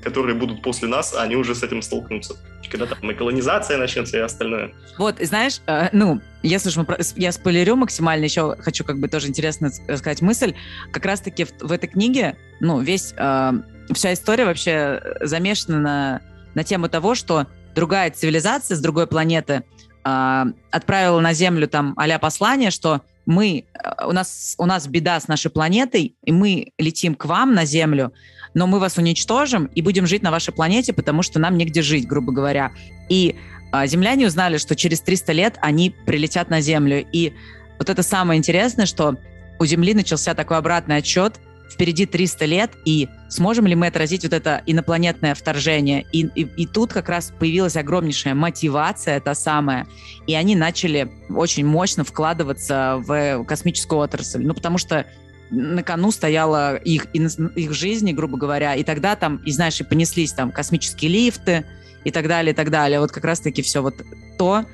которые 0.03 0.35
будут 0.35 0.63
после 0.63 0.89
нас, 0.89 1.15
они 1.15 1.37
уже 1.37 1.55
с 1.55 1.63
этим 1.63 1.83
столкнутся. 1.83 2.37
Когда 2.71 2.87
там 2.87 3.11
и 3.11 3.15
колонизация 3.15 3.77
начнется 3.77 4.17
и 4.17 4.21
остальное. 4.21 4.73
Вот, 4.97 5.17
знаешь, 5.21 5.61
э, 5.67 5.91
ну, 5.93 6.23
если 6.43 6.71
уж 6.71 6.77
мы, 6.77 6.87
я 7.17 7.31
спойлерю 7.31 7.77
максимально, 7.77 8.25
еще 8.25 8.57
хочу 8.59 8.85
как 8.85 8.99
бы 8.99 9.09
тоже 9.09 9.29
интересно 9.29 9.71
сказать 9.71 10.23
мысль. 10.23 10.55
Как 10.93 11.05
раз-таки 11.05 11.45
в, 11.45 11.53
в 11.61 11.71
этой 11.71 11.89
книге, 11.89 12.39
ну, 12.61 12.81
весь, 12.81 13.13
э, 13.19 13.53
вся 13.93 14.15
история 14.15 14.47
вообще 14.47 15.03
замешана 15.21 15.79
на, 15.79 16.23
на 16.55 16.65
тему 16.65 16.89
того, 16.89 17.15
что 17.15 17.47
другая 17.77 18.11
цивилизация 18.11 18.77
с 18.77 18.81
другой 18.81 19.07
планеты 19.07 19.63
э, 20.05 20.45
отправила 20.71 21.21
на 21.21 21.33
Землю 21.35 21.69
там 21.69 21.95
а 21.97 22.19
послание, 22.19 22.71
что 22.73 23.03
мы, 23.27 23.65
э, 23.75 24.07
у 24.07 24.13
нас, 24.13 24.55
у 24.59 24.67
нас 24.67 24.89
беда 24.89 25.21
с 25.21 25.29
нашей 25.29 25.51
планетой, 25.51 26.17
и 26.25 26.33
мы 26.33 26.73
летим 26.79 27.15
к 27.15 27.27
вам 27.27 27.55
на 27.55 27.67
Землю, 27.67 28.13
но 28.55 28.67
мы 28.67 28.81
вас 28.81 28.97
уничтожим 28.97 29.67
и 29.67 29.83
будем 29.83 30.07
жить 30.07 30.23
на 30.23 30.31
вашей 30.31 30.55
планете, 30.55 30.95
потому 30.95 31.23
что 31.23 31.39
нам 31.39 31.59
негде 31.59 31.83
жить, 31.83 32.09
грубо 32.09 32.33
говоря. 32.33 32.73
И 33.11 33.37
э, 33.73 33.87
земляне 33.87 34.27
узнали, 34.27 34.57
что 34.57 34.75
через 34.75 35.03
300 35.03 35.33
лет 35.33 35.59
они 35.61 35.95
прилетят 36.07 36.49
на 36.49 36.63
Землю. 36.63 37.07
И 37.13 37.35
вот 37.79 37.91
это 37.91 38.03
самое 38.03 38.39
интересное, 38.39 38.87
что 38.87 39.17
у 39.59 39.67
Земли 39.67 39.93
начался 39.93 40.35
такой 40.35 40.57
обратный 40.57 40.97
отчет, 40.97 41.35
впереди 41.71 42.07
300 42.07 42.45
лет, 42.45 42.71
и 42.85 43.09
сможем 43.29 43.67
ли 43.67 43.75
мы 43.75 43.89
отразить 43.89 44.23
вот 44.25 44.33
это 44.33 44.63
инопланетное 44.67 45.35
вторжение? 45.35 46.07
И, 46.13 46.27
и, 46.27 46.43
и 46.43 46.67
тут 46.67 46.93
как 46.93 47.09
раз 47.09 47.33
появилась 47.39 47.77
огромнейшая 47.77 48.35
мотивация, 48.35 49.21
та 49.21 49.35
самая, 49.35 49.87
и 50.27 50.35
они 50.35 50.57
начали 50.57 51.11
очень 51.29 51.67
мощно 51.67 52.05
вкладываться 52.05 52.97
в 52.99 53.45
космическую 53.45 54.01
отрасль. 54.01 54.45
Ну, 54.45 54.55
потому 54.55 54.79
что 54.79 55.07
на 55.51 55.83
кону 55.83 56.11
стояла 56.11 56.77
их, 56.77 57.07
их 57.15 57.73
жизни, 57.73 58.13
грубо 58.13 58.37
говоря, 58.37 58.75
и 58.75 58.83
тогда 58.83 59.17
там, 59.17 59.37
и 59.45 59.53
знаешь, 59.53 59.81
и 59.81 59.85
понеслись 59.85 60.33
там 60.33 60.51
космические 60.51 61.11
лифты 61.11 61.65
и 62.05 62.11
так 62.11 62.29
далее, 62.29 62.53
и 62.53 62.57
так 62.57 62.71
далее. 62.71 63.01
Вот 63.01 63.13
как 63.13 63.25
раз-таки 63.25 63.63
все 63.63 63.83
вот 63.83 63.95
то, 64.39 64.65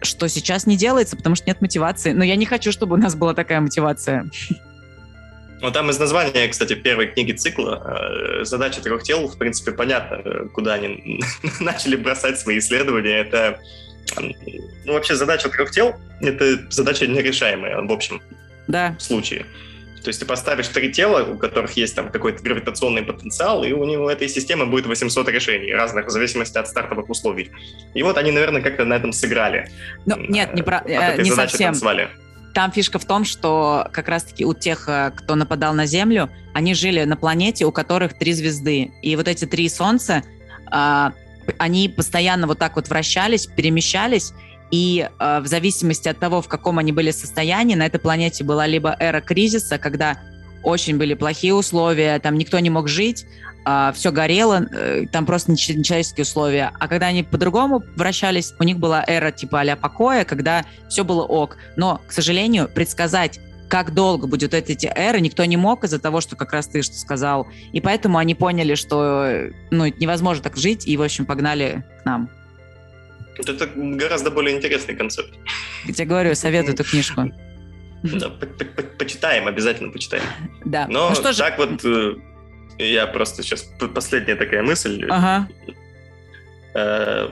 что 0.00 0.28
сейчас 0.28 0.66
не 0.66 0.76
делается, 0.76 1.16
потому 1.16 1.36
что 1.36 1.48
нет 1.48 1.60
мотивации. 1.60 2.12
Но 2.12 2.24
я 2.24 2.36
не 2.36 2.46
хочу, 2.46 2.72
чтобы 2.72 2.94
у 2.94 2.98
нас 2.98 3.14
была 3.14 3.34
такая 3.34 3.60
мотивация. 3.60 4.30
Ну, 5.62 5.70
там 5.70 5.88
из 5.90 5.98
названия, 6.00 6.48
кстати, 6.48 6.74
первой 6.74 7.06
книги 7.06 7.32
цикла 7.32 8.40
э, 8.40 8.44
задача 8.44 8.82
трех 8.82 9.04
тел, 9.04 9.28
в 9.28 9.38
принципе, 9.38 9.70
понятно, 9.70 10.48
куда 10.52 10.74
они 10.74 11.22
начали 11.60 11.94
бросать 11.94 12.40
свои 12.40 12.58
исследования. 12.58 13.18
Это 13.18 13.60
ну, 14.84 14.92
вообще 14.92 15.14
задача 15.14 15.48
трех 15.48 15.70
тел— 15.70 15.94
это 16.20 16.70
задача 16.70 17.06
нерешаемая 17.06 17.80
в 17.80 17.92
общем 17.92 18.20
да. 18.66 18.96
случае. 18.98 19.46
То 20.02 20.08
есть 20.08 20.18
ты 20.18 20.26
поставишь 20.26 20.66
три 20.66 20.92
тела, 20.92 21.22
у 21.22 21.38
которых 21.38 21.76
есть 21.76 21.94
там 21.94 22.10
какой-то 22.10 22.42
гравитационный 22.42 23.02
потенциал, 23.02 23.62
и 23.62 23.70
у 23.72 23.84
него 23.84 24.10
этой 24.10 24.28
системы 24.28 24.66
будет 24.66 24.86
800 24.86 25.28
решений 25.28 25.72
разных 25.72 26.06
в 26.06 26.10
зависимости 26.10 26.58
от 26.58 26.66
стартовых 26.66 27.08
условий. 27.08 27.52
И 27.94 28.02
вот 28.02 28.18
они, 28.18 28.32
наверное, 28.32 28.62
как-то 28.62 28.84
на 28.84 28.94
этом 28.94 29.12
сыграли. 29.12 29.70
Ну, 30.06 30.16
нет, 30.16 30.54
не, 30.54 30.62
про, 30.62 30.82
э, 30.84 31.22
не 31.22 31.30
совсем. 31.30 31.68
Танцевали. 31.68 32.08
Там 32.54 32.70
фишка 32.70 32.98
в 32.98 33.04
том, 33.04 33.24
что 33.24 33.88
как 33.92 34.08
раз-таки 34.08 34.44
у 34.44 34.52
тех, 34.52 34.88
э, 34.88 35.12
кто 35.16 35.34
нападал 35.34 35.74
на 35.74 35.86
Землю, 35.86 36.30
они 36.52 36.74
жили 36.74 37.04
на 37.04 37.16
планете, 37.16 37.64
у 37.64 37.72
которых 37.72 38.18
три 38.18 38.32
звезды. 38.32 38.92
И 39.02 39.16
вот 39.16 39.26
эти 39.26 39.46
три 39.46 39.68
Солнца, 39.68 40.22
а, 40.70 41.12
они 41.58 41.88
постоянно 41.88 42.46
вот 42.46 42.58
так 42.58 42.76
вот 42.76 42.88
вращались, 42.88 43.46
перемещались, 43.46 44.32
и 44.70 45.06
э, 45.18 45.40
в 45.40 45.46
зависимости 45.46 46.08
от 46.08 46.18
того, 46.18 46.40
в 46.40 46.48
каком 46.48 46.78
они 46.78 46.92
были 46.92 47.10
состоянии, 47.10 47.74
на 47.74 47.86
этой 47.86 48.00
планете 48.00 48.42
была 48.42 48.66
либо 48.66 48.96
эра 48.98 49.20
кризиса, 49.20 49.78
когда 49.78 50.18
очень 50.62 50.96
были 50.96 51.14
плохие 51.14 51.54
условия, 51.54 52.18
там 52.20 52.38
никто 52.38 52.58
не 52.58 52.70
мог 52.70 52.88
жить, 52.88 53.26
а, 53.64 53.92
все 53.92 54.10
горело, 54.10 54.66
э, 54.70 55.06
там 55.10 55.26
просто 55.26 55.52
нечеловеческие 55.52 56.22
условия. 56.22 56.72
А 56.78 56.88
когда 56.88 57.06
они 57.06 57.22
по-другому 57.22 57.82
вращались, 57.96 58.54
у 58.58 58.64
них 58.64 58.78
была 58.78 59.04
эра 59.06 59.30
типа 59.30 59.60
а 59.60 59.76
покоя, 59.76 60.24
когда 60.24 60.64
все 60.88 61.04
было 61.04 61.22
ок. 61.22 61.56
Но, 61.76 62.00
к 62.06 62.12
сожалению, 62.12 62.68
предсказать 62.68 63.38
как 63.68 63.94
долго 63.94 64.26
будет 64.26 64.52
эти 64.52 64.90
эры, 64.94 65.20
никто 65.20 65.44
не 65.46 65.56
мог 65.56 65.84
из-за 65.84 65.98
того, 65.98 66.20
что 66.20 66.36
как 66.36 66.52
раз 66.52 66.66
ты 66.66 66.82
что 66.82 66.94
сказал. 66.94 67.46
И 67.72 67.80
поэтому 67.80 68.18
они 68.18 68.34
поняли, 68.34 68.74
что 68.74 69.48
ну, 69.70 69.86
невозможно 69.86 70.42
так 70.42 70.58
жить, 70.58 70.86
и, 70.86 70.96
в 70.98 71.02
общем, 71.02 71.24
погнали 71.24 71.82
к 72.02 72.04
нам. 72.04 72.28
Это 73.38 73.66
гораздо 73.74 74.30
более 74.30 74.56
интересный 74.56 74.94
концепт. 74.94 75.32
Я 75.86 75.94
тебе 75.94 76.06
говорю, 76.06 76.34
советую 76.34 76.74
эту 76.74 76.84
книжку. 76.84 77.32
Да, 78.02 78.30
почитаем, 78.98 79.46
обязательно 79.46 79.90
почитаем. 79.90 80.24
Да. 80.64 80.86
Но 80.88 81.08
ну, 81.08 81.14
что 81.14 81.34
так 81.34 81.34
же... 81.34 81.54
вот 81.56 81.84
э, 81.84 82.14
я 82.84 83.06
просто 83.06 83.42
сейчас 83.42 83.70
последняя 83.94 84.36
такая 84.36 84.62
мысль. 84.62 85.06
Ага. 85.08 85.48
Э, 86.74 87.28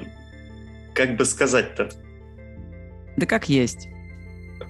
как 0.95 1.17
бы 1.17 1.25
сказать-то? 1.25 1.91
Да 3.17 3.27
как 3.27 3.49
есть. 3.49 3.89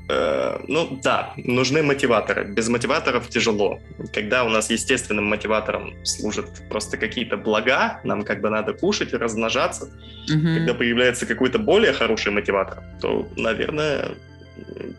Э, 0.09 0.59
ну 0.67 0.99
да, 1.03 1.33
нужны 1.37 1.83
мотиваторы. 1.83 2.45
Без 2.45 2.69
мотиваторов 2.69 3.29
тяжело. 3.29 3.79
Когда 4.13 4.45
у 4.45 4.49
нас 4.49 4.71
естественным 4.71 5.27
мотиватором 5.27 5.95
служат 6.05 6.63
просто 6.69 6.97
какие-то 6.97 7.37
блага, 7.37 8.01
нам 8.05 8.23
как 8.23 8.41
бы 8.41 8.51
надо 8.51 8.73
кушать 8.73 9.13
и 9.13 9.17
размножаться. 9.17 9.85
Угу. 9.85 10.55
Когда 10.57 10.75
появляется 10.75 11.27
какой-то 11.27 11.59
более 11.59 11.93
хороший 11.93 12.33
мотиватор, 12.33 12.83
то, 13.01 13.29
наверное, 13.37 14.17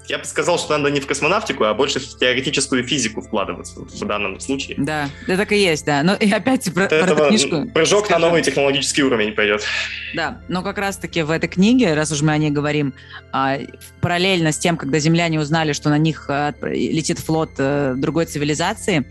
я 0.07 0.17
бы 0.17 0.25
сказал, 0.25 0.59
что 0.59 0.77
надо 0.77 0.91
не 0.91 0.99
в 0.99 1.07
космонавтику, 1.07 1.63
а 1.63 1.73
больше 1.73 1.99
в 1.99 2.17
теоретическую 2.17 2.83
физику 2.83 3.21
вкладываться 3.21 3.79
в 3.79 4.05
данном 4.05 4.39
случае. 4.39 4.77
Да, 4.79 5.09
да 5.27 5.37
так 5.37 5.51
и 5.51 5.57
есть, 5.57 5.85
да. 5.85 6.03
Но 6.03 6.15
и 6.15 6.29
опять 6.31 6.71
про, 6.73 6.87
про 6.87 6.95
эту 6.95 7.15
книжку... 7.27 7.67
Прыжок 7.73 8.05
скажем. 8.05 8.21
на 8.21 8.27
новый 8.27 8.41
технологический 8.41 9.03
уровень 9.03 9.33
пойдет. 9.33 9.63
Да, 10.13 10.41
но 10.47 10.61
как 10.63 10.77
раз-таки 10.77 11.21
в 11.21 11.31
этой 11.31 11.47
книге, 11.47 11.93
раз 11.93 12.11
уж 12.11 12.21
мы 12.21 12.33
о 12.33 12.37
ней 12.37 12.51
говорим, 12.51 12.93
а, 13.31 13.59
параллельно 14.01 14.51
с 14.51 14.57
тем, 14.57 14.77
когда 14.77 14.99
земляне 14.99 15.39
узнали, 15.39 15.73
что 15.73 15.89
на 15.89 15.97
них 15.97 16.25
а, 16.29 16.53
летит 16.61 17.19
флот 17.19 17.51
а, 17.57 17.93
другой 17.95 18.25
цивилизации, 18.25 19.05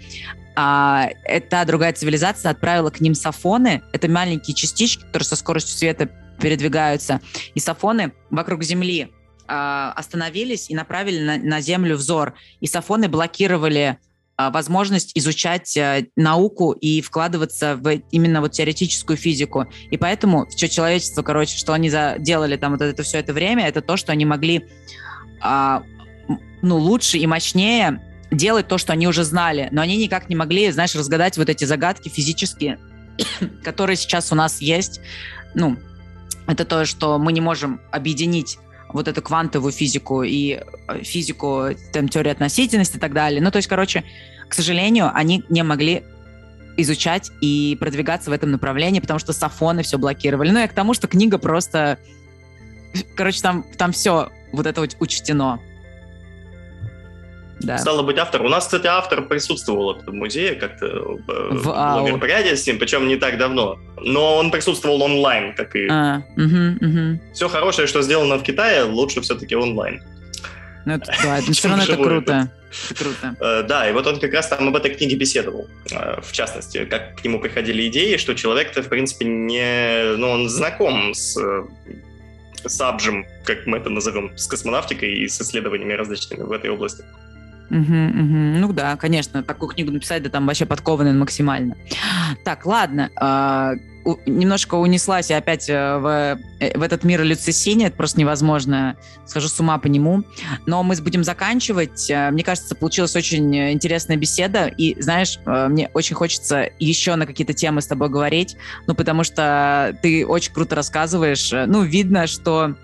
а, 0.57 1.09
эта 1.24 1.64
другая 1.64 1.92
цивилизация 1.92 2.51
отправила 2.51 2.90
к 2.90 3.01
ним 3.01 3.14
сафоны. 3.14 3.82
Это 3.92 4.11
маленькие 4.11 4.55
частички, 4.55 5.03
которые 5.03 5.26
со 5.26 5.36
скоростью 5.36 5.76
света 5.76 6.11
передвигаются. 6.40 7.20
И 7.55 7.61
сафоны 7.61 8.12
вокруг 8.30 8.62
Земли 8.62 9.11
остановились 9.51 10.70
и 10.70 10.74
направили 10.74 11.22
на, 11.22 11.36
на 11.38 11.61
Землю 11.61 11.96
взор. 11.96 12.34
И 12.61 12.66
сафоны 12.66 13.09
блокировали 13.09 13.98
а, 14.36 14.51
возможность 14.51 15.12
изучать 15.14 15.76
а, 15.76 16.03
науку 16.16 16.72
и 16.72 17.03
вкладываться 17.03 17.76
в 17.76 18.01
именно 18.11 18.40
вот 18.40 18.53
теоретическую 18.53 19.16
физику. 19.16 19.66
И 19.90 19.98
поэтому 19.98 20.46
все 20.48 20.68
человечество, 20.68 21.22
короче, 21.22 21.59
что 21.59 21.72
они 21.72 21.90
делали 22.18 22.57
там 22.57 22.72
вот 22.72 22.80
это 22.80 23.03
все 23.03 23.18
это 23.18 23.32
время, 23.32 23.68
это 23.68 23.82
то, 23.82 23.96
что 23.96 24.12
они 24.12 24.24
могли 24.24 24.66
ну, 26.62 26.76
лучше 26.76 27.16
и 27.16 27.26
мощнее 27.26 28.03
делать 28.30 28.68
то, 28.68 28.78
что 28.78 28.92
они 28.92 29.09
уже 29.09 29.24
знали, 29.24 29.68
но 29.72 29.82
они 29.82 29.96
никак 29.96 30.28
не 30.28 30.36
могли, 30.36 30.70
знаешь, 30.70 30.94
разгадать 30.94 31.36
вот 31.36 31.48
эти 31.48 31.64
загадки 31.64 32.09
физические, 32.09 32.78
которые 33.64 33.96
сейчас 33.96 34.32
у 34.32 34.34
нас 34.34 34.61
есть. 34.61 35.01
Ну, 35.55 35.76
это 36.46 36.64
то, 36.64 36.84
что 36.84 37.18
мы 37.18 37.32
не 37.32 37.40
можем 37.40 37.80
объединить 37.90 38.59
вот 38.93 39.09
эту 39.09 39.22
квантовую 39.22 39.72
физику 39.72 40.22
и 40.22 40.61
э, 40.88 41.03
физику, 41.03 41.68
там, 41.93 42.09
теории 42.09 42.30
относительности 42.30 42.97
и 42.97 43.01
так 43.01 43.12
далее. 43.12 43.41
Ну, 43.41 43.51
то 43.51 43.57
есть, 43.57 43.68
короче, 43.68 44.05
к 44.49 44.55
сожалению, 44.55 45.11
они 45.14 45.45
не 45.49 45.62
могли 45.62 46.03
изучать 46.76 47.30
и 47.41 47.76
продвигаться 47.78 48.30
в 48.30 48.32
этом 48.32 48.51
направлении, 48.51 49.01
потому 49.01 49.18
что 49.18 49.32
сафоны 49.32 49.82
все 49.82 49.99
блокировали. 49.99 50.51
Ну, 50.51 50.62
и 50.62 50.66
к 50.66 50.72
тому, 50.72 50.95
что 50.95 51.09
книга 51.09 51.38
просто... 51.38 51.99
Короче, 53.16 53.41
там, 53.41 53.64
там 53.76 53.93
все 53.93 54.30
вот 54.53 54.66
это 54.66 54.80
вот 54.80 54.97
учтено. 54.99 55.61
Да. 57.61 57.78
Стало 57.78 58.02
быть, 58.02 58.16
автор. 58.18 58.42
У 58.42 58.48
нас, 58.48 58.64
кстати, 58.64 58.86
автор 58.86 59.22
присутствовал 59.22 59.94
в 59.94 60.12
музее 60.12 60.54
как-то 60.54 60.86
э, 60.86 61.00
в, 61.50 61.64
в 61.64 62.02
мероприятии 62.06 62.54
с 62.54 62.66
ним, 62.66 62.78
причем 62.78 63.06
не 63.06 63.16
так 63.16 63.36
давно. 63.38 63.78
Но 63.98 64.36
он 64.36 64.50
присутствовал 64.50 65.02
онлайн, 65.02 65.54
как 65.54 65.76
и... 65.76 65.86
А, 65.90 66.22
угу, 66.36 66.86
угу. 66.86 67.20
Все 67.34 67.48
хорошее, 67.48 67.86
что 67.86 68.00
сделано 68.02 68.36
в 68.38 68.42
Китае, 68.42 68.84
лучше 68.84 69.20
все-таки 69.20 69.54
онлайн. 69.54 70.02
Ну, 70.86 70.94
это, 70.94 71.12
да, 71.22 71.38
это 71.38 71.52
все 71.52 71.68
равно 71.68 71.84
это 71.84 71.96
круто. 71.96 72.50
Это 72.90 73.04
круто. 73.04 73.36
Э, 73.40 73.62
да, 73.62 73.88
и 73.88 73.92
вот 73.92 74.06
он 74.06 74.18
как 74.20 74.32
раз 74.32 74.48
там 74.48 74.68
об 74.68 74.76
этой 74.76 74.94
книге 74.94 75.16
беседовал. 75.16 75.68
Э, 75.92 76.20
в 76.22 76.32
частности, 76.32 76.86
как 76.86 77.20
к 77.20 77.24
нему 77.24 77.40
приходили 77.40 77.88
идеи, 77.88 78.16
что 78.16 78.34
человек-то, 78.34 78.82
в 78.82 78.88
принципе, 78.88 79.26
не... 79.26 80.16
Ну, 80.16 80.30
он 80.30 80.48
знаком 80.48 81.12
с 81.12 81.36
с 82.64 82.80
Абжем, 82.80 83.26
как 83.44 83.66
мы 83.66 83.78
это 83.78 83.90
назовем, 83.90 84.36
с 84.36 84.46
космонавтикой 84.46 85.12
и 85.14 85.28
с 85.28 85.40
исследованиями 85.40 85.94
различными 85.94 86.42
в 86.42 86.52
этой 86.52 86.70
области. 86.70 87.04
Угу, 87.71 87.79
угу. 87.79 88.59
Ну 88.59 88.73
да, 88.73 88.97
конечно, 88.97 89.43
такую 89.43 89.68
книгу 89.68 89.93
написать, 89.93 90.23
да 90.23 90.31
там 90.31 90.47
вообще 90.47 90.66
подкованный 90.66 91.12
максимально. 91.12 91.77
Так, 92.45 92.66
ладно, 92.66 93.11
э, 93.21 93.77
немножко 94.27 94.75
унеслась 94.75 95.31
я 95.31 95.39
опять 95.39 95.68
э, 95.68 95.99
в, 95.99 96.39
э, 96.61 96.79
в 96.79 96.83
этот 96.83 97.05
мир 97.05 97.23
люцисини, 97.23 97.87
это 97.87 97.97
просто 97.97 98.21
невозможно, 98.21 98.97
схожу 99.27 99.49
с 99.49 99.61
ума 99.61 99.79
по 99.79 99.87
нему. 99.87 100.25
Но 100.66 100.83
мы 100.83 100.97
будем 100.97 101.25
заканчивать. 101.25 102.11
Э, 102.11 102.31
мне 102.31 102.43
кажется, 102.43 102.75
получилась 102.75 103.14
очень 103.16 103.73
интересная 103.73 104.16
беседа, 104.16 104.66
и, 104.66 105.01
знаешь, 105.01 105.39
мне 105.47 105.91
очень 105.95 106.16
хочется 106.16 106.71
еще 106.79 107.14
на 107.14 107.27
какие-то 107.27 107.53
темы 107.53 107.83
с 107.83 107.87
тобой 107.87 108.09
говорить, 108.09 108.57
ну, 108.87 108.95
потому 108.95 109.25
что 109.25 109.97
ты 110.03 110.27
очень 110.27 110.53
круто 110.53 110.75
рассказываешь. 110.75 111.51
Ну, 111.53 111.83
видно, 111.83 112.27
что 112.27 112.75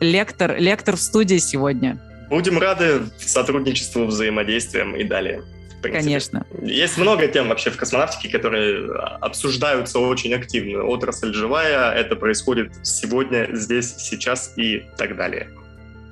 лектор, 0.00 0.56
лектор 0.58 0.96
в 0.96 1.00
студии 1.00 1.38
сегодня. 1.38 1.98
Будем 2.28 2.58
рады 2.58 3.02
сотрудничеству, 3.18 4.04
взаимодействиям 4.06 4.94
и 4.96 5.04
далее. 5.04 5.42
Конечно. 5.82 6.44
Есть 6.60 6.98
много 6.98 7.28
тем 7.28 7.48
вообще 7.48 7.70
в 7.70 7.76
космонавтике, 7.76 8.28
которые 8.28 8.90
обсуждаются 9.20 9.98
очень 10.00 10.34
активно. 10.34 10.82
Отрасль 10.84 11.32
живая, 11.32 11.92
это 11.92 12.16
происходит 12.16 12.72
сегодня, 12.82 13.48
здесь, 13.52 13.94
сейчас 13.96 14.54
и 14.56 14.84
так 14.96 15.16
далее. 15.16 15.48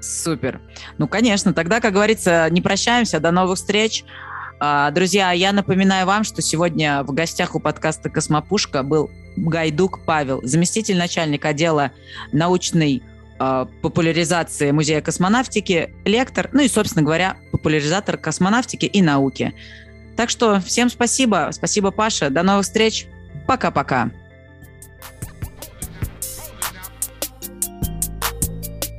Супер. 0.00 0.60
Ну, 0.98 1.08
конечно. 1.08 1.52
Тогда, 1.52 1.80
как 1.80 1.94
говорится, 1.94 2.46
не 2.50 2.60
прощаемся. 2.60 3.18
До 3.18 3.32
новых 3.32 3.56
встреч. 3.56 4.04
А, 4.60 4.90
друзья, 4.90 5.32
я 5.32 5.52
напоминаю 5.52 6.06
вам, 6.06 6.24
что 6.24 6.42
сегодня 6.42 7.02
в 7.02 7.12
гостях 7.12 7.54
у 7.54 7.60
подкаста 7.60 8.08
«Космопушка» 8.08 8.82
был 8.82 9.10
Гайдук 9.36 10.04
Павел, 10.06 10.40
заместитель 10.42 10.96
начальника 10.96 11.48
отдела 11.48 11.90
научной 12.32 13.02
популяризации 13.38 14.70
Музея 14.70 15.00
космонавтики, 15.00 15.90
лектор, 16.04 16.48
ну 16.52 16.62
и, 16.62 16.68
собственно 16.68 17.02
говоря, 17.02 17.36
популяризатор 17.52 18.16
космонавтики 18.16 18.86
и 18.86 19.02
науки. 19.02 19.54
Так 20.16 20.30
что 20.30 20.60
всем 20.60 20.88
спасибо. 20.88 21.50
Спасибо, 21.52 21.90
Паша. 21.90 22.30
До 22.30 22.42
новых 22.42 22.64
встреч. 22.64 23.06
Пока-пока. 23.46 24.10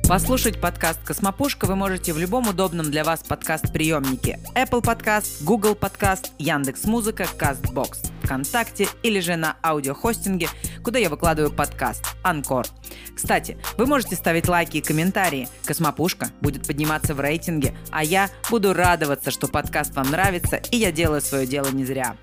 Послушать 0.08 0.58
подкаст 0.58 1.00
«Космопушка» 1.04 1.66
вы 1.66 1.76
можете 1.76 2.14
в 2.14 2.18
любом 2.18 2.48
удобном 2.48 2.90
для 2.90 3.04
вас 3.04 3.22
подкаст-приемнике. 3.22 4.40
Apple 4.54 4.80
Podcast, 4.80 5.44
Google 5.44 5.74
Podcast, 5.74 6.30
Яндекс.Музыка, 6.38 7.26
CastBox, 7.38 8.10
ВКонтакте 8.22 8.88
или 9.02 9.20
же 9.20 9.36
на 9.36 9.58
аудиохостинге, 9.62 10.48
куда 10.82 10.98
я 10.98 11.10
выкладываю 11.10 11.52
подкаст 11.52 12.06
«Анкор». 12.22 12.66
Кстати, 13.14 13.58
вы 13.76 13.84
можете 13.84 14.16
ставить 14.16 14.48
лайки 14.48 14.78
и 14.78 14.80
комментарии. 14.80 15.46
«Космопушка» 15.66 16.30
будет 16.40 16.66
подниматься 16.66 17.14
в 17.14 17.20
рейтинге, 17.20 17.76
а 17.90 18.02
я 18.02 18.30
буду 18.48 18.72
радоваться, 18.72 19.30
что 19.30 19.46
подкаст 19.46 19.94
вам 19.94 20.10
нравится, 20.10 20.56
и 20.56 20.78
я 20.78 20.90
делаю 20.90 21.20
свое 21.20 21.46
дело 21.46 21.68
не 21.68 21.84
зря. 21.84 22.16